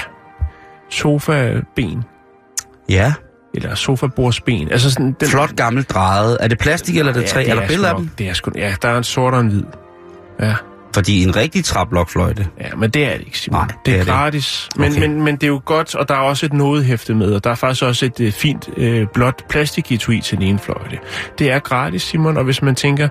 sofaben, 0.90 2.04
Ja. 2.88 3.12
eller 3.54 3.74
sofabordsben. 3.74 4.68
Altså 4.72 4.90
sådan, 4.90 5.16
den, 5.20 5.28
Flot 5.28 5.56
gammel 5.56 5.82
drejet. 5.84 6.36
Er 6.40 6.48
det 6.48 6.58
plastik, 6.58 6.96
eller 6.96 7.12
er 7.12 7.14
det 7.14 7.22
Ja, 7.22 7.26
træ? 7.26 7.40
det 7.40 7.50
er 7.50 7.54
der 7.54 7.60
sgu 7.62 7.68
billeder 7.68 7.88
af 7.90 7.96
dem? 7.96 8.10
Det 8.18 8.28
er 8.28 8.32
sgu, 8.32 8.50
ja, 8.56 8.74
der 8.82 8.88
er 8.88 8.98
en 8.98 9.04
sort 9.04 9.34
og 9.34 9.40
en 9.40 9.48
hvid. 9.48 9.62
Ja, 10.40 10.54
Fordi 10.94 11.22
en 11.22 11.36
rigtig 11.36 11.64
traplokfløjte. 11.64 12.46
ja, 12.60 12.74
men 12.76 12.90
det 12.90 13.04
er 13.04 13.12
det 13.16 13.26
ikke, 13.26 13.38
Simon. 13.38 13.60
Nej, 13.60 13.66
det 13.66 13.76
det 13.86 13.92
er, 13.94 13.96
er 13.96 14.04
det 14.04 14.08
gratis. 14.12 14.68
Men, 14.76 14.90
Okay. 14.92 15.00
men, 15.00 15.22
men 15.22 15.34
det 15.34 15.42
er 15.42 15.48
jo 15.48 15.60
godt, 15.64 15.94
og 15.94 16.08
der 16.08 16.14
er 16.14 16.18
også 16.18 16.46
et 16.46 16.52
nodehæfte 16.52 17.14
med, 17.14 17.32
og 17.34 17.44
der 17.44 17.50
er 17.50 17.54
faktisk 17.54 17.82
også 17.82 18.06
et 18.06 18.20
øh, 18.20 18.32
fint 18.32 18.68
øh, 18.76 19.06
blåt 19.14 19.42
plastiketui 19.48 20.20
til 20.20 20.38
den 20.38 20.46
ene 20.46 20.58
fløjte. 20.58 20.98
Det 21.38 21.50
er 21.50 21.58
gratis, 21.58 22.02
Simon, 22.02 22.36
og 22.36 22.44
hvis 22.44 22.62
man 22.62 22.74
tænker, 22.74 23.08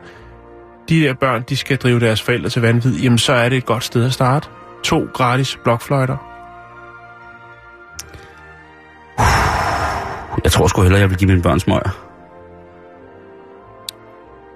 de 0.89 1.01
der 1.01 1.13
børn, 1.13 1.43
de 1.49 1.57
skal 1.57 1.77
drive 1.77 1.99
deres 1.99 2.21
forældre 2.21 2.49
til 2.49 2.61
vanvid, 2.61 2.99
jamen 2.99 3.17
så 3.17 3.33
er 3.33 3.49
det 3.49 3.57
et 3.57 3.65
godt 3.65 3.83
sted 3.83 4.05
at 4.05 4.13
starte. 4.13 4.47
To 4.83 5.07
gratis 5.13 5.57
blokfløjter. 5.63 6.17
Jeg 10.43 10.51
tror 10.51 10.67
sgu 10.67 10.81
hellere, 10.81 11.01
jeg 11.01 11.09
vil 11.09 11.17
give 11.17 11.27
mine 11.27 11.41
børn 11.41 11.59
smøger. 11.59 12.05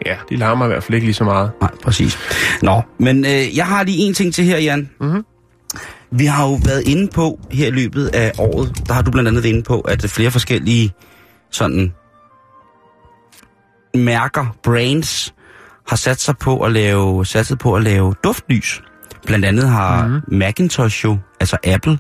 Ja, 0.06 0.16
de 0.30 0.36
larmer 0.36 0.66
i 0.66 0.68
hvert 0.68 0.84
fald 0.84 0.96
ikke 0.96 1.08
lige 1.08 1.16
så 1.16 1.24
meget. 1.24 1.52
Nej, 1.62 1.72
præcis. 1.84 2.18
Nå, 2.62 2.82
men 2.98 3.26
øh, 3.26 3.58
jeg 3.58 3.66
har 3.66 3.84
lige 3.84 3.98
en 3.98 4.14
ting 4.14 4.34
til 4.34 4.44
her, 4.44 4.58
Jan. 4.58 4.90
Mhm. 5.02 5.26
Vi 6.12 6.26
har 6.26 6.48
jo 6.48 6.60
været 6.66 6.88
inde 6.88 7.08
på 7.08 7.40
her 7.52 7.68
i 7.68 7.72
løbet 7.72 8.08
af 8.08 8.32
året, 8.38 8.88
der 8.88 8.94
har 8.94 9.02
du 9.02 9.12
blandt 9.12 9.28
andet 9.28 9.44
været 9.44 9.54
inde 9.54 9.64
på, 9.64 9.82
at 9.82 10.02
flere 10.10 10.32
forskellige 10.32 10.94
sådan 11.52 11.94
mærker, 13.96 14.56
brands, 14.64 15.34
har 15.90 15.96
sat 15.96 16.22
sig 16.22 16.38
på 16.38 16.60
at 16.60 16.72
lave, 16.72 17.26
satset 17.26 17.60
på 17.60 17.76
at 17.76 17.84
lave 17.84 18.14
duftlys. 18.24 18.82
Blandt 19.26 19.46
andet 19.46 19.70
har 19.70 20.08
mm-hmm. 20.08 20.38
Macintosh 20.38 21.04
jo, 21.06 21.18
altså 21.40 21.58
Apple, 21.64 22.00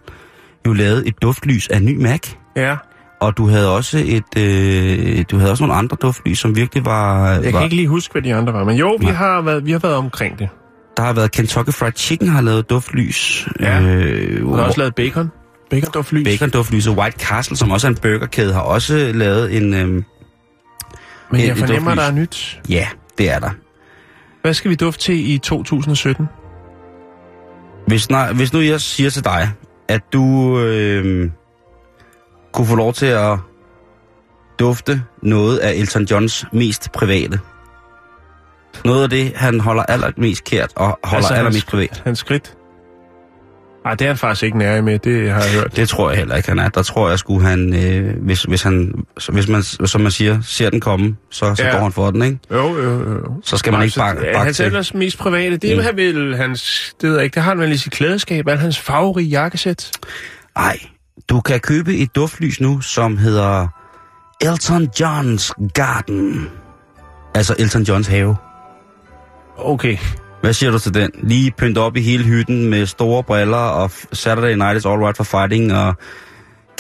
jo 0.68 0.74
lavet 0.74 1.08
et 1.08 1.22
duftlys 1.22 1.68
af 1.68 1.82
ny 1.82 2.02
Mac. 2.02 2.20
Ja, 2.56 2.76
Og 3.20 3.38
du 3.38 3.48
havde 3.48 3.76
også 3.76 3.98
et, 4.06 4.38
øh, 4.38 5.26
du 5.32 5.38
havde 5.38 5.52
også 5.52 5.64
nogle 5.64 5.76
andre 5.76 5.98
duftlys, 6.02 6.40
som 6.40 6.56
virkelig 6.56 6.86
var... 6.86 7.30
jeg 7.30 7.44
var 7.46 7.52
kan 7.52 7.64
ikke 7.64 7.76
lige 7.76 7.88
huske, 7.88 8.12
hvad 8.12 8.22
de 8.22 8.36
andre 8.36 8.54
var, 8.54 8.64
men 8.64 8.78
jo, 8.78 8.98
vi 9.00 9.06
Nej. 9.06 9.14
har, 9.14 9.42
været, 9.42 9.66
vi 9.66 9.72
har 9.72 9.80
været 9.80 9.96
omkring 9.96 10.40
det. 10.40 10.50
Der 10.98 11.04
har 11.04 11.14
været 11.14 11.32
Kentucky 11.32 11.70
Fried 11.74 11.94
Chicken 11.96 12.28
har 12.28 12.42
lavet 12.42 12.70
duftlys. 12.70 13.48
Ja. 13.60 13.82
Øh, 13.82 14.50
har 14.50 14.64
også 14.64 14.80
lavet 14.80 14.96
bacon. 14.96 15.32
Bacon 15.70 15.92
duftlys. 15.94 16.24
Bacon 16.26 16.50
duftlys 16.50 16.88
og 16.88 16.98
White 16.98 17.20
Castle, 17.20 17.58
som 17.58 17.72
også 17.72 17.88
er 17.88 17.90
en 17.92 17.98
burgerkæde, 18.02 18.54
har 18.54 18.62
også 18.62 19.12
lavet 19.14 19.58
en... 19.58 19.74
Øh, 19.74 19.88
Men 19.88 20.04
jeg 21.34 21.58
fornemmer, 21.58 21.92
duftlys. 21.92 21.96
der 21.96 22.04
er 22.04 22.12
nyt. 22.12 22.62
ja, 22.70 22.88
det 23.18 23.32
er 23.32 23.40
der. 23.40 23.50
Hvad 24.42 24.54
skal 24.54 24.72
vi 24.72 24.76
dufte 24.76 25.04
til 25.04 25.32
i 25.32 25.38
2017? 25.38 26.30
Hvis, 27.88 28.10
nej, 28.10 28.34
hvis 28.34 28.54
nu 28.54 28.60
jeg 28.60 28.82
siger 28.82 29.10
til 29.10 29.24
dig, 29.24 29.50
at 29.88 30.02
du 30.14 30.60
øh, 30.60 31.32
kunne 32.54 32.68
få 32.68 32.76
lov 32.76 32.94
til 32.94 33.06
at 33.06 33.38
dufte 34.60 35.04
noget 35.24 35.58
af 35.58 35.74
Elton 35.74 36.04
Johns 36.04 36.46
mest 36.52 36.92
private. 36.92 37.40
Noget 38.86 39.04
af 39.04 39.10
det, 39.10 39.32
han 39.36 39.60
holder 39.60 39.84
allermest 39.84 40.44
kært 40.44 40.74
og 40.76 41.00
holder 41.04 41.16
altså, 41.16 41.34
allermest 41.34 41.66
hans, 41.66 41.72
privat. 41.72 42.02
Hans 42.06 42.20
skridt? 42.20 42.58
Ej, 43.90 43.96
det 43.96 44.06
er 44.06 44.10
han 44.10 44.18
faktisk 44.18 44.44
ikke 44.44 44.58
nær 44.58 44.82
med, 44.82 45.00
det 45.00 45.30
har 45.32 45.42
jeg 45.44 45.52
hørt. 45.54 45.76
Det 45.76 45.90
tror 45.90 46.10
jeg 46.10 46.18
heller 46.20 46.36
ikke, 46.36 46.50
han 46.50 46.60
er. 46.60 46.70
Der 46.70 46.84
tror 46.84 47.10
jeg 47.10 47.20
skulle 47.20 47.48
han, 47.48 47.74
øh, 47.86 48.24
hvis, 48.24 48.44
hvis 48.44 48.62
han, 48.64 48.94
hvis 49.30 49.48
man, 49.48 49.64
som 49.64 50.02
man 50.02 50.12
siger, 50.12 50.42
ser 50.42 50.70
den 50.70 50.80
komme, 50.80 51.16
så, 51.32 51.56
så 51.56 51.64
Ja. 51.64 51.72
går 51.72 51.80
han 51.80 51.92
for 51.92 52.12
den, 52.12 52.22
ikke? 52.24 52.40
Jo, 52.52 52.78
jo, 52.78 53.10
jo. 53.10 53.42
Så 53.44 53.58
skal 53.58 53.74
man 53.74 53.84
ikke 53.84 53.96
bakke 54.00 54.26
ja, 54.26 54.34
bak 54.34 54.44
Hans 54.46 54.60
ellers 54.60 54.94
mest 54.94 55.18
private, 55.18 55.58
det 55.58 55.72
er 55.72 55.76
Mm. 55.76 55.82
mm. 55.92 55.98
vel 55.98 56.38
hans, 56.38 56.94
det 57.02 57.10
ved 57.10 57.16
jeg 57.16 57.24
ikke, 57.24 57.36
det 57.36 57.44
har 57.44 57.52
han 57.52 57.60
vel 57.60 57.72
i 57.72 57.78
sit 57.78 57.92
klædeskab, 57.92 58.48
alt 58.48 58.60
hans 58.60 58.80
farverige 58.80 59.28
jakkesæt. 59.28 59.92
Ej, 60.56 60.80
du 61.30 61.42
kan 61.42 61.60
købe 61.60 61.98
et 61.98 62.16
duftlys 62.16 62.62
nu, 62.62 62.82
som 62.82 63.18
hedder 63.18 63.68
Elton 64.42 64.90
John's 65.00 65.52
Garden. 65.74 66.48
Altså 67.36 67.56
Elton 67.60 67.82
Johns 67.84 68.08
have. 68.08 68.36
Okay. 69.58 69.98
Hvad 70.42 70.54
siger 70.54 70.72
du 70.72 70.80
til 70.80 70.94
den? 70.94 71.12
Lige 71.24 71.52
pynt 71.58 71.78
op 71.78 71.98
i 71.98 72.02
hele 72.02 72.24
hytten 72.24 72.70
med 72.70 72.86
store 72.86 73.24
briller 73.24 73.58
og 73.58 73.92
Saturday 74.14 74.54
Night 74.56 74.78
is 74.78 74.86
All 74.86 75.00
Right 75.00 75.18
for 75.18 75.24
Fighting 75.24 75.74
og 75.74 75.94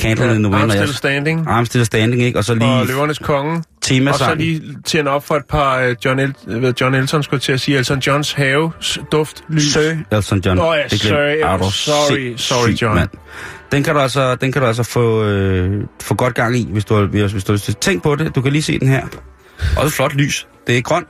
Candle 0.01 0.35
in 0.35 0.43
the 0.43 0.51
Wind. 0.53 0.65
Og 0.65 0.71
still 0.71 0.93
standing. 0.95 1.47
Arm 1.47 1.65
still 1.65 1.85
standing, 1.85 2.21
ikke? 2.21 2.37
Og 2.39 2.43
så 2.45 2.51
Og 2.53 2.57
lige 2.57 2.85
Løvernes 2.87 3.19
Konge. 3.19 3.63
tema 3.81 4.11
Og 4.11 4.17
så 4.17 4.35
lige 4.35 4.61
tænde 4.85 5.11
op 5.11 5.25
for 5.27 5.35
et 5.35 5.45
par 5.49 5.87
uh, 5.87 5.93
John, 6.05 6.19
El- 6.19 6.59
hvad 6.59 6.73
John 6.81 6.95
Elton 6.95 7.23
skulle 7.23 7.39
til 7.39 7.51
at 7.51 7.61
sige, 7.61 7.77
Elton 7.77 7.99
Johns 7.99 8.33
have 8.33 8.71
duft 9.11 9.43
lys. 9.49 9.73
Sir 9.73 9.95
Elton 10.11 10.39
John. 10.45 10.57
Ja, 10.59 10.83
Det 10.89 10.99
Sir, 11.01 11.09
glemte- 11.09 11.39
ja, 11.47 11.53
Er 11.53 11.57
du 11.57 11.71
sorry, 11.71 12.33
sorry, 12.37 12.69
John. 12.81 12.95
mand. 12.95 13.09
Den 13.71 13.83
kan 13.83 13.93
du 13.93 13.99
altså, 13.99 14.35
den 14.35 14.51
kan 14.51 14.61
du 14.61 14.67
altså 14.67 14.83
få, 14.83 15.23
øh, 15.23 15.83
få 16.01 16.15
godt 16.15 16.33
gang 16.35 16.57
i, 16.57 16.67
hvis 16.71 16.85
du, 16.85 17.05
hvis, 17.05 17.31
hvis 17.31 17.43
du 17.43 17.51
har 17.51 17.55
lyst 17.55 17.65
til. 17.65 17.75
Tænk 17.75 18.03
på 18.03 18.15
det. 18.15 18.35
Du 18.35 18.41
kan 18.41 18.51
lige 18.51 18.61
se 18.61 18.79
den 18.79 18.87
her. 18.87 19.03
Også 19.77 19.85
et 19.87 19.93
flot 19.93 20.13
lys. 20.15 20.47
Det 20.67 20.77
er 20.77 20.81
grøn. 20.81 21.03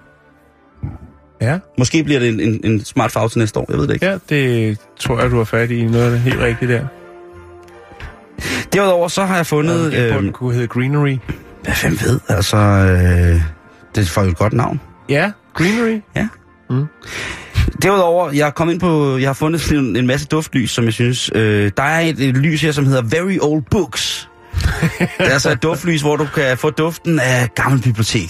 Ja. 1.42 1.60
Måske 1.78 2.04
bliver 2.04 2.20
det 2.20 2.30
en, 2.30 2.40
en, 2.40 2.62
en 2.64 2.86
smart 2.86 3.12
farve 3.12 3.30
til 3.30 3.40
næste 3.40 3.60
år. 3.60 3.66
Jeg 3.70 3.78
ved 3.80 3.88
det 3.88 3.94
ikke. 3.94 4.06
ja, 4.06 4.18
det 4.30 4.78
tror 5.00 5.22
jeg, 5.22 5.32
du 5.32 5.38
har 5.38 5.44
fat 5.44 5.72
i 5.72 5.86
noget 5.86 6.06
af 6.06 6.12
det 6.12 6.20
helt 6.20 6.40
rigtigt 6.40 6.70
der. 6.70 6.86
Derudover 8.74 9.08
så 9.08 9.26
har 9.26 9.36
jeg 9.36 9.46
fundet... 9.46 9.94
Jeg 9.94 10.12
Øh, 10.12 10.18
den 10.24 10.32
kunne 10.32 10.54
hedde 10.54 10.68
Greenery. 10.68 11.18
hvad 11.64 11.74
fanden 11.74 12.00
ved, 12.06 12.20
altså... 12.28 12.58
Øh, 12.58 13.42
det 13.96 14.10
får 14.10 14.24
jo 14.24 14.30
et 14.30 14.38
godt 14.38 14.54
navn. 14.54 14.82
Ja, 15.10 15.32
Greenery. 15.54 16.02
Derudover, 17.82 18.32
jeg 18.32 18.48
er 18.48 18.52
kommet 18.52 18.74
ind 18.74 18.82
på, 18.82 19.18
jeg 19.18 19.30
har 19.30 19.34
fundet 19.34 19.72
en, 19.72 19.96
en 19.96 20.08
masse 20.08 20.28
duftlys, 20.28 20.72
som 20.72 20.86
jeg 20.86 20.94
synes, 20.94 21.32
øh, 21.36 21.72
der 21.78 21.84
er 21.84 22.00
et, 22.00 22.20
et 22.20 22.38
lys 22.38 22.62
her, 22.62 22.72
som 22.72 22.86
hedder 22.86 23.02
Very 23.02 23.38
Old 23.42 23.64
Books. 23.72 24.30
det 25.00 25.10
er 25.20 25.24
altså 25.34 25.52
et 25.52 25.64
duftlys, 25.64 26.02
hvor 26.02 26.16
du 26.16 26.26
kan 26.36 26.58
få 26.58 26.70
duften 26.70 27.20
af 27.20 27.50
gammel 27.56 27.82
bibliotek. 27.82 28.30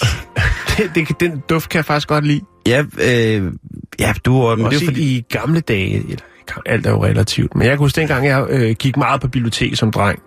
Det, 0.80 1.08
det, 1.08 1.20
den 1.20 1.44
duft 1.50 1.70
kan 1.70 1.78
jeg 1.78 1.86
faktisk 1.86 2.08
godt 2.08 2.26
lide. 2.26 2.42
Ja, 2.68 2.84
øh, 3.02 3.54
ja, 4.00 4.13
du 4.26 4.36
og... 4.36 4.58
Men 4.58 4.65
det 4.65 4.74
Også 4.74 4.80
er 4.80 4.86
jo 4.86 4.92
fordi, 4.92 5.18
i, 5.18 5.26
gamle 5.30 5.60
dage, 5.60 5.96
eller 5.96 6.24
alt 6.65 6.86
er 6.86 6.92
jo 6.92 7.06
relativt, 7.06 7.56
men 7.56 7.63
jeg 7.63 7.72
kan 7.72 7.78
huske 7.78 8.02
dengang, 8.02 8.26
jeg 8.26 8.46
øh, 8.50 8.76
gik 8.80 8.98
meget 8.98 9.22
på 9.22 9.28
bibliotek 9.28 9.76
som 9.76 9.92
dreng, 9.92 10.20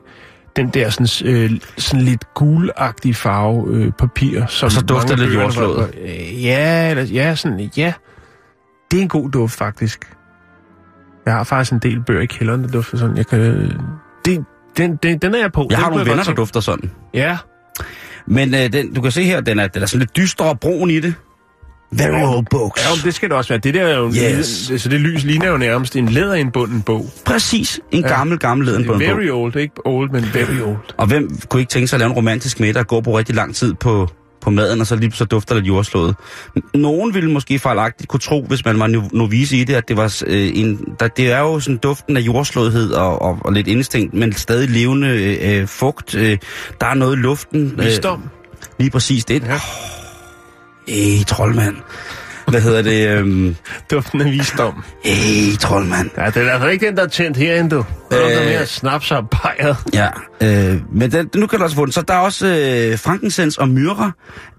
den 0.57 0.69
der 0.69 0.91
sådan, 0.91 1.33
øh, 1.33 1.51
sådan 1.79 2.05
lidt 2.05 2.35
gulagtige 2.35 3.15
farve 3.15 3.67
øh, 3.71 3.93
papir, 3.99 4.47
som 4.47 4.67
Og 4.67 4.73
så 4.73 4.81
dufter 4.81 5.17
det 5.17 5.19
lidt 5.19 5.35
jordslået. 5.35 5.95
Øh, 6.03 6.45
ja, 6.45 6.91
eller, 6.91 7.05
ja, 7.05 7.35
sådan, 7.35 7.71
ja. 7.77 7.93
Det 8.91 8.99
er 8.99 9.03
en 9.03 9.09
god 9.09 9.31
duft, 9.31 9.55
faktisk. 9.55 10.17
Jeg 11.27 11.35
har 11.35 11.45
faktisk 11.45 11.73
en 11.73 11.79
del 11.79 12.01
bøger 12.01 12.21
i 12.21 12.27
kælderen, 12.27 12.63
der 12.63 12.69
dufter 12.69 12.99
sådan. 12.99 13.17
Jeg 13.17 13.27
kan, 13.27 13.41
øh, 13.41 13.71
det, 14.25 14.45
den, 14.77 14.97
den, 14.97 15.19
den 15.19 15.35
er 15.35 15.39
jeg 15.39 15.53
på. 15.53 15.61
jeg 15.61 15.71
Den 15.71 15.77
har 15.77 15.85
kunne 15.85 15.97
nogle 15.97 16.11
venner, 16.11 16.25
der 16.25 16.35
dufter 16.35 16.61
sådan. 16.61 16.91
Ja, 17.15 17.39
Men 18.27 18.55
øh, 18.55 18.73
den, 18.73 18.95
du 18.95 19.01
kan 19.01 19.11
se 19.13 19.25
her, 19.25 19.41
den 19.41 19.59
er, 19.59 19.67
den 19.67 19.83
er 19.83 19.87
sådan 19.87 19.99
lidt 20.01 20.17
dyster 20.17 20.45
og 20.45 20.61
brun 20.61 20.91
i 20.91 21.01
det. 21.01 21.15
Very 21.95 22.23
Old 22.37 22.47
Books. 22.51 22.83
ja 22.85 22.89
men 22.97 23.05
det 23.05 23.15
skal 23.15 23.29
det 23.29 23.37
også 23.37 23.49
være. 23.49 23.59
Det 23.59 23.75
der 23.75 23.83
er 23.83 23.97
jo, 23.99 24.13
Yes. 24.39 24.73
så 24.83 24.89
det 24.89 25.01
lys 25.01 25.25
ligner 25.25 25.49
jo 25.49 25.57
nærmest 25.57 25.97
en 25.97 26.09
læderindbunden 26.09 26.83
bog. 26.83 27.07
Præcis. 27.27 27.81
En 27.91 28.01
Ja. 28.01 28.09
gammel, 28.09 28.39
gammel 28.39 28.67
leden 28.67 28.79
Det 28.81 28.87
på 28.87 28.93
er 28.93 28.97
en 28.99 29.07
bog. 29.09 29.17
very 29.19 29.29
old, 29.31 29.57
ikke 29.57 29.75
old, 29.87 30.11
men 30.11 30.25
very 30.35 30.61
old. 30.67 30.77
Og 30.97 31.07
hvem 31.07 31.39
kunne 31.49 31.61
ikke 31.61 31.71
tænke 31.71 31.89
sig 31.89 31.97
at 31.97 32.01
lave 32.01 32.11
en 32.11 32.17
romantisk 32.17 32.61
middag 32.61 32.81
og 32.81 32.87
gå 32.87 33.01
på 33.01 33.19
rigtig 33.19 33.35
lang 33.35 33.55
tid 33.55 33.75
på, 33.75 34.09
på 34.43 34.51
maden, 34.51 34.81
og 34.81 34.87
så 34.87 34.97
lige 34.97 35.13
så 35.13 35.25
dufter 35.25 35.55
lidt 35.55 35.67
jordslået. 35.67 36.17
Nogen 36.75 37.15
ville 37.15 37.31
måske 37.31 37.59
fejlagtigt 37.59 38.09
kunne 38.09 38.21
tro, 38.21 38.45
hvis 38.49 38.65
man 38.65 38.81
var 38.81 38.89
no- 38.89 39.09
novice 39.13 39.57
i 39.57 39.65
det, 39.65 39.75
at 39.75 39.89
det 39.89 39.97
var 39.97 40.23
øh, 40.27 40.51
en... 40.55 40.79
Der, 41.01 41.09
det 41.09 41.33
er 41.33 41.39
jo 41.39 41.61
sådan 41.61 41.77
duften 41.77 42.17
af 42.17 42.21
jordslåethed 42.21 42.91
og, 42.93 43.23
og, 43.23 43.39
og 43.41 43.53
lidt 43.53 43.69
instinkt, 43.69 44.15
men 44.15 44.33
stadig 44.33 44.71
levende 44.71 45.09
øh, 45.43 45.67
fugt. 45.67 46.15
Øh, 46.15 46.39
der 46.81 46.87
er 46.87 46.95
noget 46.95 47.17
i 47.17 47.21
luften. 47.21 47.75
Visdom. 47.79 48.23
lige 48.79 48.91
præcis 48.91 49.25
det. 49.25 49.43
Ja. 49.43 49.53
Ja. 49.53 49.59
Ej, 50.89 51.25
troldmand. 51.25 51.77
Hvad 52.49 52.61
hedder 52.61 52.83
det? 52.83 53.09
Øhm, 53.19 53.57
Duften 53.91 54.21
af 54.21 54.31
visdom. 54.33 54.85
Ej, 55.05 55.13
troldmand. 55.61 56.11
Ja, 56.19 56.27
det 56.27 56.37
er 56.37 56.53
altså 56.53 56.69
ikke 56.69 56.87
den, 56.87 56.97
der 56.97 57.03
er 57.03 57.07
tændt 57.09 57.37
herinde, 57.37 57.71
du. 57.71 57.85
Det 58.11 58.35
er 58.35 58.41
Øh. 58.41 58.47
mere 58.47 58.67
snaps 58.67 59.11
og 59.11 59.29
bajer. 59.31 59.75
Ja, 59.95 60.09
øh, 60.73 60.81
men 60.93 61.13
den, 61.13 61.31
nu 61.35 61.47
kan 61.47 61.59
du 61.59 61.65
også 61.65 61.77
få 61.77 61.85
den. 61.85 61.93
Så 61.93 62.03
der 62.03 62.15
er 62.15 62.19
også 62.19 62.47
øh, 62.47 62.99
frankincense 62.99 63.61
og 63.61 63.69
myrra, 63.69 64.11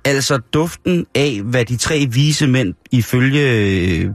altså 0.05 0.37
duften 0.53 1.05
af, 1.15 1.41
hvad 1.43 1.65
de 1.65 1.77
tre 1.77 2.07
vise 2.11 2.47
mænd 2.47 2.73
ifølge 2.91 3.51
øh, 3.51 4.09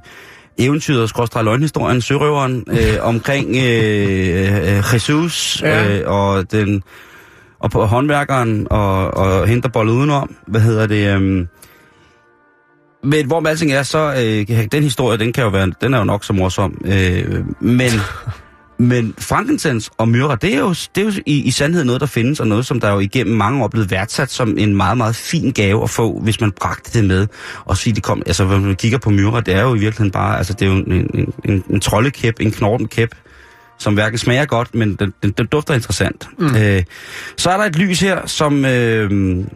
eventyret, 0.59 1.09
skråstrej 1.09 1.43
løgnhistorien, 1.43 2.01
sørøveren, 2.01 2.65
øh, 2.71 2.97
omkring 3.01 3.57
øh, 3.57 4.77
øh, 4.77 4.95
Jesus 4.95 5.63
Ja. 5.63 5.99
øh, 5.99 6.03
og 6.11 6.53
den 6.53 6.83
og 7.61 7.71
på 7.71 7.87
håndværkeren 7.87 8.67
og, 8.71 9.15
og 9.17 9.47
henter 9.49 9.69
bollet 9.69 9.93
udenom. 9.93 10.35
Hvad 10.47 10.61
hedder 10.61 10.87
det? 10.87 11.17
Øh, 11.21 11.47
men 13.05 13.27
hvor 13.27 13.41
med 13.41 13.51
alting 13.51 13.73
er, 13.73 13.83
så 13.83 13.99
øh, 13.99 14.67
den 14.73 14.83
historie, 14.83 15.19
den 15.19 15.33
kan 15.33 15.45
jo 15.45 15.51
være, 15.51 15.73
den 15.81 15.95
er 15.95 15.99
jo 15.99 16.05
nok 16.05 16.25
så 16.25 16.33
morsom. 16.33 16.81
Øh, 16.85 17.45
men 17.61 17.91
Men 18.81 19.15
frankincense 19.19 19.91
og 19.99 20.09
myrra, 20.09 20.37
det 20.37 20.55
er 20.55 20.59
jo, 20.59 20.69
det 20.69 21.01
er 21.01 21.05
jo 21.05 21.13
i, 21.27 21.43
i 21.43 21.51
sandhed 21.51 21.85
noget, 21.85 22.01
der 22.01 22.07
findes, 22.07 22.41
og 22.41 22.47
noget, 22.47 22.67
som 22.67 22.81
der 22.81 22.93
jo 22.93 22.99
igennem 22.99 23.37
mange 23.37 23.65
år 23.65 23.69
blevet 23.69 23.91
værdsat 23.91 24.31
som 24.31 24.59
en 24.59 24.77
meget, 24.77 24.97
meget 24.97 25.17
fin 25.17 25.53
gave 25.53 25.83
at 25.83 25.91
få, 25.91 26.21
hvis 26.21 26.41
man 26.41 26.53
bragte 26.53 26.99
det 26.99 27.09
med. 27.09 27.27
Og 27.65 27.77
sige, 27.77 27.95
det 27.95 28.03
kom, 28.03 28.23
altså, 28.27 28.45
når 28.45 28.59
man 28.59 28.77
kigger 28.77 28.99
på 28.99 29.11
myrra, 29.11 29.41
det 29.41 29.55
er 29.55 29.63
jo 29.63 29.75
i 29.75 29.79
virkeligheden 29.79 30.11
bare, 30.11 30.39
altså, 30.39 30.53
det 30.53 30.63
er 30.63 30.67
jo 30.67 30.77
en, 30.77 30.93
en, 30.93 31.33
en, 31.45 31.65
en 31.71 31.81
troldekæp, 31.81 32.35
en 32.41 32.51
knortenkæp, 32.51 33.15
som 33.79 33.95
hverken 33.95 34.19
smager 34.19 34.45
godt, 34.45 34.75
men 34.75 34.95
den, 34.95 35.13
den, 35.23 35.31
den 35.31 35.47
dufter 35.47 35.75
interessant. 35.75 36.29
Mm. 36.39 36.57
Øh, 36.57 36.83
så 37.37 37.51
er 37.51 37.57
der 37.57 37.65
et 37.65 37.77
lys 37.77 38.01
her, 38.01 38.27
som, 38.27 38.65
øh, 38.65 39.11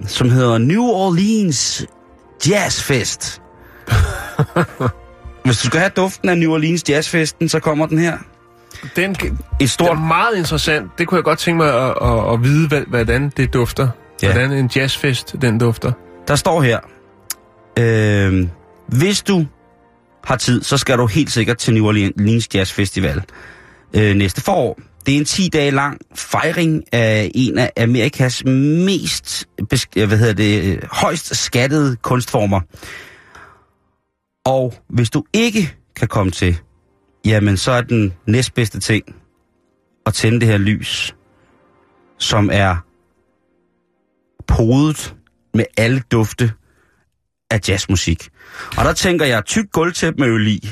som 0.06 0.30
hedder 0.30 0.58
New 0.58 0.82
Orleans 0.82 1.86
Jazzfest. 2.48 3.42
Hvis 5.44 5.58
du 5.58 5.66
skal 5.66 5.80
have 5.80 5.90
duften 5.96 6.28
af 6.28 6.38
New 6.38 6.52
Orleans 6.52 6.84
Jazzfesten, 6.88 7.48
så 7.48 7.60
kommer 7.60 7.86
den 7.86 7.98
her. 7.98 8.18
Den, 8.96 9.10
Et 9.10 9.32
det 9.60 9.70
stort 9.70 9.90
er 9.90 9.94
meget 10.00 10.36
interessant. 10.36 10.90
Det 10.98 11.08
kunne 11.08 11.16
jeg 11.16 11.24
godt 11.24 11.38
tænke 11.38 11.56
mig 11.56 11.74
at, 11.90 11.94
at, 12.02 12.32
at 12.32 12.42
vide, 12.42 12.68
hvad- 12.68 12.84
hvordan 12.88 13.32
det 13.36 13.52
dufter. 13.54 13.88
Ja. 14.22 14.32
Hvordan 14.32 14.52
en 14.52 14.70
jazzfest, 14.76 15.34
den 15.42 15.58
dufter. 15.58 15.92
Der 16.28 16.36
står 16.36 16.62
her, 16.62 16.78
øh, 17.78 18.46
hvis 18.88 19.22
du 19.22 19.46
har 20.24 20.36
tid, 20.36 20.62
så 20.62 20.76
skal 20.78 20.98
du 20.98 21.06
helt 21.06 21.32
sikkert 21.32 21.58
til 21.58 21.74
New 21.74 21.86
Orleans 21.86 22.48
Jazz 22.54 22.72
Festival 22.72 23.22
øh, 23.96 24.14
næste 24.16 24.40
forår. 24.40 24.78
Det 25.06 25.14
er 25.14 25.18
en 25.18 25.24
10 25.24 25.48
dage 25.48 25.70
lang 25.70 25.98
fejring 26.14 26.84
af 26.92 27.30
en 27.34 27.58
af 27.58 27.72
Amerikas 27.76 28.44
mest 28.44 29.48
hvad 29.94 30.18
hedder 30.18 30.32
det, 30.32 30.84
højst 30.92 31.36
skattede 31.36 31.96
kunstformer. 31.96 32.60
Og 34.44 34.74
hvis 34.88 35.10
du 35.10 35.24
ikke 35.32 35.76
kan 35.96 36.08
komme 36.08 36.32
til, 36.32 36.60
jamen 37.24 37.56
så 37.56 37.72
er 37.72 37.80
den 37.80 38.12
næstbedste 38.26 38.80
ting 38.80 39.04
at 40.06 40.14
tænde 40.14 40.40
det 40.40 40.48
her 40.48 40.58
lys, 40.58 41.16
som 42.18 42.50
er 42.52 42.76
podet 44.46 45.14
med 45.54 45.64
alle 45.76 46.02
dufte 46.12 46.52
af 47.52 47.60
jazzmusik. 47.68 48.28
Og 48.76 48.84
der 48.84 48.92
tænker 48.92 49.26
jeg, 49.26 49.44
tyk 49.44 49.64
gulvtæppe 49.72 50.20
med 50.20 50.28
øl 50.28 50.46
i, 50.46 50.70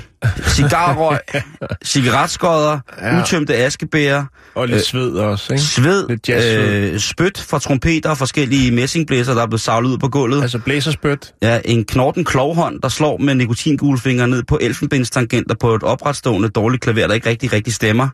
cigarrøg, 0.48 1.18
cigaretskodder, 1.84 2.78
ja. 3.02 3.20
Utømte 3.20 3.56
askebæger, 3.56 4.24
Og 4.54 4.66
lidt 4.66 4.76
øh, 4.76 4.82
sved 4.82 5.12
også, 5.12 5.52
ikke? 5.52 5.62
sved, 5.64 6.08
Lidt 6.08 6.28
jazzsved. 6.28 6.92
øh, 6.92 6.98
spyt 6.98 7.46
fra 7.50 7.58
trompeter 7.58 8.10
og 8.10 8.18
forskellige 8.18 8.70
messingblæser, 8.72 9.34
der 9.34 9.42
er 9.42 9.46
blevet 9.46 9.60
savlet 9.60 9.90
ud 9.90 9.98
på 9.98 10.08
gulvet. 10.08 10.42
Altså 10.42 10.58
blæserspyt. 10.58 11.32
Ja, 11.42 11.60
en 11.64 11.84
knorten 11.84 12.24
klovhånd, 12.24 12.80
der 12.82 12.88
slår 12.88 13.18
med 13.18 13.34
nikotingulfinger 13.34 14.26
ned 14.26 14.42
på 14.42 14.58
elfenbenstangenter 14.60 15.54
på 15.60 15.74
et 15.74 15.82
opretstående 15.82 16.48
dårligt 16.48 16.82
klaver, 16.82 17.06
der 17.06 17.14
ikke 17.14 17.28
rigtig, 17.28 17.52
rigtig 17.52 17.74
stemmer. 17.74 18.08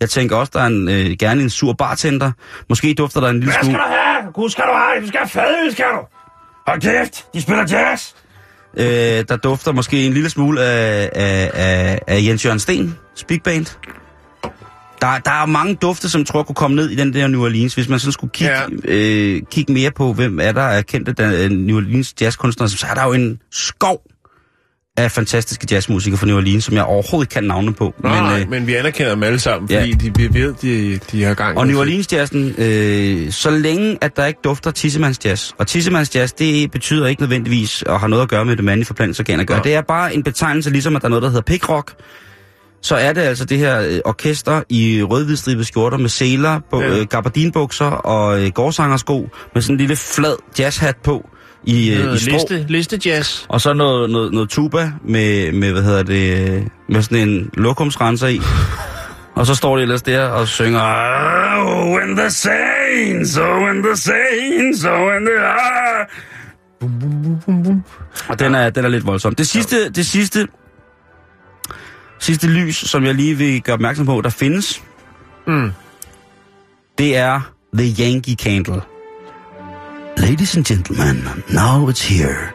Jeg 0.00 0.10
tænker 0.10 0.36
også, 0.36 0.50
der 0.54 0.60
er 0.60 0.66
en, 0.66 0.88
øh, 0.88 1.10
gerne 1.18 1.42
en 1.42 1.50
sur 1.50 1.72
bartender. 1.72 2.30
Måske 2.68 2.94
dufter 2.94 3.20
der 3.20 3.28
en 3.28 3.40
lille 3.40 3.54
smule... 3.62 3.78
have? 3.78 4.32
Gud 4.34 4.50
skal 4.50 4.64
du 4.64 4.72
have? 4.74 5.02
Du 5.02 5.08
skal 5.08 5.18
have 5.20 5.28
fadøl, 5.28 5.72
skal 5.72 5.84
du? 5.84 6.00
Hold 6.66 6.80
kæft, 6.80 7.34
de 7.34 7.42
spiller 7.42 7.64
jazz. 7.70 8.12
Øh, 8.76 9.24
der 9.28 9.36
dufter 9.36 9.72
måske 9.72 10.06
en 10.06 10.12
lille 10.12 10.30
smule 10.30 10.62
af, 10.62 11.10
af, 11.14 11.50
af, 11.54 12.00
af 12.06 12.22
Jens 12.22 12.44
Jørgen 12.44 12.60
Sten, 12.60 12.98
Big 13.28 13.42
Band. 13.42 13.66
Der, 15.00 15.18
der 15.18 15.30
er 15.30 15.46
mange 15.46 15.74
dufte, 15.74 16.08
som 16.10 16.18
jeg 16.18 16.26
tror 16.26 16.42
kunne 16.42 16.54
komme 16.54 16.76
ned 16.76 16.90
i 16.90 16.94
den 16.94 17.14
der 17.14 17.26
New 17.26 17.44
Orleans, 17.44 17.74
hvis 17.74 17.88
man 17.88 17.98
sådan 17.98 18.12
skulle 18.12 18.30
kigge, 18.30 18.52
ja. 18.52 18.60
Ja. 18.84 18.94
øh, 18.94 19.42
kigge 19.50 19.72
mere 19.72 19.90
på, 19.90 20.12
hvem 20.12 20.40
er 20.40 20.52
der 20.52 20.62
er 20.62 20.82
kendte 20.82 21.12
der, 21.12 21.48
New 21.48 21.76
Orleans 21.76 22.14
jazzkunstnere, 22.20 22.68
så 22.68 22.86
er 22.90 22.94
der 22.94 23.04
jo 23.04 23.12
en 23.12 23.40
skov 23.50 24.02
af 24.96 25.10
fantastiske 25.10 25.66
jazzmusikere 25.70 26.18
fra 26.18 26.26
New 26.26 26.36
Orleans, 26.36 26.64
som 26.64 26.74
jeg 26.74 26.84
overhovedet 26.84 27.26
ikke 27.26 27.34
kan 27.34 27.44
navne 27.44 27.72
på. 27.74 27.94
Men, 28.02 28.12
Nej, 28.12 28.40
øh, 28.40 28.50
men 28.50 28.66
vi 28.66 28.74
anerkender 28.74 29.14
dem 29.14 29.22
alle 29.22 29.38
sammen, 29.38 29.70
ja. 29.70 29.80
fordi 29.80 29.92
de, 29.92 30.14
vi 30.16 30.40
ved, 30.40 30.54
de, 30.62 30.98
de 31.12 31.22
har 31.24 31.34
gang 31.34 31.58
Og 31.58 31.66
New. 31.66 31.80
Orleans 31.80 32.12
jazzen, 32.12 32.54
øh, 32.58 33.32
så 33.32 33.50
længe 33.50 33.98
at 34.00 34.16
der 34.16 34.24
ikke 34.26 34.40
dufter 34.44 34.70
tissemands 34.70 35.18
jazz. 35.24 35.50
Og 35.58 35.66
tissemands 35.66 36.16
jazz, 36.16 36.32
det 36.32 36.70
betyder 36.70 37.06
ikke 37.06 37.22
nødvendigvis 37.22 37.84
at 37.86 38.00
have 38.00 38.08
noget 38.10 38.22
at 38.22 38.28
gøre 38.28 38.44
med 38.44 38.56
det 38.56 38.64
mandlige 38.64 38.86
forplantningsorgan 38.86 39.40
at 39.40 39.46
gøre. 39.46 39.58
Nå. 39.58 39.64
Det 39.64 39.74
er 39.74 39.82
bare 39.82 40.14
en 40.14 40.22
betegnelse, 40.22 40.70
ligesom 40.70 40.96
at 40.96 41.02
der 41.02 41.06
er 41.06 41.10
noget, 41.10 41.22
der 41.22 41.28
hedder 41.28 41.42
pickrock. 41.42 41.92
Så 42.82 42.96
er 42.96 43.12
det 43.12 43.20
altså 43.20 43.44
det 43.44 43.58
her 43.58 43.80
øh, 43.80 43.98
orkester 44.04 44.62
i 44.68 45.02
rødhvidstribede 45.02 45.64
skjorter 45.64 45.98
med 45.98 46.08
seler, 46.08 46.60
på, 46.70 46.80
Ja. 46.82 46.88
øh, 46.98 47.06
gabardinbukser 47.06 47.86
og 47.86 48.42
øh, 48.44 48.50
gårdsangersko 48.50 49.28
med 49.54 49.62
sådan 49.62 49.74
en 49.74 49.78
lille 49.78 49.96
flad 49.96 50.36
jazzhat 50.58 50.96
på 51.04 51.28
i, 51.64 51.90
øh, 51.92 51.98
i 52.00 52.02
Noget 52.04 52.20
strå. 52.20 52.32
liste, 52.32 52.66
liste 52.68 53.00
jazz. 53.06 53.44
Og 53.48 53.60
så 53.60 53.72
noget, 53.72 54.10
noget, 54.10 54.32
noget 54.32 54.48
tuba 54.50 54.92
med, 55.04 55.52
med, 55.52 55.72
hvad 55.72 55.82
hedder 55.82 56.02
det, 56.02 56.68
med 56.88 57.02
sådan 57.02 57.28
en 57.28 57.50
lokumsrenser 57.54 58.26
i. 58.28 58.40
Og 59.34 59.46
så 59.46 59.54
står 59.54 59.76
de 59.76 59.82
ellers 59.82 60.02
der 60.02 60.24
og 60.24 60.48
synger 60.48 60.80
Oh, 61.58 61.94
when 61.96 62.16
the 62.16 62.30
saints, 62.30 63.38
oh, 63.38 63.62
when 63.62 63.82
the 63.82 63.96
saints, 63.96 64.84
oh, 64.84 65.00
when 65.08 65.26
the 65.26 65.38
are. 65.38 66.06
Og 68.28 68.38
den 68.38 68.54
er, 68.54 68.70
den 68.70 68.84
er 68.84 68.88
lidt 68.88 69.06
voldsom. 69.06 69.34
Det 69.34 69.46
sidste, 69.48 69.90
det 69.90 70.06
sidste, 70.06 70.48
sidste 72.18 72.46
lys, 72.46 72.76
som 72.76 73.04
jeg 73.04 73.14
lige 73.14 73.34
vil 73.38 73.62
gøre 73.62 73.74
opmærksom 73.74 74.06
på, 74.06 74.20
der 74.24 74.30
findes, 74.30 74.82
Mm. 75.46 75.70
det 76.98 77.16
er 77.16 77.40
The 77.78 78.04
Yankee 78.04 78.34
Candle. 78.34 78.80
Ladies 80.18 80.56
and 80.56 80.64
gentlemen, 80.66 81.24
now 81.52 81.88
it's 81.88 82.02
here. 82.02 82.54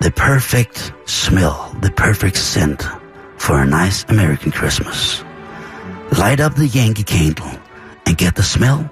The 0.00 0.10
perfect 0.10 0.92
smell, 1.06 1.74
the 1.80 1.90
perfect 1.90 2.36
scent 2.36 2.86
for 3.38 3.58
a 3.58 3.66
nice 3.66 4.04
American 4.08 4.50
Christmas. 4.50 5.24
Light 6.18 6.40
up 6.40 6.54
the 6.54 6.66
Yankee 6.66 7.04
Candle 7.04 7.50
and 8.06 8.16
get 8.18 8.34
the 8.34 8.42
smell 8.42 8.90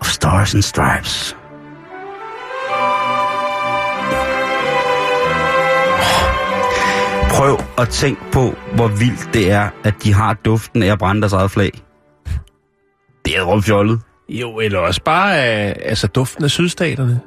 of 0.00 0.06
stars 0.06 0.54
and 0.54 0.64
stripes. 0.64 1.34
Prøv 7.36 7.58
at 7.78 7.88
tænk 7.88 8.18
på, 8.32 8.54
hvor 8.74 8.88
vildt 8.88 9.34
det 9.34 9.50
er, 9.50 9.70
at 9.84 9.94
de 10.04 10.14
har 10.14 10.34
duften 10.34 10.82
af 10.82 10.92
at 10.92 10.98
brænde 10.98 11.20
deres 11.20 11.32
eget 11.32 11.50
flag. 11.50 11.70
Det 13.24 13.36
er 13.36 13.42
rumfjollet. 13.42 14.00
Jo, 14.28 14.58
eller 14.60 14.78
også 14.78 15.02
bare 15.04 15.36
af, 15.38 15.76
altså 15.84 16.06
duften 16.06 16.44
af 16.44 16.50
sydstaterne. 16.50 17.20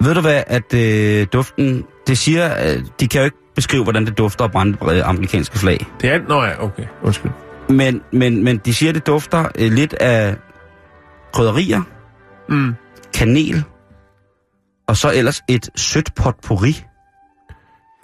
Ved 0.00 0.14
du 0.14 0.20
hvad, 0.20 0.42
at 0.46 0.74
øh, 0.74 1.26
duften, 1.32 1.84
det 2.06 2.18
siger, 2.18 2.54
øh, 2.66 2.82
de 3.00 3.08
kan 3.08 3.20
jo 3.20 3.24
ikke 3.24 3.36
beskrive, 3.54 3.82
hvordan 3.82 4.06
det 4.06 4.18
dufter 4.18 4.44
at 4.44 4.50
brænde 4.50 4.78
øh, 4.96 5.08
amerikanske 5.08 5.58
flag. 5.58 5.86
Det 6.00 6.10
er... 6.10 6.18
Nå 6.28 6.42
ja, 6.44 6.64
okay. 6.64 6.84
Undskyld. 7.02 7.30
Men, 7.68 8.02
men, 8.12 8.44
men 8.44 8.58
de 8.58 8.74
siger, 8.74 8.92
det 8.92 9.06
dufter 9.06 9.44
øh, 9.58 9.72
lidt 9.72 9.92
af 9.94 10.36
krydderier, 11.32 11.82
Mm. 12.48 12.74
kanel, 13.14 13.64
og 14.88 14.96
så 14.96 15.12
ellers 15.14 15.42
et 15.48 15.70
sødt 15.76 16.14
potpourri. 16.14 16.84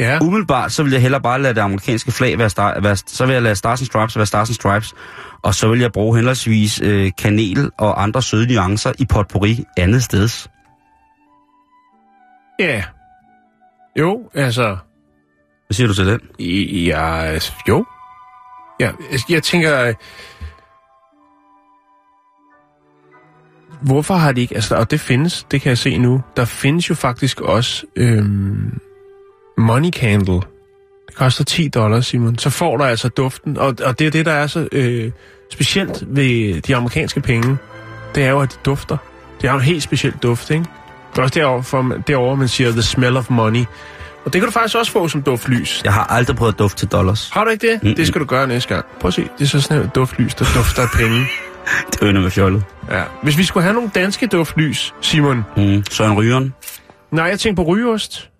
Ja. 0.01 0.19
Umiddelbart, 0.23 0.73
så 0.73 0.83
vil 0.83 0.93
jeg 0.93 1.03
hellere 1.03 1.21
bare 1.21 1.43
lade 1.43 1.55
det 1.55 1.61
amerikanske 1.61 2.13
flag 2.13 2.39
være, 2.39 2.51
star, 2.51 2.81
være 2.81 2.97
så 2.97 3.27
vil 3.27 3.33
jeg 3.33 3.43
lade 3.43 3.57
Stars 3.57 3.81
and 3.81 3.87
Stripes 3.87 4.17
være 4.17 4.27
Stars 4.27 4.49
and 4.49 4.55
Stripes, 4.55 4.95
og 5.43 5.55
så 5.55 5.69
vil 5.69 5.81
jeg 5.81 5.93
bruge 5.93 6.17
henholdsvis 6.17 6.81
øh, 6.85 7.13
kanel 7.19 7.71
og 7.79 8.03
andre 8.03 8.23
søde 8.23 8.55
nuancer 8.55 8.93
i 8.99 9.05
potpourri 9.05 9.65
andet 9.77 10.03
steds. 10.03 10.51
Ja. 12.59 12.85
Jo, 13.99 14.31
altså... 14.35 14.77
Hvad 15.67 15.75
siger 15.75 15.87
du 15.87 15.95
til 15.95 16.07
den? 16.07 16.21
Ja, 16.87 17.39
jo. 17.69 17.85
Ja, 18.81 18.91
jeg- 19.13 19.31
jeg 19.31 19.43
tænker... 19.43 19.83
øh, 19.85 19.95
Hvorfor 23.83 24.15
har 24.15 24.33
de 24.33 24.41
ikke... 24.41 24.55
Altså, 24.55 24.77
og 24.77 24.91
det 24.91 25.01
findes, 25.01 25.47
det 25.51 25.61
kan 25.61 25.69
jeg 25.69 25.79
se 25.79 25.99
nu. 25.99 26.23
Der 26.37 26.45
findes 26.45 26.91
jo 26.91 26.95
faktisk 26.95 27.41
også 27.41 27.87
øhm, 27.97 28.79
Money 29.59 29.91
Candle. 29.91 30.41
Det 31.07 31.15
koster 31.15 31.45
10 31.45 31.69
dollars, 31.69 32.07
Simon. 32.07 32.39
Så 32.39 32.51
får 32.51 32.77
du 32.77 32.85
altså 32.85 33.09
duften. 33.09 33.59
Og, 33.59 33.75
og 33.85 33.99
det 33.99 34.07
er 34.07 34.11
det, 34.11 34.27
der 34.27 34.33
er 34.33 34.47
så 34.47 34.69
øh, 34.73 35.11
specielt 35.53 36.05
ved 36.07 36.61
de 36.61 36.77
amerikanske 36.77 37.21
penge. 37.21 37.57
Det 38.15 38.25
er 38.25 38.31
jo, 38.31 38.41
at 38.41 38.53
de 38.53 38.57
dufter. 38.65 38.97
Det 39.41 39.49
er 39.49 39.53
jo 39.53 39.59
en 39.59 39.65
helt 39.65 39.83
speciel 39.83 40.13
duft, 40.23 40.51
ikke? 40.51 40.65
Det 41.13 41.19
er 41.19 41.23
også 41.23 41.35
derovre, 41.35 41.63
for, 41.63 41.83
derovre 42.07 42.37
man 42.37 42.49
siger, 42.49 42.71
the 42.71 42.83
smell 42.83 43.17
of 43.17 43.31
money. 43.31 43.65
Og 44.25 44.33
det 44.33 44.41
kan 44.41 44.43
du 44.43 44.51
faktisk 44.53 44.77
også 44.77 44.93
få 44.93 45.09
som 45.09 45.23
duftlys. 45.23 45.81
Jeg 45.85 45.93
har 45.93 46.05
aldrig 46.05 46.37
prøvet 46.37 46.53
at 46.53 46.59
dufte 46.59 46.79
til 46.79 46.89
dollars. 46.89 47.31
Har 47.33 47.45
du 47.45 47.51
ikke 47.51 47.67
det? 47.71 47.83
Mm-mm. 47.83 47.97
Det 47.97 48.07
skal 48.07 48.21
du 48.21 48.27
gøre 48.27 48.47
næste 48.47 48.75
gang. 48.75 48.87
Prøv 49.01 49.09
at 49.09 49.15
se, 49.15 49.23
det 49.23 49.45
er 49.45 49.49
så 49.49 49.61
sådan 49.61 49.85
et 49.85 49.95
duftlys, 49.95 50.35
der 50.35 50.45
dufter 50.57 50.83
af 50.83 50.89
penge. 50.95 51.21
Det 51.93 52.03
er 52.03 52.07
jo 52.07 52.21
med 52.21 52.31
fjollet. 52.31 52.65
Ja. 52.91 53.03
Hvis 53.23 53.39
vi 53.39 53.45
skulle 53.45 53.65
have 53.65 53.75
nogle 53.75 53.91
danske 53.95 54.27
duftlys, 54.27 54.95
Simon. 55.01 55.45
Mm. 55.57 55.85
Søren 55.91 56.19
Rygeren. 56.19 56.55
Nej, 57.11 57.25
jeg 57.25 57.41
tænker 57.41 57.65
på 57.65 57.69
rygeost. 57.69 58.31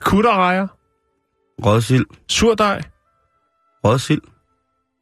Kutterrejer. 0.00 0.66
Rådsild. 1.66 2.04
Surdej. 2.28 2.82
Rådsild. 3.84 4.20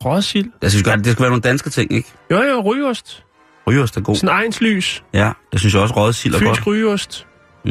Rådsild. 0.05 0.47
Jeg 0.63 0.71
synes 0.71 0.83
godt, 0.83 1.05
det 1.05 1.13
skal 1.13 1.23
være 1.23 1.31
nogle 1.31 1.43
danske 1.43 1.71
ting, 1.71 1.93
ikke? 1.93 2.13
Jo, 2.31 2.43
jo, 2.43 2.61
rygeost. 2.61 3.25
Rygeost 3.67 3.97
er 3.97 4.01
god. 4.01 4.17
Sådan 4.17 4.29
egns 4.29 4.61
lys. 4.61 5.05
Ja, 5.15 5.33
det 5.53 5.61
synes 5.61 5.75
jeg 5.75 5.83
også 5.83 5.95
rådsild 5.95 6.35
er 6.35 6.39
godt. 6.39 6.49
Fynsk 6.49 6.67
rygeost. 6.67 7.27
Mm, 7.65 7.71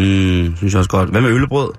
synes 0.57 0.73
jeg 0.73 0.77
også 0.77 0.89
godt. 0.89 1.09
Hvad 1.09 1.21
med 1.21 1.29
øllebrød? 1.29 1.73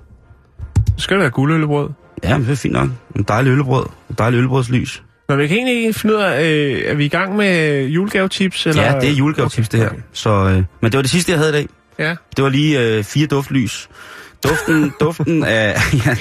Så 0.85 1.03
skal 1.03 1.15
det 1.15 1.21
være 1.21 1.31
guldøllebrød. 1.31 1.89
Ja, 2.23 2.37
men 2.37 2.45
det 2.45 2.51
er 2.51 2.55
fint 2.55 2.73
nok. 2.73 2.89
En 3.15 3.23
dejlig 3.23 3.51
ølbrød. 3.51 3.85
En 4.09 4.15
dejlig 4.17 4.37
ølbrødslys. 4.37 5.03
Nå, 5.29 5.35
vi 5.35 5.47
kan 5.47 5.57
egentlig 5.57 5.75
ikke 5.75 5.93
finde 5.99 6.15
ud 6.15 6.21
af, 6.21 6.43
øh, 6.43 6.81
er 6.85 6.95
vi 6.95 7.05
i 7.05 7.09
gang 7.09 7.35
med 7.35 7.83
julegavetips? 7.85 8.67
Eller? 8.67 8.83
Ja, 8.83 8.99
det 8.99 9.09
er 9.09 9.13
julegavetips, 9.13 9.67
okay. 9.67 9.79
det 9.79 9.91
her. 9.91 10.01
Så, 10.13 10.29
øh, 10.29 10.55
men 10.55 10.91
det 10.91 10.93
var 10.93 11.01
det 11.01 11.11
sidste, 11.11 11.31
jeg 11.31 11.39
havde 11.39 11.49
i 11.49 11.53
dag. 11.53 11.67
Ja. 11.99 12.15
Det 12.35 12.43
var 12.43 12.49
lige 12.49 12.81
øh, 12.81 13.03
fire 13.03 13.27
duftlys. 13.27 13.89
Duften, 14.43 14.93
duften 14.99 15.43
af... 15.43 15.75
Ja, 16.05 16.15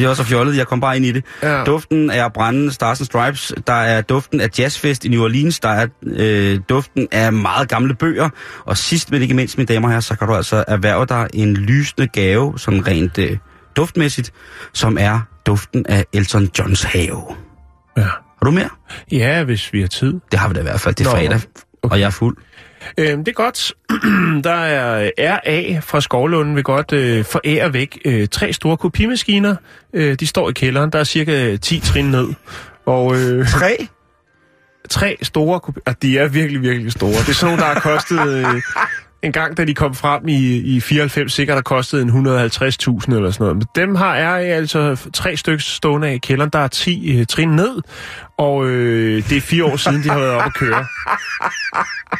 jeg 0.00 0.08
også 0.08 0.22
er 0.22 0.26
fjollet, 0.26 0.56
jeg 0.56 0.66
kom 0.66 0.80
bare 0.80 0.96
ind 0.96 1.06
i 1.06 1.12
det. 1.12 1.24
Ja. 1.42 1.64
Duften 1.64 2.10
af 2.10 2.32
brændende 2.32 2.72
Stars 2.72 3.00
and 3.00 3.06
Stripes. 3.06 3.52
Der 3.66 3.72
er 3.72 4.00
duften 4.00 4.40
af 4.40 4.48
Jazzfest 4.58 5.04
i 5.04 5.08
New 5.08 5.22
Orleans. 5.24 5.60
Der 5.60 5.68
er 5.68 5.86
øh, 6.06 6.60
duften 6.68 7.08
af 7.12 7.32
meget 7.32 7.68
gamle 7.68 7.94
bøger. 7.94 8.28
Og 8.64 8.76
sidst 8.76 9.10
men 9.10 9.22
ikke 9.22 9.34
mindst, 9.34 9.58
mine 9.58 9.66
damer 9.66 9.88
og 9.88 9.90
herrer, 9.92 10.00
så 10.00 10.16
kan 10.16 10.28
du 10.28 10.34
altså 10.34 10.64
erhverve 10.68 11.06
dig 11.06 11.28
en 11.34 11.54
lysende 11.56 12.06
gave, 12.06 12.58
sådan 12.58 12.86
rent 12.86 13.18
øh, 13.18 13.36
duftmæssigt, 13.76 14.32
som 14.72 14.96
er 15.00 15.20
duften 15.46 15.86
af 15.88 16.04
Elton 16.12 16.48
Johns 16.58 16.82
have. 16.82 17.22
ja. 17.96 18.02
Har 18.02 18.44
du 18.44 18.50
mere? 18.50 18.68
Ja, 19.12 19.44
hvis 19.44 19.72
vi 19.72 19.80
har 19.80 19.88
tid. 19.88 20.14
Det 20.32 20.38
har 20.38 20.48
vi 20.48 20.54
da 20.54 20.60
i 20.60 20.62
hvert 20.62 20.80
fald. 20.80 20.94
Det 20.94 21.06
er 21.06 21.10
Nå, 21.10 21.16
fredag, 21.16 21.36
okay. 21.82 21.92
og 21.94 22.00
jeg 22.00 22.06
er 22.06 22.10
fuld. 22.10 22.36
Øhm, 22.98 23.24
det 23.24 23.28
er 23.28 23.34
godt. 23.34 23.72
Der 24.44 24.50
er 24.50 25.10
RA 25.18 25.80
fra 25.80 26.00
Skovlunden 26.00 26.56
vil 26.56 26.64
godt 26.64 26.92
øh, 26.92 27.24
forære 27.24 27.72
væk 27.72 27.98
øh, 28.04 28.28
tre 28.28 28.52
store 28.52 28.76
kopimaskiner. 28.76 29.56
Øh, 29.94 30.14
de 30.14 30.26
står 30.26 30.50
i 30.50 30.52
kælderen. 30.52 30.90
Der 30.90 30.98
er 30.98 31.04
cirka 31.04 31.56
10 31.56 31.80
trin 31.80 32.04
ned. 32.10 32.28
Og 32.86 33.16
øh, 33.16 33.48
Tre? 33.48 33.88
tre 34.90 35.16
store 35.22 35.60
kopi... 35.60 35.80
Ah, 35.86 35.94
de 36.02 36.18
er 36.18 36.28
virkelig, 36.28 36.62
virkelig 36.62 36.92
store. 36.92 37.10
Det 37.10 37.28
er 37.28 37.32
sådan 37.32 37.56
nogle, 37.56 37.62
der 37.62 37.72
har 37.72 37.80
kostet... 37.80 38.28
Øh, 38.28 38.44
en 39.22 39.32
gang, 39.32 39.56
da 39.56 39.64
de 39.64 39.74
kom 39.74 39.94
frem 39.94 40.28
i, 40.28 40.56
i 40.56 40.80
94, 40.80 41.32
sikkert 41.32 41.56
har 41.56 41.62
kostet 41.62 42.02
en 42.02 42.08
150.000 42.08 42.16
eller 42.16 43.30
sådan 43.30 43.34
noget. 43.38 43.56
Men 43.56 43.66
dem 43.74 43.94
har 43.94 44.14
RA 44.14 44.38
altså 44.38 45.10
tre 45.12 45.36
stykker 45.36 45.62
stående 45.62 46.08
af 46.08 46.14
i 46.14 46.18
kælderen. 46.18 46.50
Der 46.52 46.58
er 46.58 46.68
10 46.68 47.18
øh, 47.18 47.26
trin 47.26 47.48
ned, 47.48 47.82
og 48.38 48.66
øh, 48.66 49.28
det 49.28 49.36
er 49.36 49.40
fire 49.40 49.64
år 49.64 49.76
siden, 49.76 50.02
de 50.02 50.08
har 50.08 50.18
været 50.18 50.32
oppe 50.32 50.46
at 50.46 50.54
køre. 50.54 50.86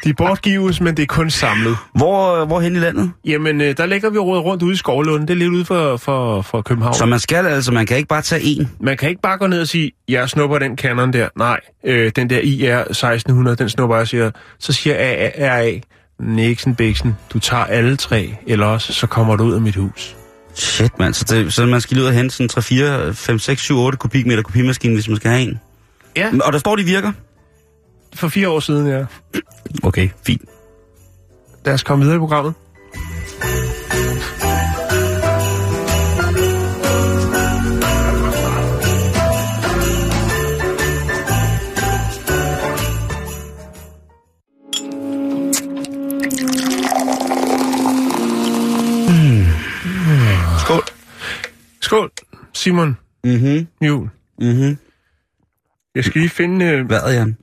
De 0.04 0.14
bortgives, 0.14 0.80
men 0.80 0.96
det 0.96 1.02
er 1.02 1.06
kun 1.06 1.30
samlet. 1.30 1.76
Hvor, 1.94 2.44
hvor 2.44 2.60
hen 2.60 2.76
i 2.76 2.78
landet? 2.78 3.12
Jamen, 3.24 3.60
øh, 3.60 3.76
der 3.76 3.86
ligger 3.86 4.10
vi 4.10 4.18
rådet 4.18 4.44
rundt 4.44 4.62
ude 4.62 4.72
i 4.72 4.76
Skovlunden. 4.76 5.28
Det 5.28 5.34
er 5.34 5.38
lidt 5.38 5.50
ude 5.50 5.64
for, 5.64 5.96
for, 5.96 6.42
for 6.42 6.62
København. 6.62 6.94
Så 6.94 7.06
man 7.06 7.18
skal 7.18 7.46
altså, 7.46 7.72
man 7.72 7.86
kan 7.86 7.96
ikke 7.96 8.08
bare 8.08 8.22
tage 8.22 8.42
en. 8.42 8.70
Man 8.80 8.96
kan 8.96 9.08
ikke 9.08 9.22
bare 9.22 9.38
gå 9.38 9.46
ned 9.46 9.60
og 9.60 9.68
sige, 9.68 9.92
jeg 10.08 10.28
snupper 10.28 10.58
den 10.58 10.76
kanon 10.76 11.12
der. 11.12 11.28
Nej, 11.36 11.60
øh, 11.84 12.12
den 12.16 12.30
der 12.30 12.40
IR 12.40 12.78
1600, 12.78 13.56
den 13.56 13.68
snupper 13.68 13.96
jeg 13.96 14.08
siger. 14.08 14.30
Så 14.58 14.72
siger 14.72 14.96
RA, 15.38 15.70
Nixon 16.20 16.74
Bixen, 16.74 17.16
du 17.32 17.38
tager 17.38 17.64
alle 17.64 17.96
tre, 17.96 18.36
eller 18.46 18.66
også 18.66 18.92
så 18.92 19.06
kommer 19.06 19.36
du 19.36 19.44
ud 19.44 19.52
af 19.52 19.60
mit 19.60 19.76
hus. 19.76 20.16
Shit, 20.54 20.98
mand. 20.98 21.14
Så, 21.14 21.24
det, 21.34 21.52
så 21.52 21.66
man 21.66 21.80
skal 21.80 21.94
lige 21.94 22.02
ud 22.02 22.08
og 22.08 22.14
hente 22.14 22.34
sådan 22.34 22.48
3, 22.48 22.62
4, 22.62 23.14
5, 23.14 23.38
6, 23.38 23.62
7, 23.62 23.78
8 23.78 23.98
kubikmeter 23.98 24.42
kopimaskine, 24.42 24.94
hvis 24.94 25.08
man 25.08 25.16
skal 25.16 25.30
have 25.30 25.42
en. 25.42 25.60
Ja. 26.16 26.30
Og 26.44 26.52
der 26.52 26.58
står, 26.58 26.76
de 26.76 26.84
virker? 26.84 27.12
For 28.14 28.28
fire 28.28 28.48
år 28.48 28.60
siden, 28.60 28.86
ja. 28.86 29.04
Okay, 29.82 30.08
fint. 30.26 30.42
Lad 31.64 31.74
os 31.74 31.82
komme 31.82 32.04
videre 32.04 32.16
i 32.16 32.18
programmet. 32.18 32.54
Skål, 51.90 52.10
Simon 52.54 52.96
Mhm, 53.24 53.66
Jul. 53.82 54.08
mhm. 54.38 54.78
Jeg 55.94 56.04
skal 56.04 56.20
lige 56.20 56.30
finde... 56.30 56.66
Øh, 56.66 56.86
Hvad, 56.86 57.00
Jan? 57.06 57.36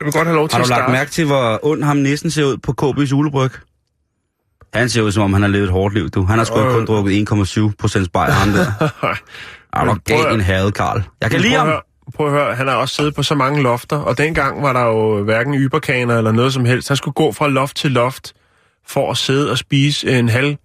jeg 0.00 0.04
vil 0.04 0.12
godt 0.12 0.26
have 0.26 0.36
lov 0.36 0.48
til 0.48 0.56
Har 0.56 0.62
at 0.62 0.66
du 0.66 0.70
lagt 0.70 0.78
starte. 0.80 0.92
mærke 0.92 1.10
til, 1.10 1.26
hvor 1.26 1.60
ond 1.62 1.82
ham 1.84 1.96
næsten 1.96 2.30
ser 2.30 2.44
ud 2.44 2.56
på 2.56 2.74
KB's 2.82 3.10
julebryg? 3.10 3.50
Han 4.74 4.88
ser 4.88 5.02
ud, 5.02 5.12
som 5.12 5.22
om 5.22 5.32
han 5.32 5.42
har 5.42 5.48
levet 5.48 5.64
et 5.64 5.70
hårdt 5.70 5.94
liv, 5.94 6.08
du. 6.10 6.22
Han 6.24 6.38
har 6.38 6.44
sgu 6.44 6.58
Øh. 6.60 6.72
kun 6.72 6.86
drukket 6.86 7.12
1,7 7.12 7.72
procent 7.78 8.12
bajer, 8.12 8.30
ham 8.30 8.48
der. 8.52 8.66
Er 9.72 9.84
du 9.84 9.92
Men 9.92 10.00
prøv 10.08 10.16
gal 10.18 10.26
at- 10.26 10.34
en 10.34 10.40
hadet, 10.40 10.74
Karl? 10.74 11.02
Jeg 11.20 11.30
kan 11.30 11.40
lide 11.40 11.52
at 11.54 11.58
ham. 11.60 11.68
høre, 11.68 11.80
prøv 12.14 12.26
at 12.26 12.32
høre, 12.32 12.54
han 12.54 12.68
har 12.68 12.74
også 12.74 12.94
siddet 12.94 13.14
på 13.14 13.22
så 13.22 13.34
mange 13.34 13.62
lofter, 13.62 13.96
og 13.96 14.18
dengang 14.18 14.62
var 14.62 14.72
der 14.72 14.82
jo 14.84 15.22
hverken 15.24 15.54
yberkaner 15.54 16.18
eller 16.18 16.32
noget 16.32 16.52
som 16.52 16.64
helst. 16.64 16.88
Han 16.88 16.96
skulle 16.96 17.14
gå 17.14 17.32
fra 17.32 17.48
loft 17.48 17.76
til 17.76 17.90
loft 17.90 18.32
for 18.86 19.10
at 19.10 19.16
sidde 19.16 19.50
og 19.50 19.58
spise 19.58 20.18
en 20.18 20.28
halv, 20.28 20.56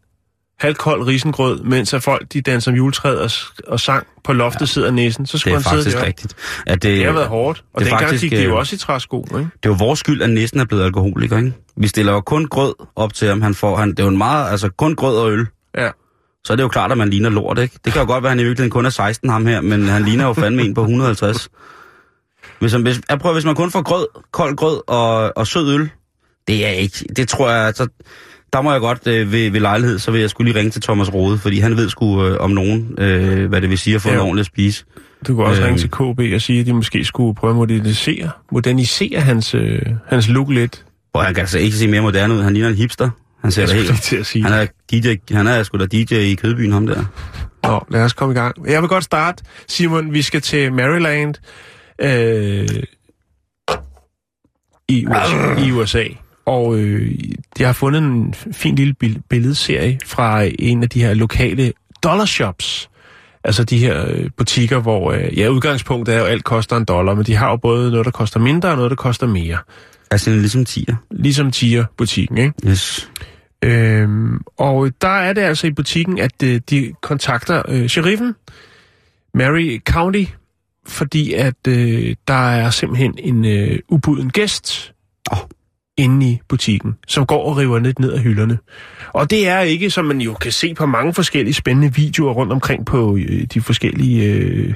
halvkold 0.62 1.08
risengrød, 1.08 1.60
mens 1.64 1.94
at 1.94 2.04
folk 2.04 2.34
de 2.34 2.42
danser 2.42 2.72
om 2.72 2.78
juletræet 2.78 3.20
og, 3.20 3.32
og 3.68 3.80
sang 3.80 4.08
på 4.24 4.34
loftet 4.34 4.62
ja, 4.62 4.66
sidder 4.66 4.92
næsen. 4.92 5.26
Så 5.26 5.32
Det 5.32 5.42
skulle 5.42 5.54
er 5.54 5.56
han 5.56 5.64
sidde 5.64 5.84
faktisk 5.84 5.98
der. 5.98 6.06
rigtigt. 6.06 6.36
At 6.68 6.84
det, 6.84 6.98
Det 6.98 7.06
har 7.06 7.14
været 7.14 7.28
hårdt, 7.28 7.64
og 7.74 7.80
det 7.82 7.88
er 7.88 7.90
dengang 7.90 8.10
faktisk, 8.10 8.22
gik 8.30 8.32
de 8.32 8.44
jo 8.44 8.50
øh, 8.52 8.56
også 8.58 8.76
i 8.76 8.78
træsko, 8.78 9.24
ikke? 9.24 9.38
det 9.38 9.44
er 9.44 9.70
jo 9.70 9.76
vores 9.80 10.00
skyld, 10.00 10.22
at 10.22 10.30
næsten 10.30 10.60
er 10.60 10.66
blevet 10.66 10.84
alkoholiker, 10.84 11.38
ikke? 11.38 11.54
Vi 11.78 11.88
stiller 11.88 12.14
jo 12.14 12.22
kun 12.22 12.46
grød 12.46 12.74
op 12.96 13.14
til 13.14 13.28
ham. 13.28 13.42
Han 13.42 13.56
får, 13.56 13.76
han, 13.78 13.90
det 13.92 14.00
er 14.00 14.04
jo 14.04 14.10
en 14.10 14.18
meget, 14.18 14.52
altså 14.52 14.70
kun 14.70 14.96
grød 14.96 15.18
og 15.18 15.32
øl. 15.32 15.48
Ja. 15.78 15.90
Så 16.44 16.54
er 16.54 16.56
det 16.58 16.64
jo 16.64 16.68
klart, 16.68 16.92
at 16.92 16.98
man 16.98 17.10
ligner 17.10 17.30
lort, 17.30 17.60
ikke? 17.60 17.80
Det 17.86 17.94
kan 17.94 18.02
jo 18.02 18.08
godt 18.08 18.24
være, 18.24 18.32
at 18.32 18.38
han 18.38 18.40
i 18.40 18.44
virkeligheden 18.44 18.72
kun 18.72 18.86
er 18.86 18.90
16, 18.90 19.30
ham 19.30 19.46
her, 19.46 19.62
men 19.62 19.88
han 19.88 20.04
ligner 20.06 20.26
jo 20.28 20.34
fandme 20.34 20.62
en 20.62 20.74
på 20.74 20.82
150. 20.82 21.50
Hvis, 22.60 22.72
han, 22.72 22.82
hvis, 22.82 23.02
jeg 23.10 23.20
prøver, 23.20 23.34
hvis 23.34 23.46
man 23.46 23.56
kun 23.56 23.72
får 23.72 23.82
grød, 23.82 24.08
kold 24.32 24.56
grød 24.56 24.82
og, 24.88 25.38
og 25.38 25.48
sød 25.48 25.76
øl, 25.76 25.90
det 26.48 26.66
er 26.66 26.70
ikke, 26.72 27.06
det 27.16 27.28
tror 27.28 27.50
jeg, 27.52 27.66
altså, 27.66 27.88
der 28.54 28.62
må 28.62 28.72
jeg 28.72 28.82
godt 28.82 29.08
øh, 29.08 29.32
ved, 29.32 29.52
ved 29.52 29.60
lejlighed, 29.60 30.00
så 30.00 30.12
vil 30.12 30.22
jeg 30.22 30.30
skulle 30.30 30.52
lige 30.52 30.60
ringe 30.60 30.72
til 30.72 30.82
Thomas 30.82 31.14
Rode, 31.14 31.38
fordi 31.38 31.60
han 31.60 31.78
ved 31.78 31.90
sgu 31.90 32.26
øh, 32.28 32.38
om 32.40 32.52
nogen, 32.52 32.96
øh, 32.98 33.50
hvad 33.50 33.62
det 33.62 33.70
vil 33.70 33.78
sige 33.78 33.96
at 33.96 34.02
få 34.02 34.10
Ja. 34.10 34.16
en 34.16 34.22
ordentlig 34.22 34.40
at 34.40 34.46
spise. 34.46 34.86
Du 35.28 35.36
kan 35.36 35.46
også 35.46 35.62
Øh. 35.62 35.68
ringe 35.68 35.80
til 35.80 35.90
KB 35.92 36.34
og 36.36 36.42
sige, 36.42 36.60
at 36.60 36.66
de 36.66 36.74
måske 36.74 37.06
skulle 37.06 37.36
prøve 37.36 37.52
at 37.52 37.56
modernisere, 37.58 38.30
modernisere 38.52 39.20
hans, 39.22 39.56
øh, 39.56 39.82
hans 40.08 40.28
look 40.30 40.50
lidt. 40.50 40.86
Og 41.14 41.26
han 41.26 41.34
kan 41.34 41.42
altså 41.42 41.60
ikke 41.60 41.76
se 41.78 41.88
mere 41.88 42.02
moderne 42.02 42.34
ud, 42.34 42.42
han 42.42 42.54
ligner 42.54 42.70
en 42.70 42.76
hipster. 42.76 43.10
Han 43.42 43.52
ser 43.52 43.62
Jeg 43.62 43.72
helt... 43.76 44.02
til 44.02 44.16
at 44.18 44.26
sige. 44.26 44.44
Han 44.44 44.54
er, 44.54 44.66
DJ, 44.92 45.34
han 45.36 45.48
er 45.48 45.64
sgu 45.64 45.78
da 45.78 45.86
DJ 45.86 46.14
i 46.14 46.36
Kødbyen, 46.36 46.72
ham 46.72 46.88
der. 46.88 47.04
Nå, 47.64 47.86
lad 47.90 48.04
os 48.04 48.14
komme 48.14 48.34
i 48.34 48.38
gang. 48.38 48.70
Jeg 48.70 48.82
vil 48.82 48.90
godt 48.90 49.04
starte, 49.04 49.44
Simon. 49.68 50.14
Vi 50.14 50.22
skal 50.22 50.42
til 50.42 50.74
Maryland 50.74 51.36
øh, 52.02 52.84
i, 54.90 55.06
USA, 55.08 55.62
i 55.68 55.72
USA. 55.72 56.04
Og 56.46 56.78
øh, 56.80 57.12
jeg 57.60 57.68
har 57.68 57.74
fundet 57.74 58.02
en 58.02 58.34
fin 58.52 58.76
lille 58.76 58.94
bil- 58.94 59.22
billedserie 59.30 60.00
fra 60.06 60.44
en 60.60 60.84
af 60.84 60.90
de 60.90 61.02
her 61.02 61.14
lokale 61.14 61.74
dollar 62.04 62.26
shops. 62.26 62.90
Altså 63.44 63.64
de 63.64 63.78
her 63.78 64.06
øh, 64.08 64.30
butikker, 64.38 64.80
hvor 64.80 65.12
øh, 65.12 65.38
ja, 65.40 65.48
udgangspunktet 65.48 66.16
er 66.16 66.20
jo, 66.20 66.26
at 66.26 66.32
alt 66.32 66.44
koster 66.44 66.78
en 66.78 66.86
dollar, 66.86 67.14
men 67.14 67.26
de 67.26 67.36
har 67.36 67.50
jo 67.50 67.56
både 67.56 67.92
noget, 67.92 68.06
der 68.06 68.12
koster 68.12 68.40
mindre, 68.40 68.70
og 68.70 68.76
noget, 68.76 68.90
der 68.90 68.96
koster 68.96 69.28
mere. 69.28 69.58
Altså 70.12 70.30
ligesom 70.30 70.66
tiger. 70.66 70.96
Ligesom 71.12 71.52
Tier-butikken, 71.52 72.38
ikke? 72.38 72.54
Yes. 72.68 73.12
Øhm, 73.64 74.42
og 74.58 74.92
der 75.02 75.08
er 75.08 75.34
det 75.34 75.42
altså 75.42 75.68
i 75.68 75.72
butikken, 75.72 76.20
at 76.20 76.44
øh, 76.44 76.62
de 76.70 76.94
kontakter 77.02 77.62
øh, 77.68 77.88
sheriffen, 77.88 78.36
Mary 79.34 79.80
County, 79.90 80.24
fordi 80.88 81.34
at 81.34 81.68
øh, 81.68 82.16
der 82.28 82.50
er 82.50 82.70
simpelthen 82.70 83.16
en 83.18 83.46
øh, 83.46 83.80
ubuden 83.90 84.30
gæst 84.30 84.94
Åh. 85.32 85.38
Inde 85.98 86.30
i 86.30 86.42
butikken, 86.50 86.96
som 87.08 87.26
går 87.26 87.46
og 87.46 87.58
river 87.58 87.80
lidt 87.80 88.00
ned 88.00 88.12
af 88.12 88.20
hylderne. 88.20 88.58
Og 89.14 89.30
det 89.30 89.48
er 89.48 89.60
ikke, 89.60 89.90
som 89.90 90.06
man 90.06 90.22
jo 90.22 90.34
kan 90.34 90.52
se 90.52 90.74
på 90.74 90.86
mange 90.86 91.14
forskellige 91.14 91.54
spændende 91.54 91.96
videoer 91.96 92.34
rundt 92.34 92.52
omkring 92.52 92.86
på 92.86 93.18
øh, 93.18 93.44
de 93.54 93.62
forskellige... 93.62 94.24
Øh, 94.24 94.74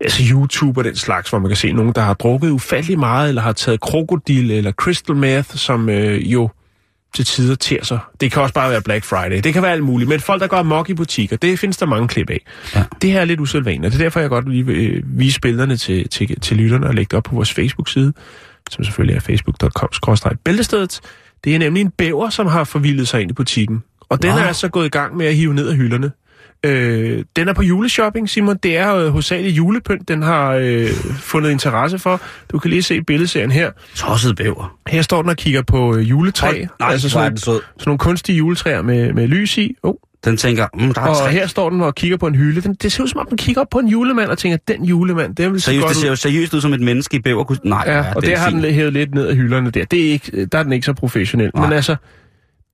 altså 0.00 0.22
YouTube 0.30 0.80
og 0.80 0.84
den 0.84 0.96
slags, 0.96 1.30
hvor 1.30 1.38
man 1.38 1.48
kan 1.48 1.56
se 1.56 1.72
nogen, 1.72 1.92
der 1.94 2.00
har 2.00 2.14
drukket 2.14 2.50
ufattelig 2.50 2.98
meget, 2.98 3.28
eller 3.28 3.42
har 3.42 3.52
taget 3.52 3.80
krokodil 3.80 4.50
eller 4.50 4.72
crystal 4.72 5.16
meth, 5.16 5.56
som 5.56 5.88
øh, 5.88 6.32
jo 6.32 6.50
til 7.14 7.24
tider 7.24 7.54
ter 7.54 7.84
sig. 7.84 7.98
Det 8.20 8.32
kan 8.32 8.42
også 8.42 8.54
bare 8.54 8.70
være 8.70 8.82
Black 8.82 9.04
Friday. 9.04 9.40
Det 9.44 9.52
kan 9.52 9.62
være 9.62 9.72
alt 9.72 9.82
muligt. 9.82 10.08
Men 10.08 10.20
folk, 10.20 10.40
der 10.40 10.46
går 10.46 10.56
amok 10.56 10.90
i 10.90 10.94
butikker, 10.94 11.36
det 11.36 11.58
findes 11.58 11.76
der 11.76 11.86
mange 11.86 12.08
klip 12.08 12.30
af. 12.30 12.44
Ja. 12.74 12.84
Det 13.02 13.12
her 13.12 13.20
er 13.20 13.24
lidt 13.24 13.40
usædvanligt, 13.40 13.84
og 13.84 13.92
det 13.92 13.98
er 14.00 14.04
derfor, 14.04 14.20
jeg 14.20 14.28
godt 14.28 14.48
lige 14.48 14.66
vil 14.66 14.76
øh, 14.76 15.02
vise 15.06 15.40
billederne 15.40 15.76
til, 15.76 16.08
til, 16.08 16.40
til 16.40 16.56
lytterne 16.56 16.86
og 16.86 16.94
lægge 16.94 17.08
det 17.10 17.16
op 17.16 17.24
på 17.24 17.34
vores 17.34 17.52
Facebook-side, 17.52 18.12
som 18.70 18.84
selvfølgelig 18.84 19.16
er 19.16 19.20
facebook.com-bæltestedet. 19.20 21.00
Det 21.44 21.54
er 21.54 21.58
nemlig 21.58 21.80
en 21.80 21.90
bæver, 21.90 22.30
som 22.30 22.46
har 22.46 22.64
forvildet 22.64 23.08
sig 23.08 23.20
ind 23.20 23.30
i 23.30 23.34
butikken. 23.34 23.82
Og 24.08 24.22
den 24.22 24.30
Nå. 24.30 24.36
er 24.36 24.42
altså 24.42 24.68
gået 24.68 24.86
i 24.86 24.88
gang 24.88 25.16
med 25.16 25.26
at 25.26 25.34
hive 25.36 25.54
ned 25.54 25.68
af 25.68 25.76
hylderne. 25.76 26.12
Øh, 26.64 27.24
den 27.36 27.48
er 27.48 27.52
på 27.52 27.62
juleshopping, 27.62 28.30
Simon. 28.30 28.56
Det 28.56 28.76
er 28.76 28.94
øh, 28.94 29.08
hovedsageligt 29.08 29.56
julepynt, 29.56 30.08
den 30.08 30.22
har 30.22 30.50
øh, 30.50 30.88
fundet 31.20 31.50
interesse 31.50 31.98
for. 31.98 32.20
Du 32.52 32.58
kan 32.58 32.70
lige 32.70 32.82
se 32.82 33.02
billedserien 33.02 33.50
her. 33.50 33.70
Tosset 33.94 34.36
bæver. 34.36 34.78
Her 34.88 35.02
står 35.02 35.22
den 35.22 35.30
og 35.30 35.36
kigger 35.36 35.62
på 35.62 35.96
øh, 35.96 36.10
juletræ. 36.10 36.46
Hold- 36.46 36.68
nej, 36.80 36.92
altså 36.92 37.08
sådan, 37.10 37.36
sød. 37.36 37.54
sådan 37.54 37.62
nogle 37.86 37.98
kunstige 37.98 38.36
juletræer 38.36 38.82
med, 38.82 39.12
med 39.12 39.28
lys 39.28 39.58
i. 39.58 39.76
Oh. 39.82 39.94
Den 40.24 40.36
tænker, 40.36 40.66
mm, 40.74 40.94
der 40.94 41.00
er 41.00 41.06
Og 41.06 41.16
tre. 41.16 41.30
her 41.30 41.46
står 41.46 41.70
den 41.70 41.80
og 41.80 41.94
kigger 41.94 42.16
på 42.16 42.26
en 42.26 42.34
hylde. 42.34 42.60
Den, 42.60 42.74
det 42.74 42.92
ser 42.92 43.02
ud 43.02 43.08
som 43.08 43.20
om, 43.20 43.26
den 43.28 43.36
kigger 43.36 43.60
op 43.60 43.68
på 43.70 43.78
en 43.78 43.88
julemand 43.88 44.30
og 44.30 44.38
tænker, 44.38 44.58
den 44.68 44.84
julemand, 44.84 45.36
det 45.36 45.52
vil 45.52 45.60
se 45.62 45.78
godt 45.78 45.88
det 45.88 45.96
ser 45.96 46.04
ud. 46.06 46.10
jo 46.10 46.16
seriøst 46.16 46.54
ud 46.54 46.60
som 46.60 46.72
et 46.72 46.80
menneske 46.80 47.16
i 47.16 47.20
bæver. 47.20 47.56
Nej, 47.64 47.84
Ja, 47.86 48.04
og 48.16 48.22
det 48.22 48.30
der 48.30 48.36
har 48.38 48.50
fint. 48.50 48.62
den 48.62 48.74
hævet 48.74 48.92
lidt 48.92 49.14
ned 49.14 49.26
af 49.26 49.36
hylderne 49.36 49.70
der. 49.70 49.84
Det 49.84 50.06
er 50.06 50.10
ikke, 50.12 50.46
der 50.46 50.58
er 50.58 50.62
den 50.62 50.72
ikke 50.72 50.84
så 50.86 50.92
professionel. 50.92 51.50
Nej. 51.54 51.64
Men 51.66 51.72
altså, 51.76 51.96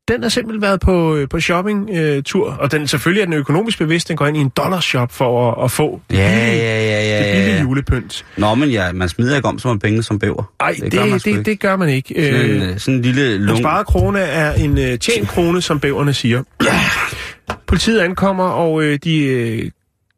den 0.09 0.23
har 0.23 0.29
simpelthen 0.29 0.63
været 0.63 0.81
på, 0.81 1.17
øh, 1.17 1.29
på 1.29 1.41
shoppingtur, 1.41 2.51
og 2.61 2.73
den 2.73 2.87
selvfølgelig 2.89 3.21
er 3.21 3.25
den 3.25 3.35
økonomisk 3.35 3.79
bevidst, 3.79 4.09
den 4.09 4.17
går 4.17 4.27
ind 4.27 4.37
i 4.37 4.41
en 4.41 4.49
dollarshop 4.57 5.13
for 5.13 5.53
at, 5.53 5.65
at 5.65 5.71
få 5.71 6.01
det 6.11 6.17
Ja, 6.17 6.35
billige, 6.35 6.63
ja, 6.63 6.83
ja, 6.83 7.03
ja, 7.03 7.19
det 7.19 7.25
ja, 7.29 7.35
billige 7.35 7.55
ja. 7.57 7.63
julepynt. 7.63 8.25
Nå, 8.37 8.55
men 8.55 8.71
ja, 8.71 8.93
man 8.93 9.09
smider 9.09 9.37
ikke 9.37 9.49
om 9.49 9.59
så 9.59 9.69
mange 9.69 9.81
penge 9.81 10.03
som 10.03 10.19
bæver. 10.19 10.53
Nej, 10.61 10.77
det, 10.83 10.93
gør 10.93 11.01
man 11.05 11.13
det, 11.13 11.25
det, 11.25 11.31
ikke. 11.31 11.43
det 11.43 11.61
gør 11.61 11.77
man 11.77 11.89
ikke. 11.89 12.15
Sådan 12.15 12.51
en, 12.51 12.63
Øh, 12.63 12.69
øh, 12.71 12.79
sådan 12.79 12.95
en 12.95 13.03
lille 13.03 13.35
en 13.35 13.41
lung... 13.41 13.59
sparet 13.59 13.87
krone 13.87 14.19
er 14.21 14.53
en 14.53 14.79
øh, 14.79 14.99
tjent 14.99 15.29
krone, 15.29 15.63
som 15.63 15.81
bæverne 15.81 16.15
siger. 16.15 16.43
Politiet 17.67 18.01
ankommer, 18.01 18.45
og 18.45 18.83
øh, 18.83 18.99
de 19.05 19.25
øh, 19.25 19.71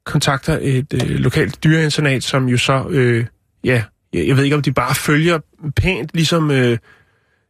kontakter 0.05 0.59
et 0.61 0.95
øh, 0.95 1.11
lokalt 1.11 1.65
dyreinternat, 1.65 2.23
som 2.23 2.49
jo 2.49 2.57
så, 2.57 2.85
øh, 2.91 3.27
ja, 3.65 3.83
jeg, 4.13 4.27
jeg 4.27 4.37
ved 4.37 4.45
ikke, 4.45 4.57
om 4.57 4.63
de 4.63 4.73
bare 4.73 4.95
følger 4.95 5.39
pænt, 5.77 6.11
ligesom 6.15 6.51
øh, 6.51 6.79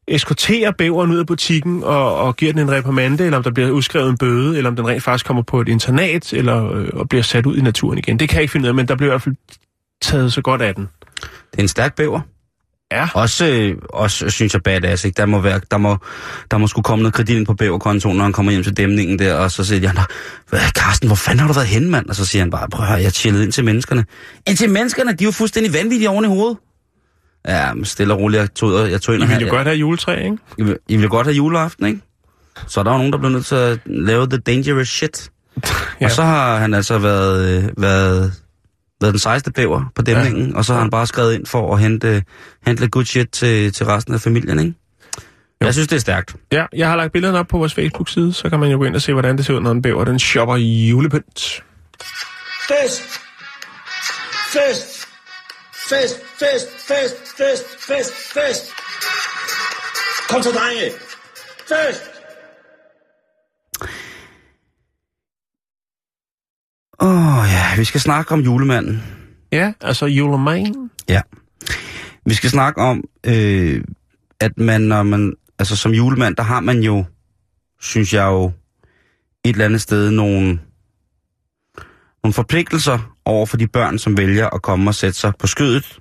eskorterer 0.09 0.71
bæveren 0.71 1.11
ud 1.11 1.19
af 1.19 1.27
butikken 1.27 1.85
og, 1.85 2.17
og 2.17 2.37
giver 2.37 2.53
den 2.53 2.63
en 2.63 2.71
reprimande, 2.71 3.25
eller 3.25 3.37
om 3.37 3.43
der 3.43 3.51
bliver 3.51 3.71
udskrevet 3.71 4.11
en 4.11 4.19
bøde, 4.19 4.57
eller 4.57 4.71
om 4.71 4.77
den 4.77 4.89
rent 4.89 5.03
faktisk 5.03 5.27
kommer 5.27 5.43
på 5.43 5.61
et 5.61 5.69
internat, 5.69 6.33
eller 6.33 6.73
øh, 6.73 6.89
og 6.93 7.09
bliver 7.09 7.23
sat 7.23 7.47
ud 7.47 7.57
i 7.57 7.61
naturen 7.61 7.99
igen. 7.99 8.19
Det 8.19 8.29
kan 8.29 8.37
jeg 8.37 8.43
ikke 8.43 8.53
finde 8.53 8.65
ud 8.65 8.69
af, 8.69 8.75
men 8.75 8.89
der 8.89 8.97
bliver 8.97 9.11
i 9.11 9.13
hvert 9.13 9.23
fald 9.23 9.37
taget 10.03 10.33
så 10.33 10.43
godt 10.43 10.63
af 10.63 10.75
den. 10.75 10.89
Det 11.53 11.59
er 11.59 11.63
en 11.63 11.69
stærk 11.69 11.95
bæver. 11.97 12.21
Ja. 12.93 13.09
Også, 13.15 13.47
øh, 13.47 13.77
også 13.89 14.31
synes 14.31 14.55
jeg 14.55 14.63
badass, 14.63 15.05
ikke? 15.05 15.17
Der 15.17 15.27
må, 15.27 15.41
være, 15.41 15.61
der 15.71 15.79
må, 15.79 15.97
der 16.51 16.59
må 16.59 16.67
skulle 16.67 16.83
komme 16.83 17.03
noget 17.03 17.15
kredit 17.15 17.37
ind 17.37 17.47
på 17.47 17.55
bæverkontoen, 17.55 18.17
når 18.17 18.25
han 18.25 18.33
kommer 18.33 18.53
hjem 18.53 18.63
til 18.65 18.77
dæmningen 18.77 19.19
der, 19.19 19.35
og 19.35 19.51
så 19.51 19.65
siger 19.65 19.89
han, 19.89 19.99
hvad, 20.49 20.61
Carsten, 20.61 21.09
hvor 21.09 21.17
fanden 21.17 21.41
har 21.41 21.47
du 21.47 21.53
været 21.53 21.67
henne, 21.67 21.91
mand? 21.91 22.07
Og 22.09 22.15
så 22.17 22.25
siger 22.27 22.43
han 22.43 22.51
bare, 22.51 22.69
prøv 22.69 22.85
at 22.85 22.91
høre, 22.91 23.03
jeg 23.03 23.13
chillede 23.13 23.45
ind 23.45 23.53
til 23.53 23.65
menneskerne. 23.65 24.05
Ind 24.49 24.57
til 24.57 24.71
menneskerne, 24.71 25.13
de 25.13 25.25
er 25.25 25.27
jo 25.27 25.31
fuldstændig 25.33 25.73
vanvittige 25.75 26.11
oven 26.11 26.25
i 26.25 26.29
hovedet. 26.29 26.57
Ja, 27.49 27.75
men 27.75 27.85
stille 27.85 28.15
og 28.15 28.21
roligt, 28.21 28.41
jeg 28.41 28.55
tog, 28.55 28.91
jeg 28.91 29.03
tog 29.03 29.15
ind 29.15 29.23
I 29.23 29.25
og 29.25 29.29
vil 29.29 29.37
her- 29.39 29.47
jo 29.47 29.53
godt 29.53 29.67
have 29.67 29.77
juletræ, 29.77 30.25
ikke? 30.25 30.37
I 30.59 30.63
vil, 30.63 30.77
I 30.89 30.97
vil 30.97 31.09
godt 31.09 31.27
have 31.27 31.35
juleaften, 31.37 31.87
ikke? 31.87 32.01
Så 32.67 32.83
der 32.83 32.91
var 32.91 32.97
nogen, 32.99 33.13
der 33.13 33.19
blev 33.19 33.31
nødt 33.31 33.47
til 33.47 33.55
at 33.55 33.79
lave 33.87 34.27
the 34.27 34.39
dangerous 34.39 34.89
shit. 34.89 35.31
ja. 35.57 35.71
Ja. 36.01 36.05
Og 36.07 36.11
så 36.11 36.23
har 36.23 36.57
han 36.57 36.75
altså 36.75 36.99
været, 36.99 37.63
øh, 37.65 37.69
været, 37.83 38.33
været 39.01 39.13
den 39.13 39.19
sejeste 39.19 39.53
bæver 39.53 39.93
på 39.95 40.03
dæmningen, 40.03 40.51
ja. 40.51 40.57
og 40.57 40.65
så 40.65 40.73
har 40.73 40.81
han 40.81 40.91
bare 40.91 41.07
skrevet 41.07 41.35
ind 41.35 41.47
for 41.47 41.75
at 41.75 41.81
hente, 41.81 42.25
hente 42.67 42.83
lidt 42.83 42.93
good 42.93 43.05
shit 43.05 43.29
til, 43.29 43.73
til 43.73 43.87
resten 43.87 44.15
af 44.15 44.21
familien, 44.21 44.59
ikke? 44.59 44.75
Jeg 45.61 45.73
synes, 45.75 45.89
det 45.89 45.97
er 45.97 46.01
stærkt. 46.01 46.37
Ja, 46.53 46.65
jeg 46.73 46.89
har 46.89 46.97
lagt 46.97 47.13
billederne 47.13 47.39
op 47.39 47.47
på 47.47 47.59
vores 47.59 47.75
Facebook-side, 47.75 48.33
så 48.33 48.51
kan 48.51 48.61
man 48.61 48.71
jo 48.71 48.79
gå 48.79 48.85
ind 48.85 48.95
og 48.95 49.03
se, 49.03 49.13
hvordan 49.13 49.37
det 49.37 49.47
ser 49.47 49.55
ud, 49.55 49.61
når 49.61 49.71
en 49.71 49.83
bæver 49.83 50.05
den 50.05 50.19
shopper 50.19 50.57
julepynt. 50.57 51.65
Fest! 52.69 53.03
Fest! 54.53 55.09
Fest, 55.89 56.21
fest, 56.39 56.69
fest, 56.89 57.17
fest, 57.37 57.65
fest, 57.89 58.13
fest! 58.35 58.73
Kom 60.29 60.43
så, 60.43 60.51
drenge! 60.51 60.93
Fest! 61.69 62.20
Åh 67.01 67.39
oh, 67.39 67.45
ja, 67.49 67.77
vi 67.77 67.85
skal 67.85 68.01
snakke 68.01 68.33
om 68.35 68.41
julemanden. 68.41 69.03
Ja, 69.53 69.73
altså 69.81 70.07
julemand. 70.07 70.91
Ja. 71.09 71.21
Vi 72.27 72.35
skal 72.35 72.51
snakke 72.51 72.81
om, 72.81 73.05
øh, 73.27 73.85
at 74.41 74.59
man, 74.59 74.81
når 74.81 75.03
man, 75.03 75.35
altså 75.59 75.77
som 75.77 75.93
julemand, 75.93 76.37
der 76.37 76.43
har 76.43 76.61
man 76.61 76.81
jo, 76.83 77.05
synes 77.81 78.15
jeg 78.15 78.27
jo, 78.27 78.45
et 79.45 79.51
eller 79.53 79.65
andet 79.65 79.81
sted 79.81 80.11
nogle, 80.11 80.61
nogle 82.25 82.33
forpligtelser 82.33 83.15
over 83.25 83.47
for 83.47 83.57
de 83.57 83.67
børn, 83.67 83.99
som 83.99 84.17
vælger 84.17 84.49
at 84.51 84.63
komme 84.63 84.91
og 84.91 84.95
sætte 84.95 85.19
sig 85.19 85.33
på 85.39 85.47
skødet 85.47 85.99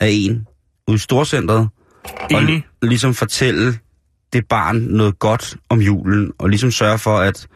af 0.00 0.08
en 0.10 0.46
ude 0.88 0.94
i 0.94 0.98
storcentret. 0.98 1.68
Og 2.04 2.42
Enig. 2.42 2.66
li- 2.66 2.78
ligesom 2.88 3.14
fortælle 3.14 3.78
det 4.32 4.48
barn 4.48 4.76
noget 4.76 5.18
godt 5.18 5.56
om 5.68 5.80
julen, 5.80 6.32
og 6.38 6.48
ligesom 6.48 6.70
sørge 6.70 6.98
for, 6.98 7.18
at 7.18 7.46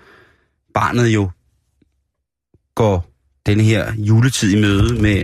barnet 0.75 1.09
jo 1.09 1.31
går 2.77 3.11
den 3.47 3.61
her 3.61 3.93
juletid 3.99 4.57
i 4.57 4.61
møde 4.61 5.03
med, 5.03 5.23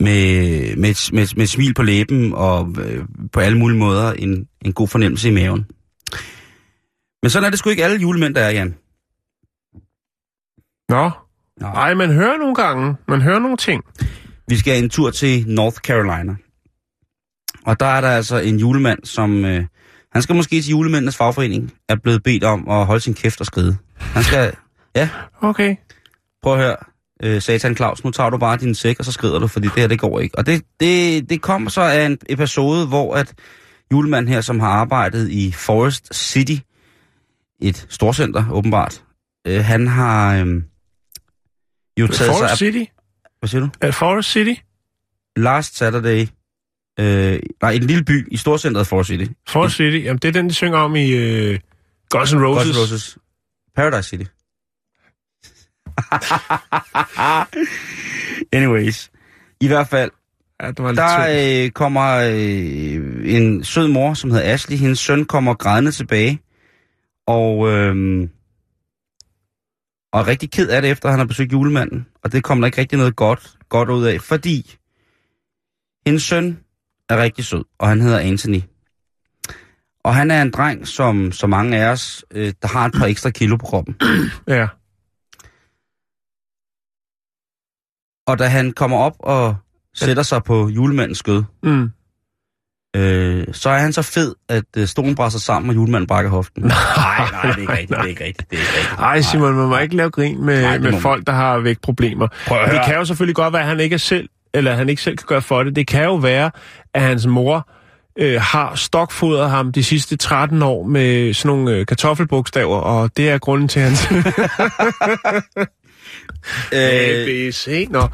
med, 0.00 0.76
med, 0.76 0.90
et- 0.90 1.10
med, 1.12 1.26
med 1.36 1.42
et 1.42 1.48
smil 1.48 1.74
på 1.74 1.82
læben 1.82 2.32
og 2.34 2.74
øh, 2.80 3.04
på 3.32 3.40
alle 3.40 3.58
mulige 3.58 3.78
måder 3.78 4.12
en, 4.12 4.48
en 4.64 4.72
god 4.72 4.88
fornemmelse 4.88 5.28
i 5.28 5.32
maven. 5.32 5.66
Men 7.22 7.30
sådan 7.30 7.46
er 7.46 7.50
det 7.50 7.58
sgu 7.58 7.70
ikke 7.70 7.84
alle 7.84 8.00
julemænd, 8.00 8.34
der 8.34 8.40
er, 8.40 8.50
Jan. 8.50 8.74
Nå, 10.88 11.10
Nå. 11.60 11.66
nej, 11.66 11.94
man 11.94 12.12
hører 12.12 12.36
nogle 12.38 12.54
gange, 12.54 12.94
man 13.08 13.22
hører 13.22 13.38
nogle 13.38 13.56
ting. 13.56 13.82
Vi 14.48 14.56
skal 14.56 14.82
en 14.82 14.90
tur 14.90 15.10
til 15.10 15.44
North 15.48 15.76
Carolina. 15.76 16.34
Og 17.66 17.80
der 17.80 17.86
er 17.86 18.00
der 18.00 18.08
altså 18.10 18.38
en 18.38 18.56
julemand, 18.58 18.98
som... 19.04 19.44
Øh, 19.44 19.64
han 20.12 20.22
skal 20.22 20.34
måske 20.36 20.62
til 20.62 20.70
julemændenes 20.70 21.16
fagforening, 21.16 21.72
er 21.88 21.96
blevet 21.96 22.22
bedt 22.22 22.44
om 22.44 22.68
at 22.68 22.86
holde 22.86 23.00
sin 23.00 23.14
kæft 23.14 23.40
og 23.40 23.46
skride. 23.46 23.76
Han 23.98 24.22
skal... 24.22 24.54
Ja, 24.96 25.08
Okay. 25.40 25.76
prøv 26.42 26.52
at 26.52 26.58
høre, 26.60 26.76
øh, 27.22 27.42
Satan 27.42 27.76
Claus, 27.76 28.04
nu 28.04 28.10
tager 28.10 28.30
du 28.30 28.38
bare 28.38 28.56
din 28.56 28.74
sæk, 28.74 28.98
og 28.98 29.04
så 29.04 29.12
skrider 29.12 29.38
du, 29.38 29.46
fordi 29.46 29.66
det 29.68 29.76
her, 29.76 29.86
det 29.86 29.98
går 29.98 30.20
ikke. 30.20 30.38
Og 30.38 30.46
det, 30.46 30.62
det, 30.80 31.30
det 31.30 31.42
kom 31.42 31.68
så 31.68 31.80
af 31.80 32.06
en 32.06 32.18
episode, 32.28 32.86
hvor 32.86 33.14
at 33.14 33.34
julemanden 33.92 34.32
her, 34.34 34.40
som 34.40 34.60
har 34.60 34.68
arbejdet 34.68 35.30
i 35.30 35.52
Forest 35.52 36.14
City, 36.14 36.56
et 37.60 37.86
storcenter 37.88 38.44
åbenbart, 38.50 39.04
øh, 39.46 39.64
han 39.64 39.86
har 39.88 40.36
øh, 40.36 40.62
jo 42.00 42.06
taget 42.06 42.16
sig 42.16 42.26
Forest. 42.26 42.58
City? 42.58 42.84
Hvad 43.38 43.48
siger 43.48 43.60
du? 43.60 43.68
Er 43.80 43.86
det 43.86 43.94
Forest 43.94 44.30
City? 44.30 44.54
Last 45.36 45.76
Saturday, 45.76 46.26
øh, 47.00 47.38
nej, 47.62 47.70
en 47.72 47.82
lille 47.82 48.04
by 48.04 48.32
i 48.32 48.36
storcentret 48.36 48.86
Forest 48.86 49.08
City. 49.08 49.24
Forest 49.48 49.76
City, 49.76 50.04
jamen 50.04 50.18
det 50.18 50.28
er 50.28 50.32
den, 50.32 50.48
de 50.48 50.54
synger 50.54 50.78
om 50.78 50.96
i 50.96 51.10
øh, 51.10 51.58
Guns 52.10 52.32
N' 52.32 52.36
Roses. 52.38 52.66
Guns 52.66 52.76
N' 52.76 52.80
Roses. 52.80 53.18
Paradise 53.76 54.08
City. 54.08 54.24
Anyways. 58.52 59.10
I 59.60 59.66
hvert 59.66 59.88
fald, 59.88 60.10
Ja, 60.62 60.68
det 60.68 60.78
var 60.78 60.88
lidt 60.88 60.98
der 60.98 61.64
øh, 61.64 61.70
kommer 61.70 62.10
øh, 62.10 63.36
en 63.36 63.64
sød 63.64 63.88
mor, 63.88 64.14
som 64.14 64.30
hedder 64.30 64.52
Ashley. 64.52 64.76
Hendes 64.76 64.98
søn 64.98 65.24
kommer 65.24 65.54
grædende 65.54 65.90
tilbage. 65.90 66.40
Og, 67.26 67.68
øh, 67.68 68.28
og 70.12 70.20
er 70.20 70.26
rigtig 70.26 70.50
ked 70.50 70.68
af 70.68 70.82
det, 70.82 70.90
efter 70.90 71.10
han 71.10 71.18
har 71.18 71.26
besøgt 71.26 71.52
julemanden. 71.52 72.06
Og 72.24 72.32
det 72.32 72.44
kommer 72.44 72.62
der 72.62 72.66
ikke 72.66 72.80
rigtig 72.80 72.98
noget 72.98 73.16
godt, 73.16 73.56
godt 73.68 73.90
ud 73.90 74.04
af, 74.04 74.20
fordi 74.20 74.76
hendes 76.06 76.22
søn 76.22 76.58
er 77.08 77.22
rigtig 77.22 77.44
sød, 77.44 77.64
og 77.78 77.88
han 77.88 78.00
hedder 78.00 78.18
Anthony. 78.18 78.60
Og 80.04 80.14
han 80.14 80.30
er 80.30 80.42
en 80.42 80.50
dreng, 80.50 80.86
som 80.86 81.32
så 81.32 81.46
mange 81.46 81.78
af 81.78 81.90
os, 81.90 82.24
øh, 82.30 82.52
der 82.62 82.68
har 82.68 82.86
et 82.86 82.92
par 82.92 83.06
ekstra 83.06 83.30
kilo 83.30 83.56
på 83.56 83.66
kroppen. 83.66 83.96
Ja. 84.48 84.66
Og 88.26 88.38
da 88.38 88.44
han 88.46 88.72
kommer 88.72 88.96
op 88.98 89.12
og 89.18 89.56
sætter 89.94 90.22
sig 90.22 90.42
på 90.44 90.68
julemandens 90.68 91.18
skød, 91.18 91.42
Mm. 91.62 91.90
øh, 92.96 93.44
så 93.52 93.70
er 93.70 93.78
han 93.78 93.92
så 93.92 94.02
fed, 94.02 94.34
at 94.48 94.64
øh, 94.76 94.86
stolen 94.86 95.14
brænder 95.14 95.38
sammen, 95.38 95.68
og 95.70 95.74
julemanden 95.76 96.06
brækker 96.06 96.30
hoften. 96.30 96.62
nej, 96.96 97.28
nej, 97.32 97.42
det 97.42 97.50
er 97.52 97.56
ikke 97.60 97.72
rigtigt, 97.72 97.90
det 97.90 97.98
er 97.98 98.04
ikke 98.08 98.24
rigtigt, 98.24 98.50
det 98.50 98.56
er 98.58 98.60
ikke 98.62 98.72
rigtigt. 98.78 98.98
Ej, 99.00 99.20
Simon, 99.20 99.54
man 99.54 99.68
må 99.68 99.78
ikke 99.78 99.96
lave 99.96 100.10
grin 100.10 100.44
med, 100.44 100.62
Nej, 100.62 100.78
med 100.78 101.00
folk, 101.00 101.26
der 101.26 101.32
har 101.32 101.58
vægtproblemer. 101.58 102.26
Det 102.48 102.80
kan 102.86 102.94
jo 102.94 103.04
selvfølgelig 103.04 103.36
godt 103.36 103.52
være, 103.52 103.62
at 103.62 103.68
han 103.68 103.80
ikke 103.80 103.94
er 103.94 103.98
selv, 103.98 104.28
eller 104.54 104.74
han 104.74 104.88
ikke 104.88 105.02
selv 105.02 105.16
kan 105.16 105.26
gøre 105.28 105.42
for 105.42 105.62
det. 105.62 105.76
Det 105.76 105.86
kan 105.86 106.04
jo 106.04 106.14
være, 106.14 106.50
at 106.94 107.02
hans 107.02 107.26
mor 107.26 107.68
øh, 108.18 108.40
har 108.40 108.74
stokfodret 108.74 109.50
ham 109.50 109.72
de 109.72 109.84
sidste 109.84 110.16
13 110.16 110.62
år 110.62 110.82
med 110.86 111.34
sådan 111.34 111.56
nogle 111.56 111.76
øh, 111.76 111.86
kartoffelbogstaver, 111.86 112.76
og 112.78 113.10
det 113.16 113.30
er 113.30 113.38
grunden 113.38 113.68
til 113.68 113.82
hans 113.82 114.08
A, 116.72 117.24
B, 117.26 117.52
C. 117.52 117.86
Nå. 117.90 118.08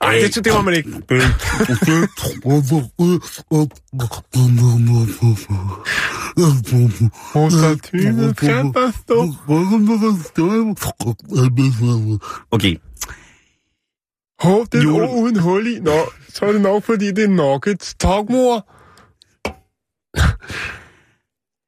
Ej, 0.00 0.18
det, 0.34 0.44
det 0.44 0.52
må 0.52 0.60
man 0.62 0.74
ikke. 0.74 0.90
Okay, 12.50 12.76
Hov, 14.42 14.66
det 14.72 14.78
er 14.78 14.82
Jule- 14.84 15.08
uden 15.10 15.36
hul 15.40 15.66
i. 15.66 15.78
Nå, 15.80 15.98
så 16.28 16.44
er 16.46 16.52
det 16.52 16.60
nok, 16.60 16.84
fordi 16.84 17.06
det 17.12 17.24
er 17.24 17.28
nuggets. 17.28 17.94
Tak, 17.94 18.24
mor. 18.30 18.66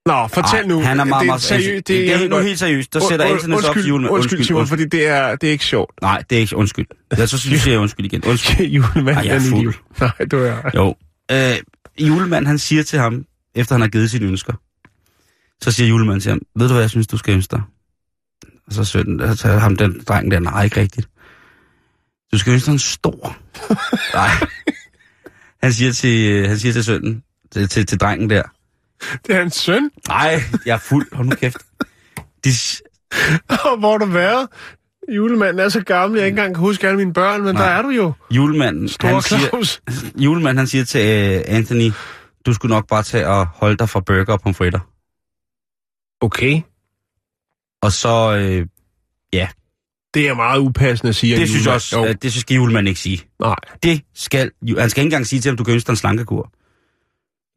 Nå, 0.06 0.28
fortæl 0.28 0.60
Ej, 0.60 0.66
nu. 0.66 0.80
han 0.80 1.00
er 1.00 1.04
meget, 1.04 1.20
det 1.20 1.26
meget... 1.26 1.42
seriøst. 1.42 1.76
Det, 1.76 1.88
det, 1.88 2.06
jeg 2.06 2.24
er 2.24 2.28
nu 2.28 2.38
helt 2.38 2.58
seriøst. 2.58 2.94
Der 2.94 3.00
sætter 3.08 3.38
sig 3.38 3.52
op 3.52 3.56
undskyld, 3.56 3.86
julemanden. 3.86 4.14
Undskyld, 4.14 4.44
Simon, 4.44 4.66
fordi 4.66 4.84
det 4.84 5.06
er, 5.06 5.36
det 5.36 5.46
er 5.46 5.50
ikke 5.50 5.64
sjovt. 5.64 6.02
Nej, 6.02 6.22
det 6.30 6.36
er 6.36 6.40
ikke 6.40 6.56
undskyld. 6.56 6.86
Jeg 7.18 7.28
så 7.28 7.38
synes 7.38 7.66
jeg, 7.66 7.78
undskyld 7.78 8.06
igen. 8.06 8.24
Undskyld. 8.24 8.66
Julemanden 8.76 9.08
Ej, 9.08 9.26
jeg 9.26 9.36
er 9.36 9.40
fuld. 9.50 9.74
Nej, 10.00 10.10
du 10.30 10.38
er... 10.38 10.70
Jo. 10.74 10.94
Øh, 11.32 11.56
julemanden, 12.08 12.46
han 12.46 12.58
siger 12.58 12.82
til 12.82 12.98
ham, 12.98 13.24
efter 13.54 13.74
han 13.74 13.80
har 13.80 13.88
givet 13.88 14.10
sine 14.10 14.26
ønsker, 14.26 14.52
så 15.62 15.72
siger 15.72 15.88
julemanden 15.88 16.20
til 16.20 16.30
ham, 16.30 16.40
ved 16.56 16.68
du 16.68 16.72
hvad 16.72 16.82
jeg 16.82 16.90
synes, 16.90 17.06
du 17.06 17.16
skal 17.16 17.34
ønske 17.34 17.50
dig? 17.50 17.62
Og 18.66 18.72
så 18.72 18.84
sønnen, 18.84 19.36
så 19.36 19.42
tager 19.42 19.58
ham 19.58 19.76
den 19.76 20.02
dreng 20.08 20.30
der, 20.30 20.40
nej, 20.40 20.64
ikke 20.64 20.80
rigtigt. 20.80 21.08
Du 22.32 22.38
skal 22.38 22.52
ønske 22.52 22.66
dig 22.66 22.72
en 22.72 22.78
stor. 22.78 23.36
nej. 24.18 24.30
Han 25.62 25.72
siger 25.72 25.92
til, 25.92 26.32
øh, 26.32 26.48
han 26.48 26.58
siger 26.58 26.72
til 26.72 26.84
sønnen, 26.84 27.22
til, 27.52 27.68
til, 27.68 27.86
til 27.86 28.00
drengen 28.00 28.30
der, 28.30 28.42
Det 29.26 29.34
er 29.34 29.38
hans 29.38 29.54
søn. 29.54 29.90
Nej, 30.08 30.40
jeg 30.66 30.74
er 30.74 30.78
fuld. 30.78 31.14
Hold 31.14 31.26
nu 31.28 31.34
kæft. 31.36 31.56
De, 32.44 32.50
Og 33.70 33.78
hvor 33.78 33.90
har 33.90 33.98
du 33.98 34.06
været? 34.06 34.48
Julemanden 35.16 35.58
er 35.58 35.68
så 35.68 35.80
gammel, 35.84 36.18
jeg 36.18 36.26
ikke 36.26 36.34
engang 36.38 36.54
kan 36.54 36.60
huske 36.60 36.86
alle 36.86 36.96
mine 36.98 37.12
børn, 37.12 37.42
men 37.42 37.54
Nej. 37.54 37.64
der 37.64 37.70
er 37.70 37.82
du 37.82 37.88
jo. 37.88 38.12
julemanden, 38.30 38.88
Store 38.88 39.12
han 39.12 39.22
siger, 39.22 39.48
Claus. 39.48 39.80
julemanden, 40.24 40.58
han 40.58 40.66
siger 40.66 40.84
til 40.84 41.00
uh, 41.00 41.56
Anthony, 41.56 41.90
du 42.46 42.52
skulle 42.52 42.74
nok 42.74 42.88
bare 42.88 43.02
tage 43.02 43.28
og 43.28 43.46
holde 43.46 43.76
dig 43.76 43.88
fra 43.88 44.00
burger 44.00 44.32
og 44.32 44.40
pomfritter. 44.40 44.80
Okay. 46.20 46.60
Og 47.82 47.92
så, 47.92 48.36
øh, 48.36 48.66
Det 50.14 50.28
er 50.28 50.34
meget 50.34 50.58
upassende 50.60 51.08
at 51.08 51.14
sige. 51.16 51.34
at 51.34 51.40
det 51.40 51.48
synes 51.48 51.66
jeg 51.66 51.74
også, 51.74 51.98
Jo. 51.98 52.06
øh, 52.06 52.14
det 52.22 52.32
skal 52.32 52.54
julemanden 52.54 52.88
ikke 52.88 53.00
sige. 53.00 53.20
Nej. 53.40 53.56
Det 53.82 54.02
skal, 54.14 54.50
han 54.78 54.90
skal 54.90 55.00
ikke 55.00 55.06
engang 55.06 55.26
sige 55.26 55.40
til 55.40 55.48
ham, 55.48 55.56
du 55.56 55.64
kan 55.64 55.74
ønske 55.74 55.86
dig 55.86 55.92
en 55.92 55.96
slankekur. 55.96 56.52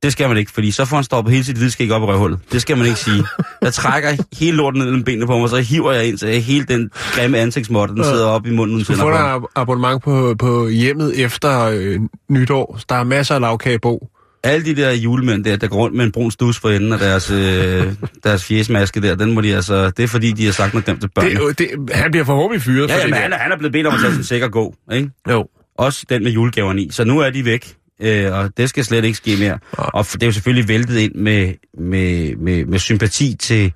Det 0.03 0.11
skal 0.11 0.27
man 0.29 0.37
ikke, 0.37 0.51
fordi 0.51 0.71
så 0.71 0.85
får 0.85 0.97
han 0.97 1.03
stoppet 1.03 1.33
hele 1.33 1.45
sit 1.45 1.57
hvidskæg 1.57 1.91
op 1.91 2.01
i 2.01 2.05
røvhullet. 2.05 2.39
Det 2.51 2.61
skal 2.61 2.77
man 2.77 2.85
ikke 2.87 2.99
sige. 2.99 3.23
Jeg 3.61 3.73
trækker 3.73 4.09
hele 4.39 4.57
lorten 4.57 4.79
ned 4.79 4.85
mellem 4.85 5.03
benene 5.03 5.25
på 5.27 5.33
mig, 5.33 5.43
og 5.43 5.49
så 5.49 5.57
hiver 5.57 5.91
jeg 5.91 6.05
ind, 6.07 6.17
så 6.17 6.27
jeg 6.27 6.43
hele 6.43 6.65
den 6.65 6.89
grimme 7.15 7.37
ansigtsmåtte, 7.37 7.95
den 7.95 8.03
sidder 8.03 8.25
op 8.25 8.45
i 8.47 8.51
munden. 8.51 8.79
Du 8.83 8.93
får 8.95 9.11
dig 9.11 9.39
abonnement 9.55 10.03
på, 10.03 10.35
på 10.39 10.67
hjemmet 10.67 11.23
efter 11.23 11.61
øh, 11.65 11.99
nytår. 12.29 12.79
Der 12.89 12.95
er 12.95 13.03
masser 13.03 13.35
af 13.35 13.41
lavkagebo. 13.41 14.07
Alle 14.43 14.65
de 14.65 14.75
der 14.75 14.91
julemænd 14.91 15.43
der, 15.43 15.55
der 15.55 15.67
går 15.67 15.77
rundt 15.77 15.95
med 15.95 16.05
en 16.05 16.11
brun 16.11 16.31
stus 16.31 16.59
for 16.59 16.69
enden 16.69 16.93
af 16.93 16.99
deres, 16.99 17.31
øh, 17.31 17.93
deres 18.23 18.43
fjesmaske 18.43 19.01
der, 19.01 19.15
den 19.15 19.31
må 19.33 19.41
de 19.41 19.55
altså... 19.55 19.89
Det 19.89 20.03
er 20.03 20.07
fordi, 20.07 20.31
de 20.31 20.45
har 20.45 20.51
sagt 20.51 20.73
noget 20.73 20.85
glemt 20.85 21.01
til 21.01 21.09
Det, 21.09 21.17
er 21.17 21.21
børnene. 21.21 21.39
jo- 21.39 21.51
det, 21.51 21.91
han 21.91 22.11
bliver 22.11 22.23
forhåbentlig 22.25 22.61
fyret 22.61 22.89
Ja, 22.89 22.93
for 22.93 22.97
ja, 22.97 23.03
det 23.03 23.09
men 23.09 23.13
der. 23.15 23.21
han, 23.21 23.33
er- 23.33 23.37
han 23.37 23.51
er 23.51 23.57
blevet 23.57 23.71
bedt 23.73 23.87
om 23.87 23.93
at 23.93 23.99
tage 24.01 24.23
sin 24.23 24.43
og 24.43 24.51
gå, 24.51 24.75
ikke? 24.93 25.09
Jo. 25.29 25.45
Også 25.77 26.05
den 26.09 26.23
med 26.23 26.31
julegaverne 26.31 26.81
i. 26.81 26.91
Så 26.91 27.03
nu 27.03 27.19
er 27.19 27.29
de 27.29 27.45
væk, 27.45 27.73
øh, 27.99 28.33
og 28.33 28.57
det 28.57 28.69
skal 28.69 28.85
slet 28.85 29.05
ikke 29.05 29.17
ske 29.17 29.37
mere. 29.37 29.59
Og 29.71 30.05
det 30.05 30.23
er 30.23 30.27
jo 30.27 30.31
selvfølgelig 30.31 30.67
væltet 30.67 30.97
ind 30.97 31.15
med, 31.15 31.53
med, 31.77 32.35
med, 32.35 32.65
med 32.65 32.79
sympati 32.79 33.35
til... 33.35 33.73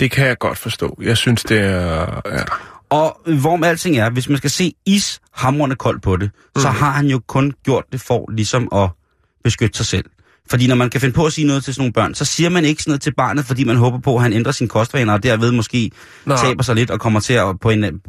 Det 0.00 0.10
kan 0.10 0.26
jeg 0.26 0.38
godt 0.38 0.58
forstå. 0.58 0.98
Jeg 1.02 1.16
synes, 1.16 1.42
det 1.42 1.58
er... 1.58 2.20
Ja. 2.26 2.42
Og 2.90 3.20
hvorom 3.40 3.64
alting 3.64 3.96
er, 3.96 4.10
hvis 4.10 4.28
man 4.28 4.38
skal 4.38 4.50
se 4.50 4.72
ishamrende 4.86 5.76
koldt 5.76 6.02
på 6.02 6.16
det, 6.16 6.30
mm. 6.56 6.62
så 6.62 6.68
har 6.68 6.90
han 6.90 7.06
jo 7.06 7.20
kun 7.26 7.52
gjort 7.64 7.84
det 7.92 8.00
for 8.00 8.30
ligesom 8.32 8.68
at 8.74 8.88
beskytte 9.44 9.76
sig 9.76 9.86
selv. 9.86 10.04
Fordi 10.50 10.66
når 10.66 10.74
man 10.74 10.90
kan 10.90 11.00
finde 11.00 11.14
på 11.14 11.26
at 11.26 11.32
sige 11.32 11.46
noget 11.46 11.64
til 11.64 11.74
sådan 11.74 11.82
nogle 11.82 11.92
børn, 11.92 12.14
så 12.14 12.24
siger 12.24 12.50
man 12.50 12.64
ikke 12.64 12.82
sådan 12.82 12.90
noget 12.90 13.00
til 13.00 13.14
barnet, 13.14 13.44
fordi 13.44 13.64
man 13.64 13.76
håber 13.76 13.98
på, 13.98 14.16
at 14.16 14.22
han 14.22 14.32
ændrer 14.32 14.52
sine 14.52 14.68
kostvaner, 14.68 15.12
og 15.12 15.22
derved 15.22 15.52
måske 15.52 15.90
Nå. 16.26 16.36
taber 16.36 16.62
sig 16.62 16.74
lidt 16.74 16.90
og 16.90 17.00
kommer 17.00 17.20
til 17.20 17.34
at 17.34 17.60
på 17.60 17.70
en, 17.70 18.00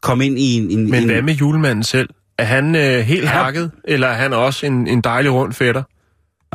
komme 0.00 0.26
ind 0.26 0.38
i 0.38 0.56
en... 0.56 0.70
en 0.70 0.90
Men 0.90 1.02
en, 1.02 1.10
hvad 1.10 1.22
med 1.22 1.34
julemanden 1.34 1.82
selv? 1.82 2.08
Er 2.38 2.44
han 2.44 2.74
øh, 2.76 2.98
helt 3.00 3.22
Ja. 3.24 3.28
hakket, 3.28 3.70
eller 3.84 4.06
er 4.08 4.14
han 4.14 4.32
også 4.32 4.66
en, 4.66 4.86
en 4.86 5.00
dejlig 5.00 5.32
rund 5.32 5.52
fætter? 5.52 5.82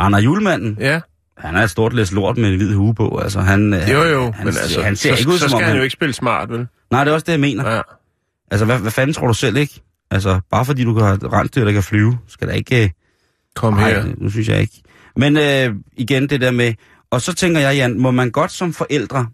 Han 0.01 0.13
er 0.13 0.19
julemanden. 0.21 0.77
Ja, 0.79 0.99
Han 1.37 1.55
er 1.55 1.63
et 1.63 1.69
stort 1.69 1.93
læs 1.93 2.11
lort 2.11 2.37
med 2.37 2.49
en 2.49 2.57
hvid 2.57 2.73
hue 2.73 2.95
på. 2.95 3.19
Altså, 3.23 3.39
han, 3.39 3.73
jo 3.91 4.03
jo, 4.03 4.21
han, 4.31 4.33
men 4.45 4.47
altså, 4.47 4.81
han 4.81 4.95
ser 4.95 5.13
så, 5.15 5.19
ikke 5.19 5.29
ud 5.31 5.37
så 5.37 5.39
som 5.39 5.49
skal 5.49 5.55
om 5.55 5.61
han 5.61 5.69
han... 5.69 5.77
jo 5.77 5.83
ikke 5.83 5.93
spille 5.93 6.13
smart, 6.13 6.49
vel? 6.49 6.67
Nej, 6.91 7.03
det 7.03 7.11
er 7.11 7.15
også 7.15 7.25
det, 7.25 7.31
jeg 7.31 7.39
mener. 7.39 7.71
Ja. 7.75 7.81
Altså, 8.51 8.65
hvad, 8.65 8.79
hvad 8.79 8.91
fanden 8.91 9.13
tror 9.13 9.27
du 9.27 9.33
selv, 9.33 9.57
ikke? 9.57 9.81
Altså, 10.11 10.39
bare 10.51 10.65
fordi 10.65 10.83
du 10.83 10.93
kan 10.93 11.03
have 11.03 11.15
et 11.15 11.33
rensdyr, 11.33 11.63
der 11.65 11.71
kan 11.71 11.83
flyve, 11.83 12.17
skal 12.27 12.47
der 12.47 12.53
ikke... 12.53 12.83
øh, 12.83 12.89
Kom 13.55 13.73
Nej, 13.73 13.89
her. 13.93 14.05
nu 14.17 14.29
synes 14.29 14.47
jeg 14.49 14.61
ikke. 14.61 14.81
Men 15.15 15.37
øh, 15.37 15.75
igen, 15.97 16.29
det 16.29 16.41
der 16.41 16.51
med... 16.51 16.73
Og 17.11 17.21
så 17.21 17.33
tænker 17.33 17.59
jeg, 17.61 17.75
Jan, 17.75 17.99
må 17.99 18.11
man 18.11 18.31
godt 18.31 18.51
som 18.51 18.73
forældre... 18.73 19.27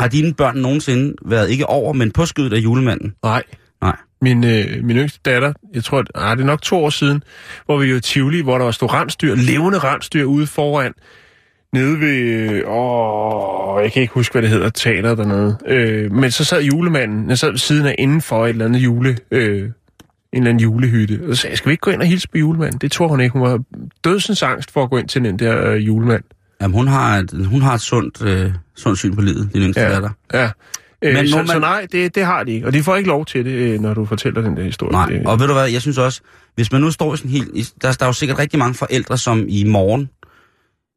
Har 0.00 0.08
dine 0.08 0.34
børn 0.34 0.56
nogensinde 0.56 1.14
været 1.26 1.50
ikke 1.50 1.66
over, 1.66 1.92
men 1.92 2.10
på 2.10 2.26
skødet 2.26 2.52
af 2.52 2.58
julemanden? 2.58 3.14
Nej. 3.22 3.42
Nej. 3.82 3.96
Min, 4.22 4.44
øh, 4.44 4.84
min 4.84 4.96
yngste 4.96 5.20
datter, 5.24 5.52
jeg 5.74 5.84
tror, 5.84 5.98
at, 5.98 6.06
ah, 6.14 6.36
det 6.36 6.42
er 6.42 6.46
nok 6.46 6.62
to 6.62 6.84
år 6.84 6.90
siden, 6.90 7.22
hvor 7.66 7.78
vi 7.78 7.86
jo 7.86 7.96
i 7.96 8.00
Tivoli, 8.00 8.40
hvor 8.40 8.58
der 8.58 8.64
var 8.64 8.72
stod 8.72 8.92
rensdyr, 8.92 9.34
levende 9.34 9.78
rensdyr 9.78 10.24
ude 10.24 10.46
foran, 10.46 10.92
nede 11.72 12.00
ved, 12.00 12.16
øh, 12.16 12.62
åh, 12.66 13.82
jeg 13.82 13.92
kan 13.92 14.02
ikke 14.02 14.14
huske, 14.14 14.32
hvad 14.32 14.42
det 14.42 14.50
hedder, 14.50 14.68
teater 14.68 15.14
dernede. 15.14 15.58
Øh, 15.66 16.12
men 16.12 16.30
så 16.30 16.44
sad 16.44 16.62
julemanden, 16.62 17.30
jeg 17.30 17.38
sad 17.38 17.50
ved 17.50 17.58
siden 17.58 17.86
af 17.86 17.94
indenfor 17.98 18.44
et 18.44 18.50
eller 18.50 18.64
andet 18.64 18.80
jule, 18.80 19.18
øh, 19.30 19.62
en 19.62 19.72
eller 20.32 20.50
anden 20.50 20.60
julehytte, 20.60 21.20
og 21.28 21.36
så 21.36 21.40
sagde 21.40 21.52
jeg, 21.52 21.58
skal 21.58 21.68
vi 21.68 21.72
ikke 21.72 21.80
gå 21.80 21.90
ind 21.90 22.00
og 22.00 22.06
hilse 22.06 22.28
på 22.28 22.38
julemanden? 22.38 22.78
Det 22.78 22.92
tror 22.92 23.08
hun 23.08 23.20
ikke. 23.20 23.32
Hun 23.32 23.42
var 23.42 23.60
dødsens 24.04 24.42
angst 24.42 24.70
for 24.70 24.82
at 24.82 24.90
gå 24.90 24.98
ind 24.98 25.08
til 25.08 25.24
den 25.24 25.38
der 25.38 25.70
øh, 25.70 25.86
julemand. 25.86 26.22
Jamen, 26.60 26.74
hun 26.74 26.88
har 26.88 27.18
et, 27.18 27.46
hun 27.46 27.62
har 27.62 27.74
et 27.74 27.80
sundt, 27.80 28.22
øh, 28.22 28.52
sundt 28.76 28.98
syn 28.98 29.14
på 29.14 29.20
livet, 29.20 29.50
din 29.54 29.62
yngste 29.62 29.80
ja. 29.80 29.92
datter. 29.92 30.10
Ja. 30.34 30.50
Øh, 31.04 31.14
Men 31.14 31.28
så, 31.28 31.36
man- 31.36 31.46
så 31.46 31.58
nej, 31.58 31.86
det, 31.92 32.14
det 32.14 32.24
har 32.24 32.44
de 32.44 32.52
ikke. 32.52 32.66
Og 32.66 32.72
de 32.72 32.82
får 32.82 32.96
ikke 32.96 33.08
lov 33.08 33.26
til 33.26 33.44
det, 33.44 33.50
øh, 33.50 33.80
når 33.80 33.94
du 33.94 34.04
fortæller 34.04 34.40
den 34.42 34.56
der 34.56 34.62
historie. 34.62 34.92
Nej, 34.92 35.06
Det, 35.06 35.26
og 35.26 35.40
ved 35.40 35.46
du 35.46 35.52
hvad, 35.52 35.68
jeg 35.70 35.80
synes 35.82 35.98
også, 35.98 36.20
hvis 36.54 36.72
man 36.72 36.80
nu 36.80 36.90
står 36.90 37.14
i 37.14 37.16
sådan 37.16 37.30
helt... 37.30 37.72
Der, 37.82 37.92
der 37.92 38.04
er 38.04 38.08
jo 38.08 38.12
sikkert 38.12 38.38
rigtig 38.38 38.58
mange 38.58 38.74
forældre, 38.74 39.18
som 39.18 39.44
i 39.48 39.64
morgen... 39.64 40.08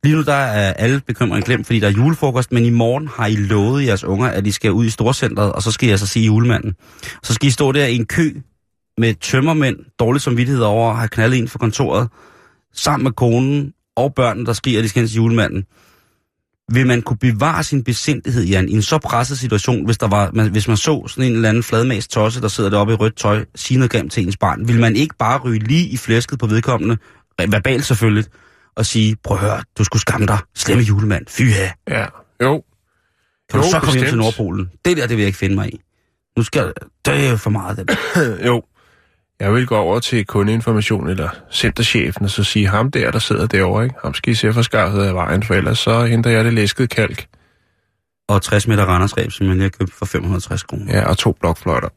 Lige 0.03 0.15
nu 0.15 0.21
der 0.23 0.33
er 0.33 0.73
alle 0.73 1.01
bekymringer 1.07 1.45
glemt, 1.45 1.65
fordi 1.65 1.79
der 1.79 1.87
er 1.87 1.91
julefrokost, 1.91 2.51
men 2.51 2.65
i 2.65 2.69
morgen 2.69 3.07
har 3.07 3.27
I 3.27 3.35
lovet 3.35 3.85
jeres 3.85 4.03
unger, 4.03 4.27
at 4.27 4.47
I 4.47 4.51
skal 4.51 4.71
ud 4.71 4.85
i 4.85 4.89
storcentret, 4.89 5.51
og 5.51 5.61
så 5.61 5.71
skal 5.71 5.89
I 5.89 5.91
altså 5.91 6.07
se 6.07 6.19
julemanden. 6.19 6.73
Så 7.23 7.33
skal 7.33 7.47
I 7.47 7.51
stå 7.51 7.71
der 7.71 7.85
i 7.85 7.95
en 7.95 8.05
kø 8.05 8.31
med 8.97 9.13
tømmermænd, 9.21 9.77
dårlig 9.99 10.21
samvittighed 10.21 10.63
over 10.63 10.91
at 10.91 10.97
have 10.97 11.07
knaldet 11.07 11.37
ind 11.37 11.47
for 11.47 11.59
kontoret, 11.59 12.09
sammen 12.73 13.03
med 13.03 13.11
konen 13.11 13.73
og 13.95 14.13
børnene, 14.13 14.45
der 14.45 14.53
skriger, 14.53 14.79
at 14.79 14.83
de 14.83 14.89
skal 14.89 14.99
hen 14.99 15.07
til 15.07 15.15
julemanden. 15.15 15.65
Vil 16.71 16.87
man 16.87 17.01
kunne 17.01 17.17
bevare 17.17 17.63
sin 17.63 17.83
besindighed, 17.83 18.43
Jan, 18.43 18.69
i 18.69 18.73
en 18.73 18.81
så 18.81 18.97
presset 18.97 19.39
situation, 19.39 19.85
hvis, 19.85 19.97
der 19.97 20.07
var, 20.07 20.31
man, 20.33 20.51
hvis 20.51 20.67
man 20.67 20.77
så 20.77 21.07
sådan 21.07 21.23
en 21.23 21.35
eller 21.35 21.49
anden 21.49 21.63
fladmast 21.63 22.11
tosse, 22.11 22.41
der 22.41 22.47
sidder 22.47 22.69
deroppe 22.69 22.93
i 22.93 22.95
rødt 22.95 23.15
tøj, 23.15 23.45
sige 23.55 23.77
noget 23.77 23.91
grimt 23.91 24.11
til 24.11 24.23
ens 24.23 24.37
barn, 24.37 24.67
vil 24.67 24.79
man 24.79 24.95
ikke 24.95 25.15
bare 25.19 25.39
ryge 25.39 25.59
lige 25.59 25.87
i 25.87 25.97
flæsket 25.97 26.39
på 26.39 26.47
vedkommende, 26.47 26.97
verbalt 27.49 27.85
selvfølgelig, 27.85 28.25
og 28.75 28.85
sige, 28.85 29.15
prøv 29.23 29.37
at 29.37 29.43
høre, 29.43 29.63
du 29.77 29.83
skulle 29.83 30.01
skamme 30.01 30.27
dig, 30.27 30.37
slemme 30.55 30.83
julemand, 30.83 31.25
fy. 31.27 31.41
Ja, 31.87 32.05
jo. 32.41 32.63
Kan 33.49 33.59
du 33.59 33.65
Jo, 33.65 33.71
så 33.71 33.79
komme 33.79 33.99
hjem 33.99 34.09
til. 34.09 34.17
Nordpolen? 34.17 34.71
Det 34.85 34.97
der, 34.97 35.07
det 35.07 35.17
vil 35.17 35.21
jeg 35.23 35.27
ikke 35.27 35.39
finde 35.39 35.55
mig 35.55 35.73
i. 35.73 35.81
Nu 36.37 36.43
skal 36.43 36.73
det 37.05 37.27
er 37.27 37.35
for 37.35 37.49
meget, 37.49 37.77
det 37.77 37.87
der. 37.87 38.45
jo. 38.47 38.63
Jeg 39.39 39.53
vil 39.53 39.67
gå 39.67 39.75
over 39.75 39.99
til 39.99 40.25
kundeinformation 40.25 41.09
eller 41.09 41.29
centerchefen 41.51 42.23
og 42.23 42.29
så 42.29 42.43
sige, 42.43 42.67
ham 42.67 42.91
der, 42.91 43.11
der 43.11 43.19
sidder 43.19 43.47
derovre, 43.47 43.83
ikke? 43.83 43.95
ham 44.03 44.13
skal 44.13 44.31
I 44.31 44.35
se 44.35 44.53
for 44.53 44.61
skaffet 44.61 45.03
af 45.03 45.15
vejen, 45.15 45.43
for 45.43 45.53
ellers 45.53 45.79
så 45.79 46.05
henter 46.05 46.29
jeg 46.29 46.45
det 46.45 46.53
læskede 46.53 46.87
kalk. 46.87 47.27
Og 48.29 48.41
60 48.41 48.67
meter 48.67 48.85
randersreb, 48.85 49.31
som 49.31 49.47
jeg 49.47 49.55
lige 49.55 49.63
har 49.63 49.69
købt 49.69 49.93
for 49.93 50.05
560 50.05 50.63
kroner. 50.63 50.97
Ja, 50.97 51.09
og 51.09 51.17
to 51.17 51.31
blokfløjter. 51.31 51.89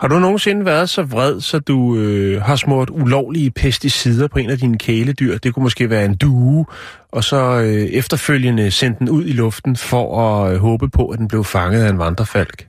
Har 0.00 0.08
du 0.08 0.18
nogensinde 0.18 0.64
været 0.64 0.90
så 0.90 1.02
vred, 1.02 1.40
så 1.40 1.58
du 1.58 1.96
øh, 1.96 2.42
har 2.42 2.56
smurt 2.56 2.90
ulovlige 2.90 3.50
pesticider 3.50 4.28
på 4.28 4.38
en 4.38 4.50
af 4.50 4.58
dine 4.58 4.78
kæledyr? 4.78 5.38
Det 5.38 5.54
kunne 5.54 5.62
måske 5.62 5.90
være 5.90 6.04
en 6.04 6.16
due, 6.16 6.66
og 7.12 7.24
så 7.24 7.36
øh, 7.60 7.72
efterfølgende 7.74 8.70
sendt 8.70 8.98
den 8.98 9.08
ud 9.08 9.24
i 9.24 9.32
luften 9.32 9.76
for 9.76 10.20
at 10.22 10.52
øh, 10.54 10.58
håbe 10.60 10.88
på, 10.88 11.08
at 11.08 11.18
den 11.18 11.28
blev 11.28 11.44
fanget 11.44 11.82
af 11.84 11.90
en 11.90 11.98
vandrefalk. 11.98 12.68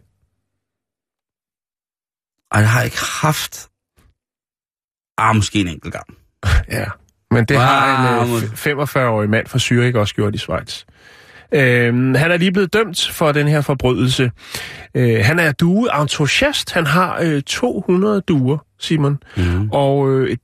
Ej, 2.51 2.59
jeg 2.59 2.69
har 2.71 2.81
ikke 2.83 2.97
haft... 3.21 3.69
Ah, 5.17 5.35
måske 5.35 5.59
en 5.61 5.67
enkelt 5.67 5.93
gang. 5.93 6.07
Ja, 6.77 6.85
men 7.31 7.45
det 7.45 7.57
har 7.57 8.21
en 8.23 8.29
Wow. 8.29 8.37
øh, 8.37 8.43
f- 8.43 8.97
45-årig 8.97 9.29
mand 9.29 9.47
fra 9.47 9.59
Zürich 9.59 9.97
også 9.97 10.15
gjort 10.15 10.35
i 10.35 10.37
Schweiz. 10.37 10.83
Øhm, 11.51 12.15
han 12.15 12.31
er 12.31 12.37
lige 12.37 12.51
blevet 12.51 12.73
dømt 12.73 13.09
for 13.11 13.31
den 13.31 13.47
her 13.47 13.61
forbrydelse. 13.61 14.31
Øh, 14.95 15.19
han 15.23 15.39
er 15.39 15.51
due-entusiast. 15.51 16.71
Han 16.73 16.85
har 16.85 17.19
øh, 17.23 17.41
200 17.41 18.21
duer, 18.21 18.57
Simon, 18.79 19.17
Mm. 19.37 19.69
og 19.71 20.11
øh, 20.11 20.37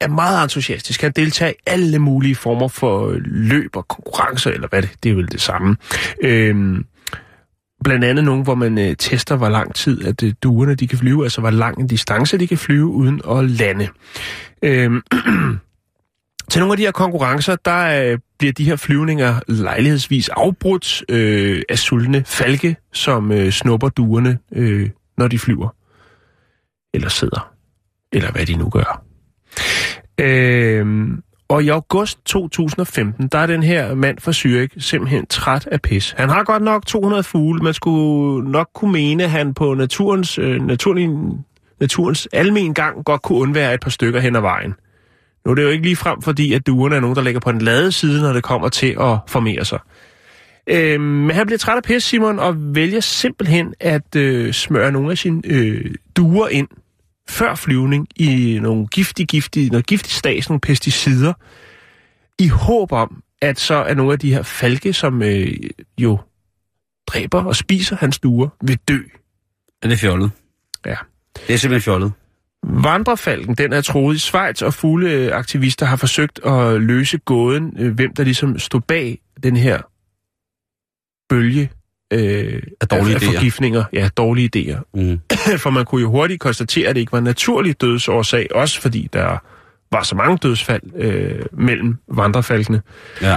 er 0.00 0.08
meget 0.08 0.42
entusiastisk. 0.42 1.02
Han 1.02 1.12
deltager 1.16 1.50
i 1.50 1.54
alle 1.66 1.98
mulige 1.98 2.34
former 2.34 2.68
for 2.68 3.08
øh, 3.08 3.16
løb 3.24 3.76
og 3.76 3.88
konkurrencer, 3.88 4.50
eller 4.50 4.68
hvad 4.68 4.82
det, 4.82 4.90
det 5.02 5.10
er 5.10 5.14
vel 5.14 5.32
det 5.32 5.40
samme. 5.40 5.76
Øhm, 6.22 6.84
blandt 7.84 8.04
andet 8.04 8.24
nogle, 8.24 8.42
hvor 8.42 8.54
man 8.54 8.78
øh, 8.78 8.96
tester, 8.96 9.36
hvor 9.36 9.48
lang 9.48 9.74
tid 9.74 10.06
at 10.06 10.22
øh, 10.22 10.32
duerne 10.42 10.74
de 10.74 10.86
kan 10.88 10.98
flyve, 10.98 11.22
altså 11.24 11.40
hvor 11.40 11.50
lang 11.50 11.78
en 11.80 11.86
distance 11.86 12.38
de 12.38 12.46
kan 12.46 12.58
flyve 12.58 12.86
uden 12.86 13.20
at 13.30 13.50
lande. 13.50 13.88
Øhm, 14.62 15.02
til 16.50 16.60
nogle 16.60 16.72
af 16.72 16.76
de 16.76 16.82
her 16.82 16.92
konkurrencer, 16.92 17.56
der 17.64 18.12
øh, 18.12 18.18
bliver 18.38 18.52
de 18.52 18.64
her 18.64 18.76
flyvninger 18.76 19.40
lejlighedsvis 19.48 20.28
afbrudt 20.28 21.04
øh, 21.08 21.62
af 21.68 21.78
sultne 21.78 22.24
falke, 22.26 22.76
som 22.92 23.32
øh, 23.32 23.50
snupper 23.50 23.88
duerne, 23.88 24.38
øh, 24.52 24.90
når 25.18 25.28
de 25.28 25.38
flyver. 25.38 25.68
Eller 26.94 27.08
sidder. 27.08 27.52
Eller 28.12 28.32
hvad 28.32 28.46
de 28.46 28.56
nu 28.56 28.68
gør. 28.68 29.02
Øh, 30.20 31.08
og 31.48 31.64
i 31.64 31.68
august 31.68 32.24
2015, 32.24 33.28
der 33.28 33.38
er 33.38 33.46
den 33.46 33.62
her 33.62 33.94
mand 33.94 34.18
fra 34.18 34.32
Zürich 34.32 34.80
simpelthen 34.80 35.26
træt 35.26 35.66
af 35.66 35.82
pis. 35.82 36.14
Han 36.18 36.28
har 36.28 36.44
godt 36.44 36.62
nok 36.62 36.86
200 36.86 37.22
fugle. 37.22 37.62
Man 37.62 37.74
skulle 37.74 38.50
nok 38.50 38.70
kunne 38.74 38.92
mene, 38.92 39.24
at 39.24 39.30
han 39.30 39.54
på 39.54 39.74
naturens, 39.74 40.38
øh, 40.38 40.62
naturlig, 40.62 41.08
naturens 41.80 42.28
almen 42.32 42.74
gang 42.74 43.04
godt 43.04 43.22
kunne 43.22 43.38
undvære 43.38 43.74
et 43.74 43.80
par 43.80 43.90
stykker 43.90 44.20
hen 44.20 44.36
ad 44.36 44.40
vejen. 44.40 44.74
Nu 45.44 45.50
er 45.50 45.54
det 45.54 45.62
jo 45.62 45.68
ikke 45.68 45.84
lige 45.84 45.96
frem, 45.96 46.22
fordi 46.22 46.52
at 46.52 46.66
duerne 46.66 46.96
er 46.96 47.00
nogen, 47.00 47.16
der 47.16 47.22
ligger 47.22 47.40
på 47.40 47.52
den 47.52 47.62
lade 47.62 47.92
side, 47.92 48.22
når 48.22 48.32
det 48.32 48.42
kommer 48.42 48.68
til 48.68 48.96
at 49.00 49.18
formere 49.28 49.64
sig. 49.64 49.78
Øh, 50.66 51.00
men 51.00 51.30
han 51.30 51.46
bliver 51.46 51.58
træt 51.58 51.76
af 51.76 51.82
pis, 51.82 52.04
Simon, 52.04 52.38
og 52.38 52.54
vælger 52.74 53.00
simpelthen 53.00 53.74
at 53.80 54.16
øh, 54.16 54.52
smøre 54.52 54.92
nogle 54.92 55.10
af 55.10 55.18
sine 55.18 55.42
øh, 55.44 55.94
duer 56.16 56.48
ind 56.48 56.68
før 57.28 57.54
flyvning 57.54 58.08
i 58.16 58.58
nogle 58.62 58.86
giftige, 58.86 59.26
giftige, 59.26 59.68
noget 59.68 59.86
giftig 59.86 60.12
stas, 60.12 60.48
nogle 60.48 60.60
pesticider, 60.60 61.32
i 62.38 62.48
håb 62.48 62.92
om, 62.92 63.22
at 63.42 63.60
så 63.60 63.74
er 63.74 63.94
nogle 63.94 64.12
af 64.12 64.18
de 64.18 64.32
her 64.32 64.42
falke, 64.42 64.92
som 64.92 65.22
øh, 65.22 65.52
jo 65.98 66.18
dræber 67.06 67.44
og 67.44 67.56
spiser 67.56 67.96
hans 67.96 68.18
duer, 68.18 68.48
vil 68.62 68.78
dø. 68.88 68.98
Er 69.82 69.88
det 69.88 69.98
fjollet? 69.98 70.30
Ja. 70.86 70.96
Det 71.46 71.54
er 71.54 71.58
simpelthen 71.58 71.82
fjollet. 71.82 72.12
Vandrefalken, 72.62 73.54
den 73.54 73.72
er 73.72 73.80
troet 73.80 74.16
i 74.16 74.18
Schweiz, 74.18 74.62
og 74.62 74.74
fugleaktivister 74.74 75.86
har 75.86 75.96
forsøgt 75.96 76.40
at 76.44 76.80
løse 76.82 77.18
gåden, 77.18 77.76
øh, 77.78 77.94
hvem 77.94 78.14
der 78.14 78.24
ligesom 78.24 78.58
stod 78.58 78.80
bag 78.80 79.20
den 79.42 79.56
her 79.56 79.80
bølge 81.28 81.70
øh, 82.12 82.62
Af 82.80 82.88
dårlige 82.88 83.14
af 83.14 83.20
idéer. 83.20 83.34
forgiftninger. 83.34 83.84
Ja, 83.92 84.08
dårlige 84.16 84.50
idéer. 84.56 84.90
Mm. 84.94 85.20
For 85.62 85.70
man 85.70 85.84
kunne 85.84 86.00
jo 86.00 86.10
hurtigt 86.10 86.40
konstatere, 86.40 86.88
at 86.88 86.94
det 86.94 87.00
ikke 87.00 87.12
var 87.12 87.18
en 87.18 87.24
naturlig 87.24 87.80
dødsårsag, 87.80 88.48
også 88.54 88.80
fordi 88.80 89.08
der 89.12 89.38
var 89.92 90.02
så 90.02 90.14
mange 90.14 90.36
dødsfald 90.36 90.82
øh, 90.94 91.46
mellem 91.52 91.96
vandrefalkene. 92.08 92.82
Ja. 93.22 93.36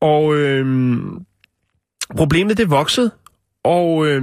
Og 0.00 0.34
øh, 0.36 0.96
problemet 2.16 2.56
det 2.56 2.70
voksede, 2.70 3.10
og 3.64 4.06
øh, 4.06 4.22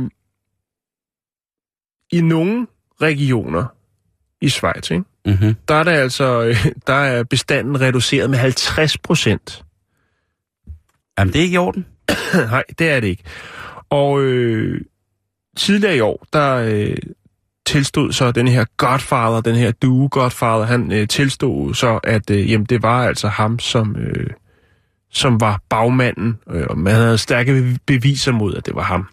i 2.12 2.22
nogle 2.22 2.68
regioner 3.02 3.66
i 4.42 4.50
Schweiz, 4.50 4.92
ikke, 4.92 5.04
Mm-hmm. 5.26 5.56
der 5.68 5.76
er, 5.76 5.84
der, 5.84 5.92
altså, 5.92 6.56
der 6.88 6.94
er 6.94 7.24
bestanden 7.24 7.82
reduceret 7.82 8.30
med 8.30 8.38
50 8.38 8.98
procent. 8.98 9.64
Jamen, 11.20 11.34
det 11.34 11.40
er 11.40 11.44
ikke 11.44 11.56
i 11.56 11.58
orden. 11.58 11.86
Nej, 12.52 12.64
det 12.80 12.90
er 12.90 13.00
det 13.00 13.08
ikke. 13.08 13.24
Og 13.90 14.22
øh, 14.22 14.82
tidligere 15.58 15.96
i 15.96 16.00
år, 16.00 16.26
der 16.34 16.56
øh, 16.56 16.98
tilstod 17.66 18.12
så 18.12 18.32
den 18.32 18.48
her 18.48 18.66
Godfather, 18.78 19.42
den 19.42 19.56
her 19.56 19.72
duo 19.72 20.08
Godfather, 20.12 20.66
han 20.66 20.92
øh, 20.92 21.08
tilstod 21.08 21.74
så, 21.74 22.00
at 22.04 22.30
øh, 22.30 22.52
jamen, 22.52 22.66
det 22.66 22.84
var 22.84 23.08
altså 23.08 23.28
ham, 23.28 23.60
som, 23.60 23.96
øh, 23.96 24.30
som 25.12 25.42
var 25.42 25.62
bagmanden, 25.70 26.38
øh, 26.50 26.66
og 26.70 26.78
man 26.78 26.94
havde 26.94 27.18
stærke 27.18 27.78
beviser 27.86 28.32
mod, 28.32 28.56
at 28.56 28.66
det 28.66 28.76
var 28.76 28.84
ham. 28.84 29.08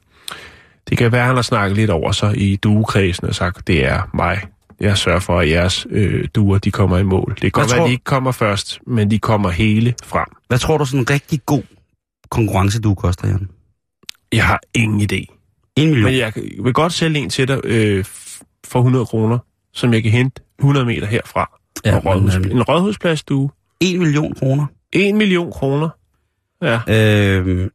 Det 0.88 0.98
kan 0.98 1.12
være, 1.12 1.20
at 1.20 1.26
han 1.26 1.36
har 1.36 1.42
snakket 1.42 1.76
lidt 1.76 1.90
over 1.90 2.12
sig 2.12 2.36
i 2.36 2.56
duekredsen 2.56 3.26
og 3.26 3.34
sagt, 3.34 3.66
det 3.66 3.84
er 3.84 4.02
mig. 4.14 4.42
Jeg 4.80 4.98
sørger 4.98 5.20
for, 5.20 5.38
at 5.40 5.50
jeres 5.50 5.86
øh, 5.90 6.28
duer, 6.34 6.58
de 6.58 6.70
kommer 6.70 6.98
i 6.98 7.02
mål. 7.02 7.30
Det 7.34 7.40
kan 7.40 7.50
godt 7.50 7.68
tror- 7.68 7.76
være, 7.76 7.84
at 7.84 7.88
de 7.88 7.92
ikke 7.92 8.04
kommer 8.04 8.32
først, 8.32 8.80
men 8.86 9.10
de 9.10 9.18
kommer 9.18 9.50
hele 9.50 9.94
frem. 10.04 10.26
Hvad 10.48 10.58
tror 10.58 10.78
du 10.78 10.84
sådan 10.84 11.00
en 11.00 11.10
rigtig 11.10 11.40
god 11.46 11.62
konkurrence, 12.30 12.80
du 12.80 12.94
koster, 12.94 13.28
Jan? 13.28 13.48
Jeg 14.32 14.46
har 14.46 14.60
ingen 14.74 15.00
idé. 15.00 15.26
En 15.76 15.88
million. 15.88 16.04
Men 16.10 16.18
jeg 16.18 16.32
vil 16.64 16.72
godt 16.72 16.92
sælge 16.92 17.18
en 17.20 17.30
til 17.30 17.48
dig 17.48 17.60
øh, 17.64 18.04
for 18.66 18.78
100 18.78 19.06
kroner, 19.06 19.38
som 19.72 19.94
jeg 19.94 20.02
kan 20.02 20.12
hente 20.12 20.42
100 20.58 20.86
meter 20.86 21.06
herfra. 21.06 21.58
Ja, 21.84 21.98
rådhus, 21.98 22.34
øh, 22.36 22.50
en 22.50 22.62
rådhusplads, 22.62 23.22
du. 23.24 23.50
En 23.80 23.98
million 23.98 24.34
kroner. 24.34 24.66
1 24.92 25.14
million 25.14 25.52
kroner. 25.52 25.88
Ja. 26.62 26.80
Øhm, 27.38 27.70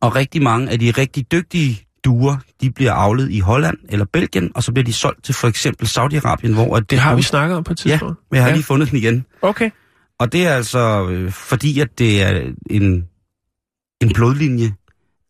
og 0.00 0.16
rigtig 0.16 0.42
mange 0.42 0.70
af 0.70 0.78
de 0.78 0.90
rigtig 0.90 1.32
dygtige 1.32 1.86
duer, 2.04 2.36
de 2.60 2.70
bliver 2.70 2.92
avlet 2.92 3.30
i 3.30 3.38
Holland 3.40 3.76
eller 3.88 4.04
Belgien, 4.12 4.50
og 4.54 4.62
så 4.62 4.72
bliver 4.72 4.84
de 4.84 4.92
solgt 4.92 5.24
til 5.24 5.34
for 5.34 5.48
eksempel 5.48 5.86
Saudi-Arabien, 5.86 6.52
hvor... 6.52 6.76
At 6.76 6.90
Det 6.90 6.98
har 6.98 7.14
vi 7.16 7.22
snakket 7.22 7.56
om 7.56 7.64
på 7.64 7.72
et 7.72 7.86
Ja, 7.86 7.90
tidspunkt. 7.90 8.18
men 8.30 8.36
jeg 8.36 8.42
har 8.44 8.48
Ja. 8.50 8.54
lige 8.54 8.64
fundet 8.64 8.90
den 8.90 8.98
igen. 8.98 9.24
Okay. 9.42 9.70
Og 10.18 10.32
det 10.32 10.46
er 10.46 10.54
altså 10.54 11.08
øh, 11.08 11.32
fordi, 11.32 11.80
at 11.80 11.98
det 11.98 12.22
er 12.22 12.50
en, 12.70 13.04
en 14.02 14.12
blodlinje 14.14 14.72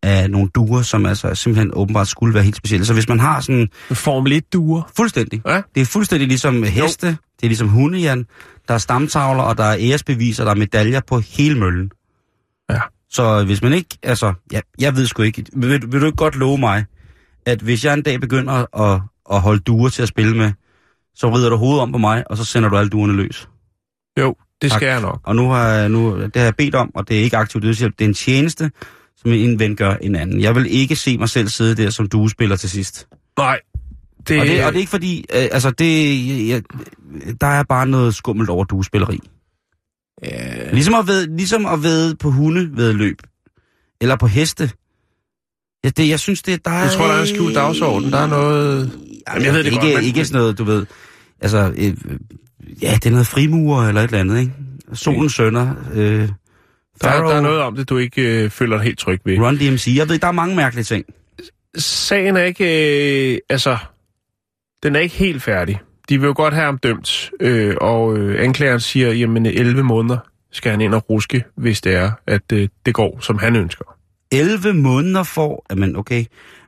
af 0.03 0.29
nogle 0.31 0.49
duer, 0.55 0.81
som 0.81 1.05
altså 1.05 1.35
simpelthen 1.35 1.71
åbenbart 1.73 2.07
skulle 2.07 2.33
være 2.33 2.43
helt 2.43 2.55
specielle. 2.55 2.85
Så 2.85 2.93
hvis 2.93 3.09
man 3.09 3.19
har 3.19 3.41
sådan 3.41 3.69
Formel 3.91 4.33
1-duer. 4.43 4.91
fuldstændig, 4.97 5.41
Ja. 5.47 5.61
det 5.75 5.81
er 5.81 5.85
fuldstændig 5.85 6.27
ligesom 6.27 6.63
heste, 6.63 7.07
det 7.07 7.17
er 7.43 7.47
ligesom 7.47 7.67
hunde, 7.67 7.99
Jan. 7.99 8.25
Der 8.67 8.73
er 8.73 8.77
stamtavler, 8.77 9.43
og 9.43 9.57
der 9.57 9.63
er 9.63 9.77
æresbeviser, 9.79 10.43
der 10.43 10.51
er 10.51 10.55
medaljer 10.55 11.01
på 11.07 11.19
hele 11.19 11.59
møllen. 11.59 11.91
Ja. 12.69 12.79
Så 13.13 13.43
hvis 13.43 13.61
man 13.61 13.73
ikke, 13.73 13.97
altså, 14.03 14.33
ja, 14.51 14.59
jeg 14.79 14.95
ved 14.95 15.05
sgu 15.05 15.21
ikke, 15.23 15.45
vil, 15.53 15.81
vil 15.91 16.01
du 16.01 16.05
ikke 16.05 16.15
godt 16.15 16.35
love 16.35 16.57
mig, 16.57 16.85
at 17.45 17.61
hvis 17.61 17.85
jeg 17.85 17.93
en 17.93 18.01
dag 18.01 18.19
begynder 18.21 18.79
at, 18.81 19.01
at 19.31 19.41
holde 19.41 19.59
duer 19.59 19.89
til 19.89 20.01
at 20.01 20.07
spille 20.07 20.37
med, 20.37 20.51
så 21.15 21.29
vrider 21.29 21.49
du 21.49 21.55
hovedet 21.55 21.81
om 21.81 21.91
på 21.91 21.97
mig, 21.97 22.23
og 22.29 22.37
så 22.37 22.45
sender 22.45 22.69
du 22.69 22.77
alle 22.77 22.89
duerne 22.89 23.13
løs. 23.13 23.49
Jo, 24.19 24.35
det 24.61 24.71
Tak. 24.71 24.79
skal 24.79 24.87
jeg 24.87 25.01
nok. 25.01 25.19
Og 25.23 25.35
nu 25.35 25.49
har 25.49 25.67
jeg, 25.67 25.89
nu, 25.89 26.21
det 26.21 26.35
har 26.35 26.43
jeg 26.43 26.55
bedt 26.55 26.75
om, 26.75 26.91
og 26.95 27.07
det 27.07 27.19
er 27.19 27.23
ikke 27.23 27.37
aktivt 27.37 27.63
dødshjælp, 27.63 27.99
det 27.99 28.05
er 28.05 28.09
en 28.09 28.13
tjeneste, 28.13 28.71
som 29.17 29.31
en 29.31 29.59
ven 29.59 29.75
gør 29.75 29.95
en 29.95 30.15
anden. 30.15 30.41
Jeg 30.41 30.55
vil 30.55 30.65
ikke 30.69 30.95
se 30.95 31.17
mig 31.17 31.29
selv 31.29 31.47
sidde 31.47 31.83
der 31.83 31.89
som 31.89 32.07
duespiller 32.09 32.55
til 32.55 32.69
sidst. 32.69 33.07
Nej. 33.37 33.59
Det, 34.27 34.39
Og 34.39 34.45
det, 34.45 34.65
og 34.65 34.71
det 34.71 34.77
er 34.77 34.79
ikke 34.79 34.89
fordi, 34.89 35.25
øh, 35.33 35.47
altså 35.51 35.71
det, 35.71 36.47
jeg, 36.47 36.61
der 37.41 37.47
er 37.47 37.63
bare 37.63 37.87
noget 37.87 38.15
skummelt 38.15 38.49
over 38.49 38.63
duespilleri. 38.65 39.19
Ja, 40.23 40.71
Ligesom 40.71 40.93
at 40.95 41.07
ved, 41.07 41.27
ligesom 41.37 41.65
at 41.65 41.83
ved 41.83 42.15
på 42.15 42.29
hunde 42.31 42.69
ved 42.77 42.93
løb. 42.93 43.17
Eller 44.01 44.15
på 44.15 44.27
heste. 44.27 44.71
Ja, 45.83 45.89
det, 45.89 46.09
jeg 46.09 46.19
synes, 46.19 46.41
det 46.41 46.65
der 46.65 46.71
er... 46.71 46.81
jeg 46.83 46.91
tror, 46.91 47.07
der 47.07 47.13
er 47.13 47.21
en 47.21 47.27
skjult 47.27 47.55
dagsorden. 47.55 48.11
Der 48.11 48.17
er 48.17 48.27
noget... 48.27 48.91
Jamen, 49.29 49.45
jeg 49.45 49.53
ved 49.53 49.59
det 49.63 49.65
ikke, 49.65 49.79
godt, 49.79 49.93
men- 49.95 50.03
Ikke 50.03 50.25
sådan 50.25 50.39
noget, 50.41 50.57
du 50.57 50.63
ved... 50.63 50.85
Altså, 51.41 51.73
øh, 51.77 51.97
ja, 52.81 52.93
det 52.93 53.05
er 53.05 53.11
noget 53.11 53.27
frimurer 53.27 53.87
eller 53.87 54.01
et 54.01 54.05
eller 54.07 54.19
andet, 54.19 54.39
ikke? 54.39 54.51
Solens 54.93 55.33
sønner. 55.33 55.75
Øh, 55.93 55.99
Der, 55.99 56.27
der 57.01 57.09
er 57.35 57.41
noget 57.41 57.59
om 57.59 57.75
det, 57.75 57.89
du 57.89 57.97
ikke 57.97 58.43
øh, 58.43 58.49
føler 58.49 58.75
dig 58.77 58.83
helt 58.83 58.99
tryg 58.99 59.19
ved. 59.25 59.37
Run 59.39 59.57
DMC. 59.57 59.93
Jeg 59.97 60.09
ved, 60.09 60.19
der 60.19 60.27
er 60.27 60.31
mange 60.31 60.55
mærkelige 60.55 60.83
ting. 60.83 61.05
sagen 61.77 62.37
er 62.37 62.43
ikke... 62.43 63.33
Øh, 63.33 63.37
altså, 63.49 63.77
den 64.83 64.95
er 64.95 64.99
ikke 64.99 65.15
helt 65.15 65.43
færdig. 65.43 65.79
De 66.09 66.19
vil 66.19 66.27
jo 66.27 66.33
godt 66.35 66.53
have 66.53 66.65
ham 66.65 66.77
dømt, 66.77 67.31
øh, 67.39 67.75
og 67.81 68.17
øh, 68.17 68.43
anklageren 68.43 68.79
siger, 68.79 69.11
jamen 69.13 69.45
11 69.45 69.83
måneder 69.83 70.17
skal 70.51 70.71
han 70.71 70.81
ind 70.81 70.93
og 70.93 71.09
ruske, 71.09 71.43
hvis 71.55 71.81
det 71.81 71.95
er, 71.95 72.11
at 72.27 72.51
øh, 72.53 72.69
det 72.85 72.93
går, 72.93 73.19
som 73.21 73.37
han 73.37 73.55
ønsker. 73.55 73.97
11 74.31 74.73
måneder 74.73 75.23
for... 75.23 75.65
Jamen, 75.69 75.95
okay. 75.95 76.25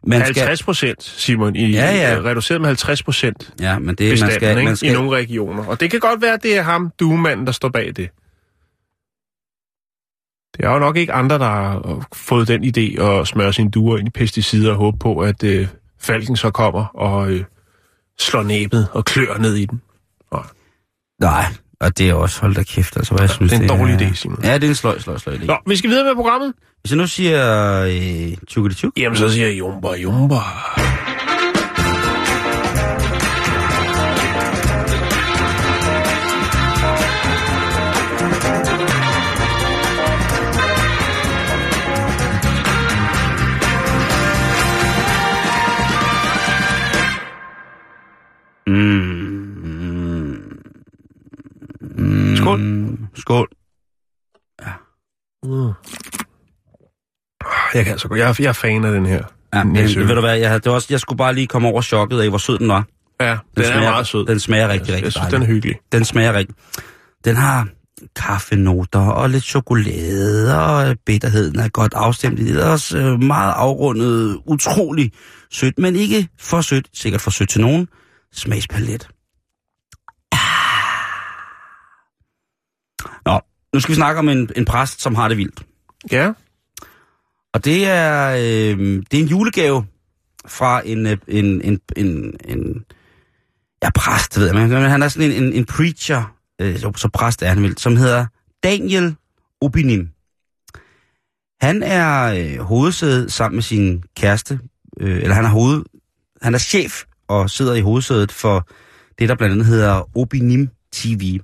Man 0.07 0.21
50 0.21 0.63
procent, 0.63 1.03
Simon, 1.03 1.55
i, 1.55 1.71
Ja, 1.71 1.95
ja. 1.95 2.17
øh, 2.17 2.23
reduceret 2.23 2.61
med 2.61 2.67
50 2.67 3.03
procent 3.03 3.53
Ja, 3.59 3.79
men 3.79 3.95
det, 3.95 4.21
man 4.21 4.31
skal, 4.31 4.49
ikke? 4.49 4.63
man 4.63 4.73
i 4.73 4.75
skal, 4.75 4.93
nogle 4.93 5.17
regioner. 5.17 5.65
Og 5.65 5.79
det 5.79 5.91
kan 5.91 5.99
godt 5.99 6.21
være, 6.21 6.33
at 6.33 6.43
det 6.43 6.57
er 6.57 6.61
ham, 6.61 6.91
duemanden, 6.99 7.45
der 7.45 7.51
står 7.51 7.69
bag 7.69 7.87
det. 7.87 8.09
Det 10.57 10.65
er 10.65 10.71
jo 10.73 10.79
nok 10.79 10.97
ikke 10.97 11.13
andre, 11.13 11.39
der 11.39 11.45
har 11.45 12.07
fået 12.13 12.47
den 12.47 12.63
idé 12.63 13.03
at 13.03 13.27
smøre 13.27 13.53
sine 13.53 13.71
duer 13.71 13.97
ind 13.97 14.07
i 14.07 14.11
pesticider 14.11 14.71
og 14.71 14.77
håbe 14.77 14.97
på, 14.97 15.19
at 15.19 15.43
øh, 15.43 15.67
falken 15.99 16.35
så 16.35 16.51
kommer 16.51 16.85
og 16.85 17.31
øh, 17.31 17.43
slår 18.19 18.43
næbet 18.43 18.87
og 18.91 19.05
klør 19.05 19.37
ned 19.37 19.55
i 19.55 19.65
den. 19.65 19.81
Nej, 21.21 21.45
og 21.79 21.97
det 21.97 22.09
er 22.09 22.13
også, 22.13 22.41
hold 22.41 22.55
da 22.55 22.63
kæft, 22.63 22.97
altså, 22.97 23.11
hvad 23.13 23.21
jeg 23.21 23.29
synes, 23.29 23.51
det 23.51 23.59
er 23.59 23.63
en 23.63 23.69
dårlig 23.79 23.93
er- 23.93 23.99
idé, 24.09 24.15
Simon. 24.15 24.39
Ja, 24.43 24.53
det 24.53 24.63
er 24.63 24.67
en 24.67 24.75
sløj, 24.75 24.99
sløj, 24.99 25.17
sløj 25.17 25.35
idé. 25.35 25.45
Nå, 25.45 25.57
vi 25.67 25.75
skal 25.75 25.89
videre 25.89 26.05
med 26.05 26.15
programmet. 26.15 26.53
Hvis 26.81 26.91
jeg 26.91 26.97
nu 26.97 27.07
siger 27.07 27.81
øh, 27.81 28.37
tjukkedi 28.47 28.75
tjuk, 28.75 28.93
Jamen, 28.97 29.17
så 29.17 29.29
siger 29.29 29.47
jeg 29.47 29.57
jumba, 29.59 29.89
jumba. 29.89 30.35
Mm. 48.67 50.59
Mm. 51.81 52.35
Skål. 52.35 52.59
Skål. 53.15 53.47
Mm. 55.43 55.71
Jeg 57.73 57.83
kan 57.85 57.91
altså 57.91 58.07
godt. 58.07 58.19
Jeg, 58.19 58.29
er- 58.29 58.35
jeg 58.39 58.47
er 58.49 58.53
fan 58.53 58.85
af 58.85 58.91
den 58.91 59.05
her. 59.05 59.23
Ja, 59.53 59.63
men, 59.63 59.73
Næsø. 59.73 60.03
ved 60.03 60.15
du 60.15 60.21
hvad, 60.21 60.37
jeg, 60.37 60.63
det 60.63 60.69
var 60.69 60.75
også, 60.75 60.87
jeg 60.89 60.99
skulle 60.99 61.17
bare 61.17 61.33
lige 61.35 61.47
komme 61.47 61.67
over 61.67 61.81
chokket 61.81 62.19
af, 62.21 62.29
hvor 62.29 62.37
sød 62.37 62.57
den 62.57 62.67
var. 62.67 62.85
Ja, 63.21 63.29
den, 63.29 63.37
Den 63.55 63.63
er 63.63 63.67
smager- 63.67 63.89
meget 63.89 64.07
sød. 64.07 64.25
Den 64.25 64.39
smager 64.39 64.67
rigtig, 64.69 64.87
jeg 64.87 64.95
rigtig 64.95 65.11
synes, 65.11 65.21
dejligt. 65.21 65.33
den 65.33 65.41
er 65.41 65.47
hyggelig. 65.47 65.75
Den 65.91 66.05
smager 66.05 66.33
rigtig. 66.33 66.55
Den 67.25 67.35
har 67.35 67.67
kaffenoter 68.15 68.99
og 68.99 69.29
lidt 69.29 69.43
chokolade, 69.43 70.65
og 70.65 70.95
bitterheden 71.05 71.59
er 71.59 71.69
godt 71.69 71.93
afstemt. 71.95 72.37
Det 72.39 72.61
er 72.61 72.65
også 72.69 72.97
øh, 72.97 73.23
meget 73.23 73.53
afrundet, 73.55 74.39
utrolig 74.45 75.11
sødt, 75.51 75.79
men 75.79 75.95
ikke 75.95 76.27
for 76.39 76.61
sødt, 76.61 76.87
sikkert 76.93 77.21
for 77.21 77.31
sødt 77.31 77.49
til 77.49 77.61
nogen. 77.61 77.87
Smagspalet. 78.35 79.07
Ah. 80.31 80.39
Nå, 83.25 83.39
nu 83.73 83.79
skal 83.79 83.91
vi 83.91 83.95
snakke 83.95 84.19
om 84.19 84.29
en, 84.29 84.49
en 84.55 84.65
præst, 84.65 85.01
som 85.01 85.15
har 85.15 85.27
det 85.27 85.37
vildt. 85.37 85.65
Ja, 86.11 86.31
Og 87.53 87.65
det 87.65 87.87
er, 87.87 88.29
øh, 88.29 89.03
det 89.11 89.13
er 89.13 89.23
en 89.23 89.27
julegave 89.27 89.85
fra 90.47 90.81
en, 90.85 91.07
øh, 91.07 91.17
en, 91.27 91.61
en, 91.61 91.79
en, 91.95 92.33
en 92.45 92.85
ja, 93.83 93.89
præst, 93.95 94.39
ved 94.39 94.45
jeg, 94.45 94.55
men 94.55 94.71
han 94.71 95.03
er 95.03 95.07
sådan 95.07 95.31
en, 95.31 95.43
en, 95.43 95.53
en 95.53 95.65
preacher, 95.65 96.35
øh, 96.61 96.79
så, 96.79 96.91
så 96.95 97.09
præst 97.13 97.41
er 97.41 97.47
han 97.47 97.63
vel, 97.63 97.77
som 97.77 97.95
hedder 97.97 98.25
Daniel 98.63 99.15
Obinim. 99.61 100.09
Han 101.61 101.83
er 101.83 102.23
øh, 102.23 102.59
hovedsædet 102.59 103.31
sammen 103.31 103.55
med 103.55 103.63
sin 103.63 104.03
kæreste, 104.17 104.59
øh, 104.99 105.17
eller 105.17 105.35
han 105.35 105.45
er, 105.45 105.49
hoved, 105.49 105.83
han 106.41 106.53
er 106.53 106.59
chef 106.59 107.03
og 107.27 107.49
sidder 107.49 107.73
i 107.73 107.81
hovedsædet 107.81 108.31
for 108.31 108.67
det, 109.19 109.29
der 109.29 109.35
blandt 109.35 109.53
andet 109.53 109.65
hedder 109.65 110.17
Obinim 110.17 110.69
TV. 110.93 111.39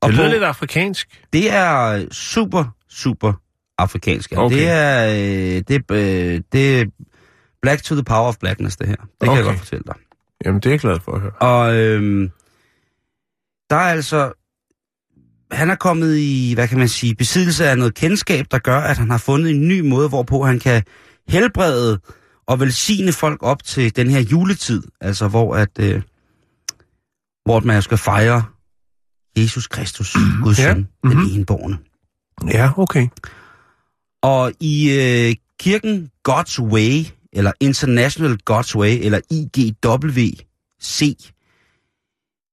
Og 0.00 0.08
Det 0.08 0.16
lyder 0.18 0.28
på- 0.28 0.32
lidt 0.32 0.42
afrikansk. 0.42 1.22
det 1.32 1.52
er 1.52 2.04
super, 2.12 2.64
super 2.88 3.32
afrikansk. 3.78 4.32
Okay. 4.32 4.42
Okay. 4.42 4.56
Det 4.56 4.68
er, 4.68 5.06
øh, 5.56 5.62
det, 5.68 5.90
øh, 5.90 6.40
det 6.52 6.80
er 6.80 6.84
black 7.62 7.82
to 7.82 7.94
the 7.94 8.04
power 8.04 8.28
of 8.28 8.36
blackness, 8.40 8.76
det 8.76 8.88
her. 8.88 8.96
Det 8.96 9.06
kan 9.20 9.28
Okay. 9.28 9.36
jeg 9.36 9.44
godt 9.44 9.58
fortælle 9.58 9.84
dig. 9.86 9.94
Jamen, 10.44 10.60
det 10.60 10.66
er 10.66 10.70
jeg 10.70 10.80
glad 10.80 11.00
for 11.00 11.12
at 11.12 11.20
høre. 11.20 11.30
Og 11.32 11.74
øhm, 11.74 12.30
der 13.70 13.76
er 13.76 13.80
altså... 13.90 14.32
Han 15.52 15.70
er 15.70 15.74
kommet 15.74 16.16
i, 16.16 16.52
hvad 16.54 16.68
kan 16.68 16.78
man 16.78 16.88
sige, 16.88 17.14
besiddelse 17.14 17.68
af 17.68 17.78
noget 17.78 17.94
kendskab, 17.94 18.46
der 18.50 18.58
gør, 18.58 18.78
at 18.78 18.98
han 18.98 19.10
har 19.10 19.18
fundet 19.18 19.50
en 19.50 19.68
ny 19.68 19.80
måde, 19.80 20.08
hvorpå 20.08 20.42
han 20.44 20.58
kan 20.58 20.82
helbrede 21.28 21.98
og 22.46 22.60
velsigne 22.60 23.12
folk 23.12 23.42
op 23.42 23.64
til 23.64 23.96
den 23.96 24.10
her 24.10 24.20
juletid. 24.20 24.82
Altså, 25.00 25.28
hvor 25.28 25.56
at... 25.56 25.70
Øh, 25.80 26.02
hvor 27.46 27.60
man 27.60 27.82
skal 27.82 27.98
fejre 27.98 28.44
Jesus 29.36 29.66
Kristus, 29.66 30.16
Guds 30.42 30.58
Ja, 30.58 30.64
søn, 30.64 30.88
den 31.02 31.18
mhm. 31.18 31.30
enborgne. 31.34 31.78
Ja, 32.52 32.78
okay. 32.78 33.08
Og 34.22 34.52
i 34.60 34.90
øh, 34.90 35.34
kirken 35.60 36.10
God's 36.28 36.62
Way, 36.62 37.04
eller 37.32 37.52
International 37.60 38.38
God's 38.50 38.76
Way, 38.76 38.98
eller 39.02 39.20
IGWC, 39.30 41.16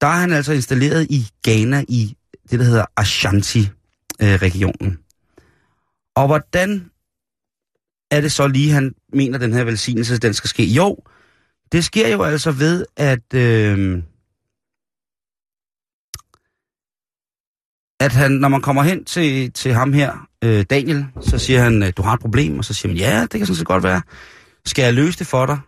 der 0.01 0.07
er 0.07 0.17
han 0.17 0.31
altså 0.31 0.53
installeret 0.53 1.07
i 1.09 1.27
Ghana 1.43 1.83
i 1.87 2.17
det, 2.51 2.59
der 2.59 2.65
hedder 2.65 2.85
Ashanti-regionen. 2.97 4.99
Og 6.15 6.27
hvordan 6.27 6.89
er 8.13 8.21
det 8.21 8.31
så 8.31 8.47
lige, 8.47 8.71
han 8.71 8.93
mener, 9.13 9.37
den 9.37 9.53
her 9.53 9.63
velsignelse, 9.63 10.17
den 10.17 10.33
skal 10.33 10.49
ske? 10.49 10.63
Jo, 10.65 10.97
det 11.71 11.85
sker 11.85 12.07
jo 12.07 12.23
altså 12.23 12.51
ved, 12.51 12.85
at... 12.97 13.33
Øh, 13.33 14.03
at 17.99 18.11
han, 18.11 18.31
når 18.31 18.47
man 18.47 18.61
kommer 18.61 18.83
hen 18.83 19.05
til, 19.05 19.51
til 19.51 19.73
ham 19.73 19.93
her, 19.93 20.27
øh, 20.43 20.65
Daniel, 20.69 21.05
så 21.21 21.37
siger 21.37 21.61
han, 21.61 21.83
øh, 21.83 21.93
du 21.97 22.01
har 22.01 22.13
et 22.13 22.19
problem, 22.19 22.57
og 22.57 22.65
så 22.65 22.73
siger 22.73 22.89
man, 22.89 22.97
ja, 22.97 23.21
det 23.21 23.31
kan 23.31 23.45
sådan 23.45 23.55
set 23.55 23.67
godt 23.67 23.83
være. 23.83 24.01
Skal 24.65 24.83
jeg 24.83 24.93
løse 24.93 25.19
det 25.19 25.27
for 25.27 25.45
dig? 25.45 25.59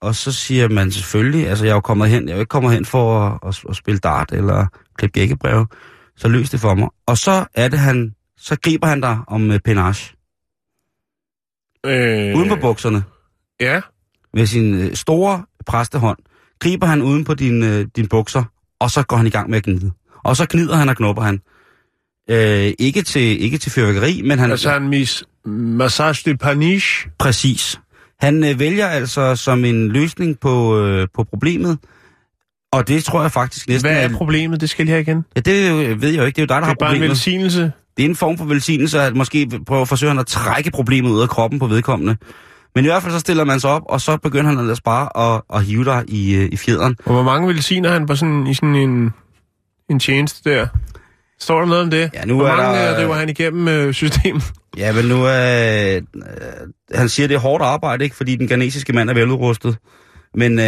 Og 0.00 0.14
så 0.14 0.32
siger 0.32 0.68
man 0.68 0.92
selvfølgelig, 0.92 1.48
altså 1.48 1.64
jeg 1.64 1.70
er 1.70 1.74
jo 1.74 1.80
kommet 1.80 2.08
hen, 2.10 2.24
jeg 2.24 2.32
er 2.32 2.36
jo 2.36 2.40
ikke 2.40 2.50
kommet 2.50 2.72
hen 2.72 2.84
for 2.84 3.20
at, 3.20 3.38
at, 3.48 3.64
at 3.70 3.76
spille 3.76 3.98
dart 3.98 4.32
eller 4.32 4.66
klippe 4.98 5.20
gækkebreve, 5.20 5.66
så 6.16 6.28
løs 6.28 6.50
det 6.50 6.60
for 6.60 6.74
mig. 6.74 6.88
Og 7.06 7.18
så 7.18 7.46
er 7.54 7.68
det 7.68 7.78
han, 7.78 8.14
så 8.36 8.56
griber 8.62 8.86
han 8.86 9.00
dig 9.00 9.18
om 9.26 9.50
øh, 9.50 9.60
penage, 9.64 10.17
Øh, 11.86 12.36
uden 12.36 12.48
på 12.48 12.56
bukserne, 12.60 13.02
Ja, 13.60 13.80
med 14.34 14.46
sin 14.46 14.74
øh, 14.74 14.94
store 14.94 15.42
præstehånd, 15.66 16.18
griber 16.60 16.86
han 16.86 17.02
uden 17.02 17.24
på 17.24 17.34
din, 17.34 17.62
øh, 17.62 17.86
din 17.96 18.06
bukser, 18.08 18.44
og 18.80 18.90
så 18.90 19.02
går 19.02 19.16
han 19.16 19.26
i 19.26 19.30
gang 19.30 19.50
med 19.50 19.58
at 19.58 19.64
gnide. 19.64 19.90
Og 20.24 20.36
så 20.36 20.46
gnider 20.50 20.76
han 20.76 20.88
og 20.88 20.96
knupper 20.96 21.22
han. 21.22 21.40
Øh, 22.30 22.72
ikke, 22.78 23.02
til, 23.02 23.42
ikke 23.42 23.58
til 23.58 23.72
fyrværkeri, 23.72 24.22
men 24.24 24.38
han... 24.38 24.50
altså 24.50 24.76
en 24.76 24.88
mis 24.88 25.24
massage 25.46 26.30
de 26.30 26.36
paniche. 26.36 27.10
Præcis. 27.18 27.80
Han 28.20 28.44
øh, 28.44 28.58
vælger 28.58 28.86
altså 28.86 29.36
som 29.36 29.64
en 29.64 29.88
løsning 29.88 30.40
på, 30.40 30.78
øh, 30.80 31.08
på 31.14 31.24
problemet, 31.24 31.78
og 32.72 32.88
det 32.88 33.04
tror 33.04 33.22
jeg 33.22 33.32
faktisk 33.32 33.68
næsten... 33.68 33.90
Hvad 33.92 34.04
er 34.04 34.08
problemet? 34.16 34.60
Det 34.60 34.70
skal 34.70 34.86
jeg 34.88 35.00
igen. 35.00 35.24
Ja, 35.36 35.40
det 35.40 35.72
øh, 35.72 36.02
ved 36.02 36.08
jeg 36.08 36.18
jo 36.18 36.24
ikke. 36.24 36.36
Det 36.36 36.42
er 36.42 36.42
jo 36.42 36.46
dig, 36.46 36.48
der 36.48 36.56
Det 36.60 36.64
har 36.66 36.70
er 36.70 36.74
bare 36.74 36.88
en 36.90 36.94
problemet. 36.94 37.08
velsignelse. 37.08 37.72
Det 37.98 38.04
er 38.04 38.08
en 38.08 38.16
form 38.16 38.38
for 38.38 38.44
velsignelse, 38.44 39.00
at 39.00 39.16
måske 39.16 39.48
prøver 39.66 39.84
forsøger 39.84 40.10
han 40.10 40.20
at 40.20 40.26
trække 40.26 40.70
problemet 40.70 41.10
ud 41.10 41.20
af 41.22 41.28
kroppen 41.28 41.58
på 41.60 41.66
vedkommende. 41.66 42.16
Men 42.74 42.84
i 42.84 42.88
hvert 42.88 43.02
fald 43.02 43.12
så 43.12 43.18
stiller 43.18 43.44
man 43.44 43.60
sig 43.60 43.70
op, 43.70 43.82
og 43.88 44.00
så 44.00 44.16
begynder 44.16 44.50
han 44.50 44.58
ellers 44.58 44.80
bare 44.80 45.34
at, 45.34 45.42
at 45.54 45.64
hive 45.64 45.84
dig 45.84 46.04
i, 46.08 46.34
øh, 46.34 46.48
i 46.52 46.56
fjederen. 46.56 46.96
Og 47.04 47.12
hvor 47.12 47.22
mange 47.22 47.48
velsigner 47.48 47.90
han 47.90 48.06
på 48.06 48.16
sådan, 48.16 48.46
i 48.46 48.54
sådan 48.54 48.74
en, 48.74 49.10
en 49.90 49.98
tjeneste 49.98 50.50
der? 50.50 50.66
Står 51.40 51.58
der 51.58 51.66
noget 51.66 51.82
om 51.82 51.90
det? 51.90 52.10
Ja, 52.14 52.24
nu 52.24 52.36
hvor 52.36 52.46
er 52.48 52.56
mange 52.56 52.78
der- 52.78 52.94
øh, 52.94 53.04
river 53.04 53.14
han 53.14 53.28
igennem 53.28 53.68
øh, 53.68 53.94
systemet? 53.94 54.52
Ja, 54.76 54.92
men 54.92 55.04
nu 55.04 55.24
er... 55.24 55.96
Øh, 55.96 56.02
han 56.94 57.08
siger, 57.08 57.26
det 57.26 57.34
er 57.34 57.38
hårdt 57.38 57.62
arbejde, 57.64 58.04
ikke? 58.04 58.16
Fordi 58.16 58.36
den 58.36 58.48
ghanesiske 58.48 58.92
mand 58.92 59.10
er 59.10 59.14
veludrustet. 59.14 59.76
Men 60.34 60.52
øh, 60.58 60.64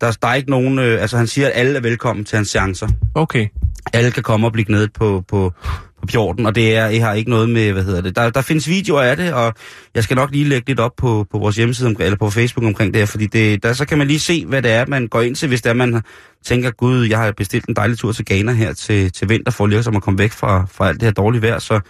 der, 0.00 0.16
der 0.22 0.28
er 0.28 0.34
ikke 0.34 0.50
nogen... 0.50 0.78
Øh, 0.78 1.00
altså, 1.02 1.16
han 1.16 1.26
siger, 1.26 1.46
at 1.46 1.52
alle 1.54 1.76
er 1.76 1.80
velkommen 1.80 2.24
til 2.24 2.36
hans 2.36 2.48
chancer. 2.48 2.88
Okay. 3.14 3.46
alle 3.92 4.10
kan 4.10 4.22
komme 4.22 4.46
og 4.46 4.52
blive 4.52 4.64
gnedet 4.64 4.92
på, 4.92 5.24
på, 5.28 5.52
på 6.00 6.06
pjorten, 6.06 6.46
og 6.46 6.54
det 6.54 6.76
er, 6.76 6.86
jeg 6.86 7.04
har 7.04 7.14
ikke 7.14 7.30
noget 7.30 7.48
med, 7.48 7.72
hvad 7.72 7.84
hedder 7.84 8.00
det. 8.00 8.16
Der, 8.16 8.30
der 8.30 8.42
findes 8.42 8.68
videoer 8.68 9.02
af 9.02 9.16
det, 9.16 9.32
og 9.32 9.54
jeg 9.94 10.04
skal 10.04 10.14
nok 10.14 10.30
lige 10.30 10.44
lægge 10.44 10.68
lidt 10.68 10.80
op 10.80 10.92
på, 10.96 11.26
på 11.30 11.38
vores 11.38 11.56
hjemmeside, 11.56 11.88
om, 11.88 11.96
eller 12.00 12.16
på 12.16 12.30
Facebook 12.30 12.64
omkring 12.64 12.94
det 12.94 13.00
her, 13.00 13.06
fordi 13.06 13.26
det, 13.26 13.62
der, 13.62 13.72
så 13.72 13.86
kan 13.86 13.98
man 13.98 14.06
lige 14.06 14.20
se, 14.20 14.46
hvad 14.46 14.62
det 14.62 14.70
er, 14.70 14.86
man 14.86 15.08
går 15.08 15.20
ind 15.20 15.36
til, 15.36 15.48
hvis 15.48 15.62
det 15.62 15.70
er, 15.70 15.74
man 15.74 16.02
tænker, 16.44 16.70
gud, 16.70 17.06
jeg 17.06 17.18
har 17.18 17.32
bestilt 17.32 17.66
en 17.66 17.76
dejlig 17.76 17.98
tur 17.98 18.12
til 18.12 18.24
Ghana 18.24 18.52
her 18.52 18.72
til, 18.72 19.12
til 19.12 19.28
vinter, 19.28 19.52
for 19.52 19.66
lige 19.66 19.78
at 19.78 20.02
komme 20.02 20.18
væk 20.18 20.32
fra, 20.32 20.66
fra 20.70 20.88
alt 20.88 21.00
det 21.00 21.06
her 21.06 21.12
dårlige 21.12 21.42
vejr, 21.42 21.58
så 21.58 21.80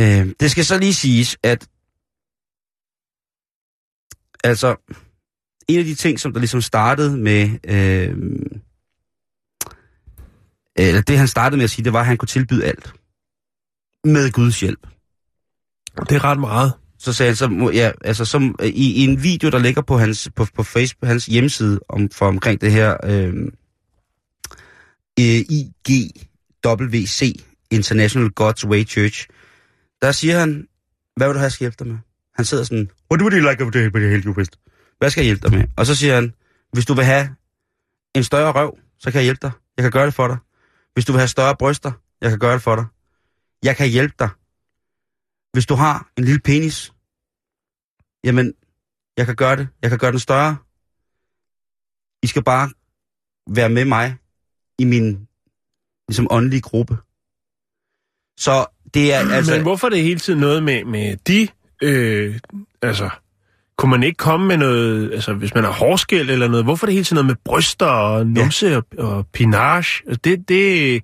øh, 0.00 0.26
det 0.40 0.50
skal 0.50 0.64
så 0.64 0.78
lige 0.78 0.94
siges, 0.94 1.36
at 1.42 1.66
altså, 4.44 4.76
en 5.68 5.78
af 5.78 5.84
de 5.84 5.94
ting, 5.94 6.20
som 6.20 6.32
der 6.32 6.40
ligesom 6.40 6.60
startede 6.60 7.16
med, 7.16 7.50
øh, 7.64 8.16
eller 10.76 11.00
det 11.02 11.18
han 11.18 11.28
startede 11.28 11.56
med 11.56 11.64
at 11.64 11.70
sige, 11.70 11.84
det 11.84 11.92
var, 11.92 12.00
at 12.00 12.06
han 12.06 12.16
kunne 12.16 12.26
tilbyde 12.26 12.64
alt. 12.64 12.92
Med 14.04 14.30
Guds 14.32 14.60
hjælp. 14.60 14.86
Det 16.08 16.12
er 16.12 16.24
ret 16.24 16.40
meget. 16.40 16.72
Så 16.98 17.12
sagde 17.12 17.30
han 17.30 17.36
så, 17.36 17.70
ja, 17.74 17.90
altså 18.04 18.24
som 18.24 18.56
øh, 18.60 18.66
i, 18.66 18.92
i 18.92 19.04
en 19.04 19.22
video, 19.22 19.50
der 19.50 19.58
ligger 19.58 19.82
på 19.82 19.98
hans, 19.98 20.30
på, 20.36 20.46
på 20.54 20.62
Facebook, 20.62 21.08
hans 21.08 21.26
hjemmeside 21.26 21.80
om, 21.88 22.10
for 22.10 22.26
omkring 22.26 22.60
det 22.60 22.72
her 22.72 22.96
øh, 23.04 23.34
IGWC, 25.88 27.44
International 27.70 28.30
God's 28.40 28.66
Way 28.66 28.84
Church, 28.88 29.26
der 30.02 30.12
siger 30.12 30.38
han, 30.38 30.66
hvad 31.16 31.26
vil 31.26 31.34
du 31.34 31.38
have, 31.38 31.44
jeg 31.44 31.52
skal 31.52 31.64
hjælpe 31.64 31.76
dig 31.84 31.86
med? 31.86 31.98
Han 32.34 32.44
sidder 32.44 32.64
sådan, 32.64 32.90
what 33.10 33.22
would 33.22 33.34
you 33.34 33.50
like 33.50 33.64
to 33.64 33.78
help 33.78 34.24
you 34.24 34.34
with? 34.36 34.50
Hvad 34.98 35.10
skal 35.10 35.20
jeg 35.20 35.26
hjælpe 35.26 35.48
dig 35.48 35.58
med? 35.58 35.64
Og 35.76 35.86
så 35.86 35.94
siger 35.94 36.14
han, 36.14 36.34
hvis 36.72 36.86
du 36.86 36.94
vil 36.94 37.04
have 37.04 37.28
en 38.14 38.24
større 38.24 38.52
røv, 38.52 38.78
så 38.98 39.10
kan 39.10 39.18
jeg 39.18 39.24
hjælpe 39.24 39.40
dig. 39.42 39.50
Jeg 39.76 39.82
kan 39.82 39.90
gøre 39.90 40.06
det 40.06 40.14
for 40.14 40.28
dig. 40.28 40.36
Hvis 40.94 41.04
du 41.04 41.12
vil 41.12 41.18
have 41.18 41.28
større 41.28 41.56
bryster, 41.56 41.92
jeg 42.20 42.30
kan 42.30 42.38
gøre 42.38 42.54
det 42.54 42.62
for 42.62 42.76
dig. 42.76 42.86
Jeg 43.62 43.76
kan 43.76 43.88
hjælpe 43.88 44.14
dig. 44.18 44.28
Hvis 45.52 45.66
du 45.66 45.74
har 45.74 46.10
en 46.18 46.24
lille 46.24 46.40
penis, 46.40 46.92
jamen, 48.24 48.54
jeg 49.16 49.26
kan 49.26 49.36
gøre 49.36 49.56
det. 49.56 49.68
Jeg 49.82 49.90
kan 49.90 49.98
gøre 49.98 50.10
den 50.10 50.18
større. 50.18 50.56
I 52.22 52.26
skal 52.26 52.44
bare 52.44 52.70
være 53.50 53.68
med 53.68 53.84
mig 53.84 54.16
i 54.78 54.84
min 54.84 55.28
ligesom 56.08 56.26
åndelige 56.30 56.60
gruppe. 56.60 56.96
Så 58.38 58.66
det 58.94 59.12
er 59.14 59.18
altså... 59.18 59.52
Men 59.52 59.62
hvorfor 59.62 59.86
er 59.86 59.90
det 59.90 60.02
hele 60.02 60.20
tiden 60.20 60.40
noget 60.40 60.62
med, 60.62 60.84
med 60.84 61.16
de... 61.16 61.48
Øh, 61.82 62.40
altså, 62.82 63.10
kunne 63.78 63.90
man 63.90 64.02
ikke 64.02 64.16
komme 64.16 64.46
med 64.46 64.56
noget... 64.56 65.12
Altså, 65.12 65.32
hvis 65.32 65.54
man 65.54 65.64
har 65.64 65.72
hårskæld 65.72 66.30
eller 66.30 66.48
noget, 66.48 66.64
hvorfor 66.64 66.86
er 66.86 66.88
det 66.88 66.94
hele 66.94 67.04
tiden 67.04 67.14
noget 67.14 67.26
med 67.26 67.34
bryster 67.44 67.86
og 67.86 68.26
numse 68.26 68.66
ja. 68.66 68.76
og, 68.76 68.84
og 68.98 69.26
pinage? 69.32 70.02
Altså, 70.06 70.20
Det, 70.24 70.48
det... 70.48 71.02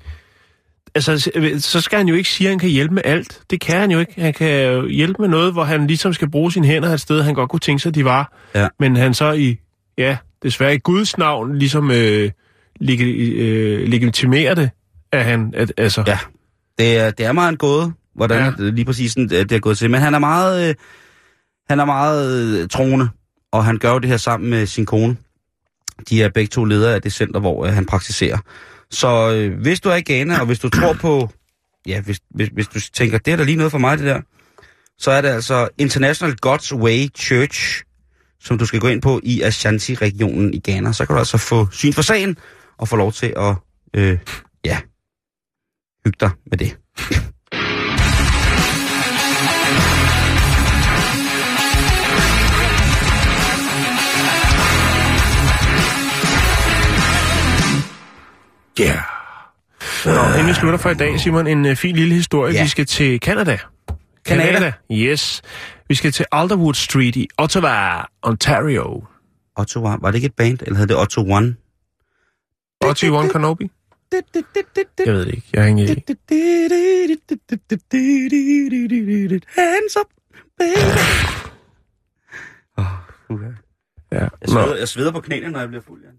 Altså, 0.94 1.30
så 1.58 1.80
skal 1.80 1.98
han 1.98 2.08
jo 2.08 2.14
ikke 2.14 2.28
sige, 2.28 2.48
at 2.48 2.52
han 2.52 2.58
kan 2.58 2.68
hjælpe 2.68 2.94
med 2.94 3.02
alt. 3.04 3.40
Det 3.50 3.60
kan 3.60 3.80
han 3.80 3.90
jo 3.90 3.98
ikke. 3.98 4.20
Han 4.20 4.32
kan 4.34 4.84
hjælpe 4.88 5.22
med 5.22 5.28
noget, 5.28 5.52
hvor 5.52 5.64
han 5.64 5.86
ligesom 5.86 6.12
skal 6.12 6.30
bruge 6.30 6.52
sine 6.52 6.66
hænder 6.66 6.88
et 6.92 7.00
sted, 7.00 7.22
han 7.22 7.34
godt 7.34 7.50
kunne 7.50 7.60
tænke 7.60 7.82
sig, 7.82 7.94
de 7.94 8.04
var. 8.04 8.32
Ja. 8.54 8.68
Men 8.80 8.96
han 8.96 9.14
så 9.14 9.32
i, 9.32 9.56
ja, 9.98 10.16
desværre 10.42 10.74
i 10.74 10.78
Guds 10.78 11.18
navn, 11.18 11.58
ligesom 11.58 11.90
øh, 11.90 12.30
leg, 12.80 13.00
øh, 13.00 13.88
legitimerer 13.88 14.54
det, 14.54 14.70
at 15.12 15.24
han, 15.24 15.52
at, 15.56 15.72
altså... 15.76 16.04
Ja. 16.06 16.18
Det 16.78 16.98
er, 16.98 17.10
det 17.10 17.26
er 17.26 17.32
meget 17.32 17.48
en 17.52 17.56
gåde, 17.56 17.92
hvordan 18.14 18.54
Ja. 18.58 18.70
lige 18.70 18.84
præcis 18.84 19.12
sådan, 19.12 19.28
det 19.28 19.52
er 19.52 19.58
gået 19.58 19.78
til. 19.78 19.90
Men 19.90 20.00
han 20.00 20.14
er 20.14 20.18
meget, 20.18 20.68
øh, 20.68 20.74
han 21.68 21.80
er 21.80 21.84
meget 21.84 22.60
øh, 22.62 22.68
troende, 22.68 23.08
og 23.52 23.64
han 23.64 23.78
gør 23.78 23.92
jo 23.92 23.98
det 23.98 24.10
her 24.10 24.16
sammen 24.16 24.50
med 24.50 24.66
sin 24.66 24.86
kone. 24.86 25.16
De 26.08 26.22
er 26.22 26.28
begge 26.28 26.48
to 26.48 26.64
ledere 26.64 26.94
af 26.94 27.02
det 27.02 27.12
center, 27.12 27.40
hvor 27.40 27.66
øh, 27.66 27.72
han 27.72 27.86
praktiserer. 27.86 28.38
Så 28.90 29.32
øh, 29.32 29.60
hvis 29.60 29.80
du 29.80 29.88
er 29.88 29.96
i 29.96 30.02
Ghana, 30.02 30.40
og 30.40 30.46
hvis 30.46 30.58
du 30.58 30.68
tror 30.68 30.92
på, 30.92 31.30
ja, 31.86 32.00
hvis, 32.00 32.20
hvis, 32.30 32.48
hvis 32.48 32.68
du 32.68 32.80
tænker, 32.80 33.18
det 33.18 33.32
er 33.32 33.36
da 33.36 33.42
lige 33.42 33.56
noget 33.56 33.70
for 33.70 33.78
mig, 33.78 33.98
det 33.98 34.06
der, 34.06 34.20
så 34.98 35.10
er 35.10 35.20
det 35.20 35.28
altså 35.28 35.68
International 35.78 36.36
God's 36.46 36.74
Way 36.74 37.08
Church, 37.16 37.84
som 38.40 38.58
du 38.58 38.66
skal 38.66 38.80
gå 38.80 38.88
ind 38.88 39.02
på 39.02 39.20
i 39.22 39.42
Ashanti-regionen 39.42 40.54
i 40.54 40.60
Ghana. 40.64 40.92
Så 40.92 41.06
kan 41.06 41.14
du 41.14 41.18
altså 41.18 41.38
få 41.38 41.68
syn 41.72 41.92
for 41.92 42.02
sagen, 42.02 42.38
og 42.78 42.88
få 42.88 42.96
lov 42.96 43.12
til 43.12 43.34
at, 43.36 43.54
øh, 43.94 44.18
ja, 44.64 44.78
hygge 46.04 46.16
dig 46.20 46.30
med 46.50 46.58
det. 46.58 46.76
Yeah. 58.80 59.02
inden 60.34 60.46
vi 60.46 60.54
slutter 60.54 60.78
for 60.78 60.90
i 60.90 60.94
dag, 60.94 61.20
Simon, 61.20 61.46
en 61.46 61.66
uh, 61.66 61.76
fin 61.76 61.96
lille 61.96 62.14
historie. 62.14 62.54
Ja. 62.54 62.62
Vi 62.62 62.68
skal 62.68 62.86
til 62.86 63.18
Canada. 63.18 63.58
Canada? 64.26 64.72
Yes. 64.92 65.42
Vi 65.88 65.94
skal 65.94 66.12
til 66.12 66.26
Alderwood 66.32 66.74
Street 66.74 67.16
i 67.16 67.28
Ottawa, 67.38 68.06
Ontario. 68.22 69.04
Otto 69.56 69.84
One. 69.84 69.98
Var 70.02 70.10
det 70.10 70.14
ikke 70.14 70.26
et 70.26 70.34
band, 70.34 70.58
eller 70.62 70.78
hed 70.78 70.86
det 70.86 70.96
Otto 70.96 71.20
One? 71.20 71.56
Ottawa 72.80 73.18
One 73.18 73.30
Kenobi? 73.30 73.70
Jeg 74.12 74.22
ved 75.14 75.24
det 75.26 75.34
ikke. 75.34 75.48
Jeg 75.52 75.62
har 75.62 75.68
ingen 75.68 75.88
idé. 75.88 75.94
Hands 79.56 79.96
up, 79.96 80.06
baby. 80.58 80.98
Oh, 82.76 82.84
uh. 83.28 83.40
Ja. 84.12 84.18
jeg, 84.18 84.30
Nå, 84.42 84.52
sveder, 84.52 84.76
jeg 84.76 84.88
sveder 84.88 85.12
på 85.12 85.20
knæene, 85.20 85.50
når 85.50 85.60
jeg 85.60 85.68
bliver 85.68 85.82
fuld, 85.82 86.02
Jan. 86.02 86.12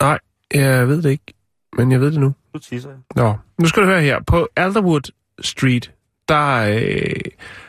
nej, 0.00 0.18
jeg 0.54 0.88
ved 0.88 1.02
det 1.02 1.10
ikke. 1.10 1.34
Men 1.78 1.92
jeg 1.92 2.00
ved 2.00 2.10
det 2.12 2.20
nu. 2.20 2.34
Nu 2.54 2.60
tisser 2.60 2.88
jeg. 2.90 2.98
Nå, 3.16 3.34
nu 3.60 3.68
skal 3.68 3.82
du 3.82 3.88
høre 3.88 4.00
her. 4.02 4.18
På 4.26 4.48
Alderwood 4.56 5.10
Street, 5.40 5.90
der 6.28 6.56
øh, 6.56 7.12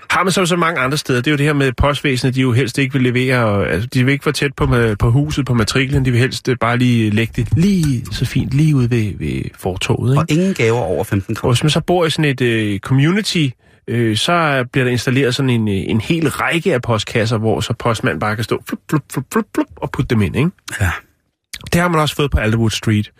har 0.09 0.23
man 0.23 0.31
så 0.31 0.45
så 0.45 0.55
mange 0.55 0.79
andre 0.79 0.97
steder. 0.97 1.21
Det 1.21 1.27
er 1.27 1.31
jo 1.31 1.37
det 1.37 1.45
her 1.45 1.53
med 1.53 1.71
postvæsenet, 1.77 2.35
de 2.35 2.41
jo 2.41 2.51
helst 2.51 2.77
ikke 2.77 2.93
vil 2.93 3.01
levere. 3.01 3.45
Og, 3.45 3.69
altså, 3.69 3.89
de 3.93 4.03
vil 4.03 4.11
ikke 4.11 4.25
være 4.25 4.33
tæt 4.33 4.53
på, 4.53 4.65
med, 4.65 4.95
på 4.95 5.11
huset, 5.11 5.45
på 5.45 5.53
matriklen. 5.53 6.05
De 6.05 6.11
vil 6.11 6.19
helst 6.19 6.47
øh, 6.49 6.57
bare 6.59 6.77
lige 6.77 7.09
lægge 7.09 7.33
det 7.35 7.57
lige 7.57 8.05
så 8.11 8.25
fint, 8.25 8.53
lige 8.53 8.75
ude 8.75 8.91
ved, 8.91 9.13
ved 9.17 9.41
fortoget. 9.55 10.11
Ikke? 10.13 10.19
Og 10.19 10.25
ingen 10.29 10.53
gaver 10.53 10.79
over 10.79 11.03
15 11.03 11.31
Og 11.31 11.37
kroner. 11.41 11.53
hvis 11.53 11.63
man 11.63 11.69
så 11.69 11.81
bor 11.81 12.05
i 12.05 12.09
sådan 12.09 12.31
et 12.31 12.41
øh, 12.41 12.79
community, 12.79 13.47
øh, 13.87 14.17
så 14.17 14.65
bliver 14.71 14.85
der 14.85 14.91
installeret 14.91 15.35
sådan 15.35 15.49
en, 15.49 15.67
øh, 15.67 15.73
en 15.75 16.01
hel 16.01 16.29
række 16.29 16.73
af 16.73 16.81
postkasser, 16.81 17.37
hvor 17.37 17.59
så 17.61 17.73
postmand 17.73 18.19
bare 18.19 18.35
kan 18.35 18.43
stå 18.43 18.63
flup, 18.67 18.79
flup, 18.89 19.03
flup, 19.13 19.25
flup, 19.33 19.45
flup, 19.55 19.67
og 19.75 19.91
putte 19.91 20.09
dem 20.09 20.21
ind. 20.21 20.35
Ikke? 20.35 20.49
Ja. 20.81 20.91
Det 21.73 21.81
har 21.81 21.87
man 21.87 21.99
også 22.01 22.15
fået 22.15 22.31
på 22.31 22.37
Alderwood 22.37 22.69
Street. 22.69 23.11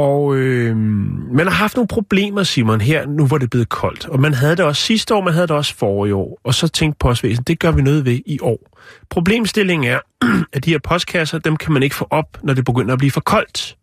Og 0.00 0.36
øh, 0.36 0.76
man 0.76 1.46
har 1.46 1.50
haft 1.50 1.76
nogle 1.76 1.88
problemer, 1.88 2.42
Simon, 2.42 2.80
her, 2.80 3.06
nu 3.06 3.26
hvor 3.26 3.38
det 3.38 3.44
er 3.44 3.48
blevet 3.48 3.68
koldt. 3.68 4.08
Og 4.08 4.20
man 4.20 4.34
havde 4.34 4.56
det 4.56 4.64
også 4.64 4.82
sidste 4.82 5.14
år, 5.14 5.20
man 5.20 5.32
havde 5.34 5.46
det 5.46 5.56
også 5.56 5.74
forrige 5.74 6.14
år. 6.14 6.40
Og 6.44 6.54
så 6.54 6.68
tænkte 6.68 6.98
postvæsenet, 6.98 7.48
det 7.48 7.58
gør 7.58 7.70
vi 7.70 7.82
noget 7.82 8.04
ved 8.04 8.20
i 8.26 8.38
år. 8.42 8.78
Problemstillingen 9.10 9.90
er, 9.90 9.98
at 10.52 10.64
de 10.64 10.70
her 10.70 10.78
postkasser, 10.78 11.38
dem 11.38 11.56
kan 11.56 11.72
man 11.72 11.82
ikke 11.82 11.94
få 11.94 12.06
op, 12.10 12.38
når 12.42 12.54
det 12.54 12.64
begynder 12.64 12.92
at 12.92 12.98
blive 12.98 13.10
for 13.10 13.20
koldt. 13.20 13.76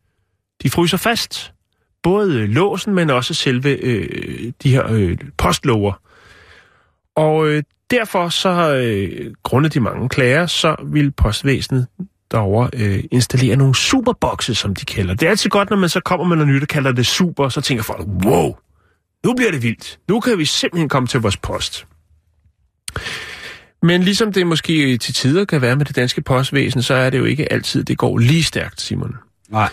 De 0.63 0.69
fryser 0.69 0.97
fast. 0.97 1.53
Både 2.03 2.41
øh, 2.41 2.49
låsen, 2.49 2.95
men 2.95 3.09
også 3.09 3.33
selve 3.33 3.69
øh, 3.69 4.51
de 4.63 4.71
her 4.71 4.91
øh, 4.91 5.17
postlåger. 5.37 6.01
Og 7.15 7.47
øh, 7.47 7.63
derfor 7.91 8.29
så, 8.29 8.75
øh, 8.75 9.33
grundet 9.43 9.73
de 9.73 9.79
mange 9.79 10.09
klager, 10.09 10.45
så 10.45 10.75
vil 10.83 11.11
postvæsenet 11.11 11.87
derovre 12.31 12.69
øh, 12.73 13.03
installere 13.11 13.55
nogle 13.55 13.75
superbokse, 13.75 14.55
som 14.55 14.75
de 14.75 14.85
kalder 14.85 15.13
det. 15.13 15.25
Er 15.25 15.29
altid 15.29 15.49
godt, 15.49 15.69
når 15.69 15.77
man 15.77 15.89
så 15.89 15.99
kommer 15.99 16.25
med 16.25 16.35
noget 16.35 16.53
nyt 16.53 16.61
og 16.61 16.67
kalder 16.67 16.91
det 16.91 17.05
super, 17.05 17.49
så 17.49 17.61
tænker 17.61 17.83
folk, 17.83 18.07
wow, 18.25 18.55
nu 19.25 19.33
bliver 19.33 19.51
det 19.51 19.63
vildt. 19.63 19.99
Nu 20.09 20.19
kan 20.19 20.37
vi 20.37 20.45
simpelthen 20.45 20.89
komme 20.89 21.07
til 21.07 21.19
vores 21.19 21.37
post. 21.37 21.87
Men 23.81 24.03
ligesom 24.03 24.33
det 24.33 24.47
måske 24.47 24.97
til 24.97 25.13
tider 25.13 25.45
kan 25.45 25.61
være 25.61 25.75
med 25.75 25.85
det 25.85 25.95
danske 25.95 26.21
postvæsen, 26.21 26.81
så 26.81 26.93
er 26.93 27.09
det 27.09 27.17
jo 27.17 27.25
ikke 27.25 27.51
altid, 27.51 27.83
det 27.83 27.97
går 27.97 28.17
lige 28.17 28.43
stærkt, 28.43 28.81
Simon. 28.81 29.15
Nej. 29.49 29.69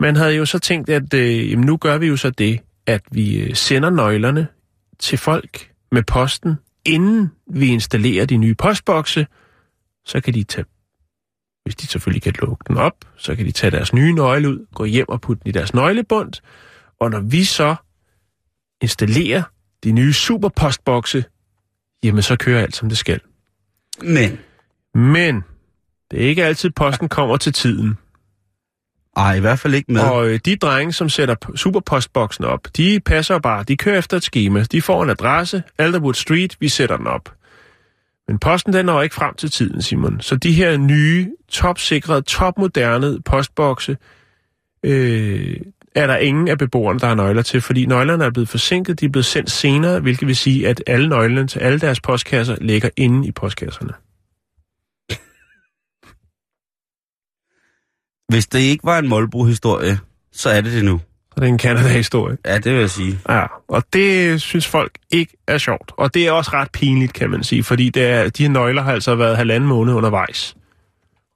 Man 0.00 0.16
havde 0.16 0.34
jo 0.34 0.46
så 0.46 0.58
tænkt, 0.58 0.88
at 0.90 1.14
øh, 1.14 1.50
jamen, 1.50 1.66
nu 1.66 1.76
gør 1.76 1.98
vi 1.98 2.06
jo 2.06 2.16
så 2.16 2.30
det, 2.30 2.60
at 2.86 3.02
vi 3.10 3.40
øh, 3.40 3.54
sender 3.54 3.90
nøglerne 3.90 4.46
til 4.98 5.18
folk 5.18 5.70
med 5.92 6.02
posten, 6.02 6.54
inden 6.84 7.30
vi 7.50 7.66
installerer 7.66 8.24
de 8.24 8.36
nye 8.36 8.54
postbokse, 8.54 9.26
så 10.04 10.20
kan 10.20 10.34
de 10.34 10.42
tage, 10.44 10.64
hvis 11.66 11.76
de 11.76 11.86
selvfølgelig 11.86 12.22
kan 12.22 12.34
lukke 12.40 12.64
den 12.68 12.76
op, 12.76 12.94
så 13.16 13.36
kan 13.36 13.46
de 13.46 13.50
tage 13.52 13.70
deres 13.70 13.92
nye 13.92 14.12
nøgle 14.12 14.48
ud, 14.48 14.66
gå 14.74 14.84
hjem 14.84 15.08
og 15.08 15.20
putte 15.20 15.42
den 15.42 15.48
i 15.48 15.52
deres 15.52 15.74
nøglebund, 15.74 16.32
og 17.00 17.10
når 17.10 17.20
vi 17.20 17.44
så 17.44 17.74
installerer 18.82 19.42
de 19.84 19.92
nye 19.92 20.12
superpostbokse, 20.12 21.24
jamen 22.02 22.22
så 22.22 22.36
kører 22.36 22.62
alt 22.62 22.76
som 22.76 22.88
det 22.88 22.98
skal. 22.98 23.20
Men, 24.02 24.38
Men 24.94 25.44
det 26.10 26.24
er 26.24 26.28
ikke 26.28 26.44
altid, 26.44 26.70
posten 26.70 27.08
kommer 27.08 27.36
til 27.36 27.52
tiden. 27.52 27.98
ej, 29.16 29.34
i 29.34 29.40
hvert 29.40 29.58
fald 29.58 29.74
ikke 29.74 29.92
med. 29.92 30.02
Og 30.02 30.28
øh, 30.28 30.40
de 30.44 30.56
drenge, 30.56 30.92
som 30.92 31.08
sætter 31.08 31.34
superpostboksen 31.54 32.44
op, 32.44 32.60
de 32.76 33.00
passer 33.00 33.38
bare, 33.38 33.64
de 33.64 33.76
kører 33.76 33.98
efter 33.98 34.16
et 34.16 34.22
schema. 34.22 34.62
De 34.62 34.82
får 34.82 35.02
en 35.02 35.10
adresse, 35.10 35.62
Alderwood 35.78 36.14
Street, 36.14 36.56
vi 36.60 36.68
sætter 36.68 36.96
den 36.96 37.06
op. 37.06 37.32
Men 38.28 38.38
posten 38.38 38.72
den 38.72 38.86
når 38.86 39.02
ikke 39.02 39.14
frem 39.14 39.34
til 39.34 39.50
tiden, 39.50 39.82
Simon. 39.82 40.20
Så 40.20 40.36
de 40.36 40.52
her 40.52 40.76
nye, 40.76 41.32
topsikrede, 41.48 42.22
topmoderne 42.22 43.22
postbokse, 43.22 43.96
øh, 44.82 45.56
er 45.94 46.06
der 46.06 46.16
ingen 46.16 46.48
af 46.48 46.58
beboerne, 46.58 47.00
der 47.00 47.06
har 47.06 47.14
nøgler 47.14 47.42
til, 47.42 47.60
fordi 47.60 47.86
nøglerne 47.86 48.24
er 48.24 48.30
blevet 48.30 48.48
forsinket, 48.48 49.00
de 49.00 49.04
er 49.04 49.08
blevet 49.10 49.26
sendt 49.26 49.50
senere, 49.50 50.00
hvilket 50.00 50.28
vil 50.28 50.36
sige, 50.36 50.68
at 50.68 50.82
alle 50.86 51.08
nøglerne 51.08 51.48
til 51.48 51.58
alle 51.58 51.80
deres 51.80 52.00
postkasser 52.00 52.56
ligger 52.60 52.90
inde 52.96 53.28
i 53.28 53.32
postkasserne. 53.32 53.92
Hvis 58.28 58.46
det 58.46 58.58
ikke 58.58 58.84
var 58.84 58.98
en 58.98 59.08
Molbo-historie, 59.08 59.98
så 60.32 60.50
er 60.50 60.60
det 60.60 60.72
det 60.72 60.84
nu. 60.84 61.00
Så 61.36 61.40
det 61.40 61.48
er 61.48 61.52
en 61.52 61.58
Canada-historie. 61.58 62.36
Ja, 62.46 62.58
det 62.58 62.72
vil 62.72 62.80
jeg 62.80 62.90
sige. 62.90 63.18
Ja, 63.28 63.42
og 63.68 63.82
det 63.92 64.40
synes 64.40 64.66
folk 64.66 64.90
ikke 65.10 65.36
er 65.48 65.58
sjovt. 65.58 65.92
Og 65.96 66.14
det 66.14 66.26
er 66.26 66.32
også 66.32 66.50
ret 66.54 66.70
pinligt, 66.72 67.12
kan 67.12 67.30
man 67.30 67.44
sige, 67.44 67.62
fordi 67.64 67.90
det 67.90 68.02
er, 68.06 68.28
de 68.28 68.42
her 68.42 68.50
nøgler 68.50 68.82
har 68.82 68.92
altså 68.92 69.14
været 69.14 69.36
halvanden 69.36 69.68
måned 69.68 69.94
undervejs. 69.94 70.56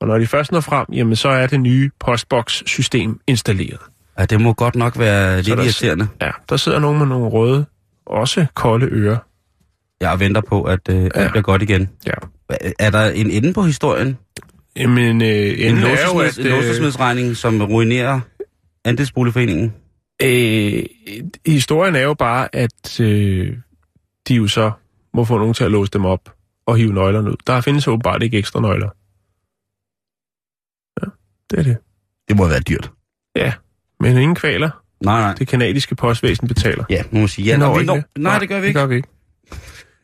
Og 0.01 0.07
når 0.09 0.19
de 0.19 0.27
først 0.27 0.53
når 0.53 0.61
frem, 0.61 0.87
jamen 0.93 1.17
så 1.17 1.29
er 1.29 1.47
det 1.47 1.61
nye 1.61 1.91
postbox-system 2.01 3.21
installeret. 3.27 3.79
Ja, 4.19 4.25
det 4.25 4.41
må 4.41 4.53
godt 4.53 4.75
nok 4.77 4.99
være 4.99 5.37
lidt 5.43 5.57
der- 5.59 5.65
irriterende. 5.65 6.09
Ja, 6.21 6.31
der 6.49 6.57
sidder 6.57 6.79
nogen 6.79 6.99
med 6.99 7.07
nogle 7.07 7.29
røde, 7.29 7.65
også 8.07 8.47
kolde 8.55 8.87
ører. 8.87 9.17
Jeg 10.01 10.21
venter 10.21 10.41
på, 10.41 10.63
at 10.63 10.81
øh, 10.91 11.11
Ja. 11.17 11.29
bliver 11.29 11.43
godt 11.43 11.63
igen. 11.63 11.89
Ja. 12.07 12.13
Er 12.79 12.91
der 12.91 13.11
en 13.11 13.31
ende 13.31 13.53
på 13.53 13.63
historien? 13.63 14.19
Jamen, 14.77 15.23
øh, 15.23 15.29
En 15.29 15.35
at 15.39 15.61
en 15.61 15.77
øh, 15.77 16.45
låsesmidsregning, 16.51 17.37
som 17.37 17.63
ruinerer 17.63 18.21
andelsboligforeningen? 18.85 19.75
Øh, 20.23 20.83
historien 21.47 21.97
er 21.97 22.01
jo 22.01 22.15
bare, 22.15 22.55
at 22.55 23.01
øh, 23.01 23.57
de 24.29 24.35
jo 24.35 24.47
så 24.49 24.71
må 25.15 25.25
få 25.25 25.39
nogen 25.39 25.55
til 25.55 25.65
at 25.65 25.71
låse 25.71 25.91
dem 25.93 26.05
op 26.05 26.35
og 26.67 26.77
hive 26.77 26.93
nøglerne 26.93 27.31
ud. 27.31 27.37
Der 27.47 27.61
findes 27.61 27.89
åbenbart 27.89 28.23
ikke 28.23 28.39
ekstra 28.39 28.61
nøgler. 28.61 28.89
Ja, 31.03 31.11
det 31.51 31.59
er 31.59 31.63
det. 31.63 31.77
Det 32.29 32.37
må 32.37 32.49
være 32.49 32.61
dyrt. 32.61 32.91
Ja, 33.37 33.53
men 34.01 34.17
ingen 34.17 34.35
kvaler. 34.35 34.71
Nej, 35.05 35.21
nej. 35.21 35.35
Det 35.35 35.49
kanadiske 35.49 35.95
postvæsen 35.95 36.49
betaler. 36.49 36.85
Ja, 36.91 37.03
må 37.11 37.19
man 37.19 37.29
sige. 37.29 37.45
Ja, 37.47 37.51
Det 37.53 37.59
når 37.59 37.75
vi 37.75 37.81
ikke 37.81 37.87
når... 37.87 37.95
det. 37.95 38.05
Nej, 38.19 38.39
det 38.39 38.49
gør 38.49 38.61
vi 38.61 38.67
ikke. 38.67 38.79
Det 38.79 38.83
gør 38.83 38.87
vi 38.87 38.97
ikke. 38.97 39.09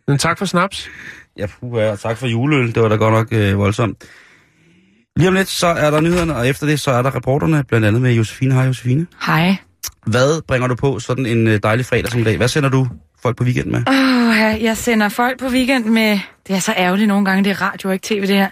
Men 0.08 0.18
tak 0.18 0.38
for 0.38 0.44
snaps. 0.44 0.88
Ja, 1.38 1.46
puha, 1.46 1.90
og 1.90 2.00
tak 2.00 2.16
for 2.16 2.26
juleøl. 2.26 2.74
Det 2.74 2.82
var 2.82 2.88
da 2.88 2.94
godt 2.94 3.14
nok 3.14 3.32
øh, 3.32 3.58
voldsomt. 3.58 4.04
Lige 5.16 5.28
om 5.28 5.34
lidt, 5.34 5.48
så 5.48 5.66
er 5.66 5.90
der 5.90 6.00
nyhederne, 6.00 6.36
og 6.36 6.48
efter 6.48 6.66
det, 6.66 6.80
så 6.80 6.90
er 6.90 7.02
der 7.02 7.16
reporterne, 7.16 7.64
blandt 7.64 7.86
andet 7.86 8.02
med 8.02 8.12
Josefine. 8.12 8.54
Hej 8.54 8.64
Josefine. 8.64 9.06
Hej. 9.26 9.56
Hvad 10.06 10.42
bringer 10.42 10.68
du 10.68 10.74
på 10.74 11.00
sådan 11.00 11.26
en 11.26 11.46
øh, 11.46 11.60
dejlig 11.62 11.86
fredag 11.86 12.10
som 12.10 12.20
i 12.20 12.24
dag? 12.24 12.36
Hvad 12.36 12.48
sender 12.48 12.68
du 12.68 12.88
folk 13.22 13.36
på 13.36 13.44
weekend 13.44 13.66
med? 13.66 13.82
Oh, 13.86 14.62
jeg 14.64 14.76
sender 14.76 15.08
folk 15.08 15.38
på 15.38 15.46
weekend 15.46 15.84
med... 15.84 16.18
Det 16.48 16.56
er 16.56 16.60
så 16.60 16.74
ærgerligt 16.76 17.08
nogle 17.08 17.24
gange, 17.24 17.44
det 17.44 17.50
er 17.50 17.62
radio 17.62 17.88
og 17.88 17.94
ikke 17.94 18.06
tv, 18.06 18.20
det 18.20 18.36
her. 18.36 18.48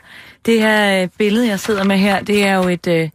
Det 0.46 0.60
her 0.60 1.02
øh, 1.02 1.08
billede, 1.18 1.48
jeg 1.48 1.60
sidder 1.60 1.84
med 1.84 1.96
her, 1.98 2.20
det 2.20 2.44
er 2.46 2.54
jo 2.54 2.68
et, 2.68 2.86
øh, 2.86 3.08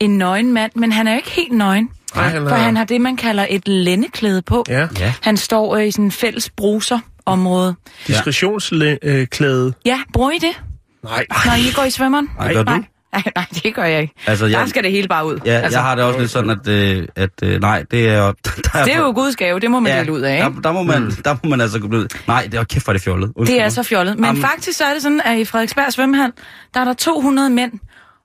en 0.00 0.18
nøgen 0.18 0.52
mand, 0.52 0.72
men 0.76 0.92
han 0.92 1.06
er 1.06 1.12
jo 1.12 1.16
ikke 1.16 1.30
helt 1.30 1.52
nøgen. 1.52 1.90
Nej, 2.14 2.28
han 2.28 2.48
For 2.48 2.56
han 2.56 2.76
har 2.76 2.84
det, 2.84 3.00
man 3.00 3.16
kalder 3.16 3.46
et 3.50 3.68
lændeklæde 3.68 4.42
på. 4.42 4.64
Ja. 4.68 4.88
Ja. 4.98 5.14
Han 5.22 5.36
står 5.36 5.76
øh, 5.76 5.86
i 5.86 5.90
sådan 5.90 6.04
en 6.04 6.12
fælles 6.12 6.50
bruserområde. 6.50 7.74
Diskretionsklæde. 8.06 9.72
Ja, 9.84 10.00
bruger 10.12 10.30
I 10.30 10.38
det, 10.38 10.62
Nej. 11.04 11.26
når 11.46 11.54
I 11.54 11.72
går 11.74 11.84
i 11.84 11.90
svømmeren? 11.90 12.28
Ej, 12.40 12.52
gør 12.52 12.62
du? 12.62 12.70
Nej, 12.70 12.84
nej, 13.12 13.22
nej, 13.36 13.44
det 13.62 13.74
gør 13.74 13.84
jeg 13.84 14.00
ikke. 14.02 14.14
Altså, 14.26 14.44
Der 14.46 14.58
jeg, 14.58 14.68
skal 14.68 14.82
det 14.82 14.90
hele 14.90 15.08
bare 15.08 15.26
ud. 15.26 15.38
ja, 15.44 15.52
altså, 15.52 15.78
jeg 15.78 15.84
har 15.86 15.94
det 15.94 16.04
også 16.04 16.18
lidt 16.20 16.30
sådan, 16.30 16.50
at, 16.50 16.68
øh, 16.68 17.08
at 17.16 17.30
øh, 17.42 17.60
nej, 17.60 17.84
det 17.90 18.08
er 18.08 18.18
jo... 18.18 18.24
Der 18.72 18.84
Det 18.84 18.94
er 18.94 18.98
jo 18.98 19.12
Guds 19.14 19.36
gave, 19.36 19.60
det 19.60 19.70
må 19.70 19.80
man 19.80 19.98
dele 19.98 20.12
ud 20.12 20.20
af, 20.20 20.32
ikke? 20.36 20.56
Der, 20.56 20.60
der, 20.60 20.72
må 20.72 20.82
man, 20.82 21.02
mm. 21.02 21.10
der 21.24 21.36
må 21.44 21.50
man 21.50 21.60
altså 21.60 21.78
gå 21.78 21.86
ud. 21.86 22.06
Nej, 22.26 22.48
det 22.52 22.54
er 22.60 22.64
kæft, 22.64 22.84
hvor 22.86 22.92
er 22.92 22.96
det 22.96 23.02
fjollet. 23.02 23.32
Undskyld 23.36 23.56
Det 23.56 23.64
er 23.64 23.68
så 23.68 23.82
fjollet. 23.82 24.16
Men 24.16 24.24
Jamen. 24.24 24.42
faktisk 24.42 24.78
så 24.78 24.84
er 24.84 24.92
det 24.92 25.02
sådan, 25.02 25.20
at 25.24 25.38
i 25.38 25.44
Frederiksberg 25.44 25.92
svømmehal, 25.92 26.32
der 26.74 26.80
er 26.80 26.84
der 26.84 26.92
200 26.92 27.50
mænd 27.50 27.72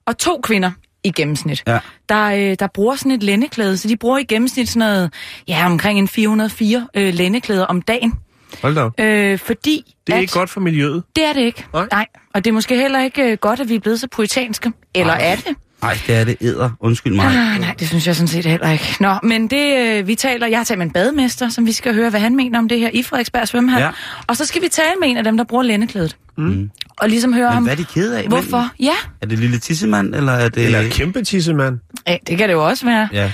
og 0.08 0.18
to 0.18 0.40
kvinder 0.44 0.72
i 1.04 1.12
gennemsnit, 1.12 1.64
Ja. 1.68 1.80
der, 2.10 2.26
øh, 2.26 2.56
der 2.60 2.68
bruger 2.74 2.96
sådan 2.96 3.12
et 3.12 3.24
lændeklæde. 3.24 3.78
Så 3.78 3.88
de 3.88 3.98
bruger 3.98 4.18
i 4.18 4.24
gennemsnit 4.24 4.70
sådan 4.70 4.80
noget, 4.80 5.14
ja, 5.48 5.66
omkring 5.66 6.00
en 6.00 6.08
404 6.08 6.88
øh, 6.96 7.14
lændeklæder 7.14 7.66
om 7.66 7.82
dagen. 7.82 8.14
Hold 8.62 8.76
da 8.76 8.82
op. 8.82 9.00
Øh, 9.00 9.40
fordi 9.40 9.94
Det 10.08 10.14
er 10.14 10.18
at, 10.18 10.22
ikke 10.22 10.34
godt 10.34 10.50
for 10.50 10.60
miljøet. 10.60 11.04
Det 11.16 11.26
er 11.26 11.34
det 11.34 11.42
ikke. 11.42 11.66
Nej. 11.74 11.88
Nej. 11.92 12.06
Og 12.34 12.46
det 12.46 12.52
er 12.52 12.54
måske 12.54 12.76
heller 12.78 13.04
ikke 13.04 13.24
øh, 13.32 13.38
godt, 13.38 13.60
at 13.60 13.70
vi 13.70 13.76
er 13.76 13.80
blevet 13.80 14.00
så 14.00 14.08
puritanske. 14.08 14.72
Eller 14.96 15.14
er 15.14 15.36
det? 15.36 15.56
Nej, 15.82 15.98
det 16.08 16.16
er 16.16 16.24
det 16.24 16.38
æder. 16.42 16.70
Undskyld 16.80 17.14
mig. 17.14 17.26
Ah, 17.26 17.60
nej, 17.60 17.76
det 17.80 17.88
synes 17.88 18.08
jeg 18.08 18.16
sådan 18.16 18.28
set 18.28 18.46
heller 18.46 18.70
ikke. 18.72 18.96
Nå, 19.00 19.14
men 19.24 19.48
det, 19.48 19.78
øh, 20.00 20.08
vi 20.08 20.16
taler, 20.16 20.48
jeg 20.48 20.60
har 20.60 20.64
talt 20.64 20.78
med 20.78 20.86
en 20.86 20.92
bademester, 20.92 21.50
som 21.50 21.66
vi 21.66 21.72
skal 21.72 21.94
høre, 21.94 22.10
hvad 22.10 22.20
han 22.20 22.36
mener 22.36 22.60
om 22.60 22.68
det 22.70 22.80
her 22.80 22.90
i 22.94 23.04
Frederiksberg 23.04 23.48
Svømmehal. 23.48 23.82
Ja. 23.82 23.90
Og 24.28 24.38
så 24.38 24.46
skal 24.46 24.62
vi 24.62 24.68
tale 24.68 24.96
med 25.02 25.10
en 25.10 25.18
af 25.18 25.24
dem, 25.24 25.38
der 25.38 25.44
bruger 25.44 25.64
lændeklædet. 25.64 26.18
Mm. 26.38 26.70
Og 26.98 27.10
ligesom 27.10 27.34
høre 27.34 27.46
Men 27.46 27.54
ham, 27.54 27.64
hvad 27.64 27.74
er 27.74 27.78
de 27.78 27.86
kede 27.86 28.18
af? 28.20 28.28
hvorfor? 28.28 28.70
Ja, 28.80 28.92
Er 29.22 29.26
det 29.28 29.40
lille 29.40 29.60
tissemand, 29.60 30.16
eller 30.16 30.32
er 30.32 30.50
det... 30.50 30.66
Eller 30.66 30.90
kæmpe 30.90 31.24
tissemand. 31.24 31.80
Ja, 32.08 32.18
det 32.28 32.38
kan 32.38 32.48
det 32.50 32.54
jo 32.54 32.66
også 32.68 32.86
være. 32.86 33.10
Ja. 33.14 33.32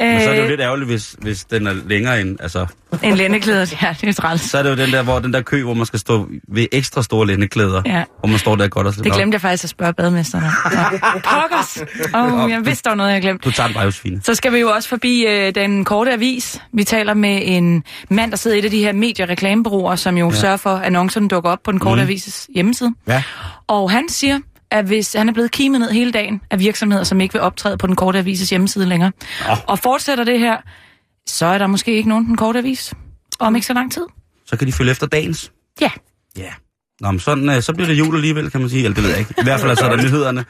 Men 0.00 0.20
så 0.20 0.28
er 0.28 0.32
det 0.32 0.38
jo 0.38 0.42
Øh, 0.42 0.48
lidt 0.50 0.60
ærgerligt, 0.60 0.90
hvis, 0.90 1.16
hvis 1.18 1.44
den 1.44 1.66
er 1.66 1.74
længere 1.86 2.20
end... 2.20 2.36
Altså, 2.40 2.66
En 3.02 3.14
lændeklæder, 3.14 3.74
ja, 3.82 3.96
det 4.00 4.08
er 4.08 4.12
træls. 4.12 4.42
så 4.42 4.58
er 4.58 4.62
det 4.62 4.70
jo 4.70 4.76
den 4.76 4.92
der, 4.92 5.02
hvor 5.02 5.18
den 5.18 5.32
der 5.32 5.42
kø, 5.42 5.62
hvor 5.62 5.74
man 5.74 5.86
skal 5.86 5.98
stå 5.98 6.28
ved 6.48 6.66
ekstra 6.72 7.02
store 7.02 7.26
lændeklæder. 7.26 7.82
Ja. 7.86 8.04
Hvor 8.18 8.28
man 8.28 8.38
står 8.38 8.56
der 8.56 8.68
godt 8.68 8.86
og 8.86 8.94
Det 9.04 9.12
glemte 9.12 9.34
jeg 9.34 9.40
faktisk 9.40 9.64
at 9.64 9.70
spørge 9.70 9.92
bademesteren 9.92 10.44
om. 10.44 10.50
Pokkers! 11.30 11.82
Åh, 12.14 12.44
oh, 12.44 12.50
jeg 12.50 12.66
vidste, 12.66 12.84
der 12.84 12.90
var 12.90 12.96
noget, 12.96 13.12
jeg 13.12 13.22
glemte. 13.22 13.44
Du 13.44 13.50
tager 13.54 13.66
den 13.66 13.74
bare, 13.74 13.84
Josefine. 13.84 14.20
Så 14.24 14.34
skal 14.34 14.52
vi 14.52 14.58
jo 14.58 14.70
også 14.70 14.88
forbi 14.88 15.26
øh, 15.26 15.54
den 15.54 15.84
korte 15.84 16.12
avis. 16.12 16.60
Vi 16.72 16.84
taler 16.84 17.14
med 17.14 17.40
en 17.44 17.82
mand, 18.10 18.30
der 18.30 18.36
sidder 18.36 18.56
i 18.56 18.58
et 18.58 18.64
af 18.64 18.70
de 18.70 18.78
her 18.78 18.92
mediereklamebureauer, 18.92 19.96
som 19.96 20.18
jo 20.18 20.30
ja. 20.30 20.36
sørger 20.36 20.56
for, 20.56 20.70
at 20.70 20.82
annoncerne 20.82 21.28
dukker 21.28 21.50
op 21.50 21.58
på 21.64 21.72
den 21.72 21.80
korte 21.80 21.96
mm. 22.02 22.08
avises 22.08 22.48
hjemmeside. 22.54 22.94
Ja. 23.08 23.22
Og 23.68 23.90
han 23.90 24.08
siger, 24.08 24.38
at 24.72 24.84
hvis 24.84 25.12
han 25.12 25.28
er 25.28 25.32
blevet 25.32 25.50
kimet 25.50 25.80
ned 25.80 25.90
hele 25.90 26.12
dagen 26.12 26.40
af 26.50 26.58
virksomheder, 26.60 27.04
som 27.04 27.20
ikke 27.20 27.32
vil 27.32 27.42
optræde 27.42 27.78
på 27.78 27.86
den 27.86 27.96
korte 27.96 28.18
avises 28.18 28.50
hjemmeside 28.50 28.86
længere, 28.86 29.12
oh. 29.50 29.58
og 29.66 29.78
fortsætter 29.78 30.24
det 30.24 30.38
her, 30.38 30.56
så 31.26 31.46
er 31.46 31.58
der 31.58 31.66
måske 31.66 31.92
ikke 31.92 32.08
nogen 32.08 32.26
den 32.26 32.36
korte 32.36 32.58
avis 32.58 32.94
om 33.38 33.54
ikke 33.54 33.66
så 33.66 33.74
lang 33.74 33.92
tid. 33.92 34.06
Så 34.46 34.56
kan 34.56 34.66
de 34.66 34.72
følge 34.72 34.90
efter 34.90 35.06
dagens. 35.06 35.52
Ja. 35.80 35.90
Ja. 36.36 36.52
Nå, 37.00 37.10
men 37.10 37.20
sådan, 37.20 37.48
øh, 37.48 37.62
så 37.62 37.72
bliver 37.72 37.86
det 37.86 37.98
jul 37.98 38.14
alligevel, 38.14 38.50
kan 38.50 38.60
man 38.60 38.70
sige. 38.70 38.84
Eller 38.84 38.94
det 38.94 39.04
ved 39.04 39.10
jeg 39.10 39.18
ikke. 39.18 39.34
I 39.38 39.42
hvert 39.42 39.60
fald 39.60 39.70
altså, 39.70 39.84
er 39.84 39.96
der 39.96 40.02
nyhederne. 40.02 40.44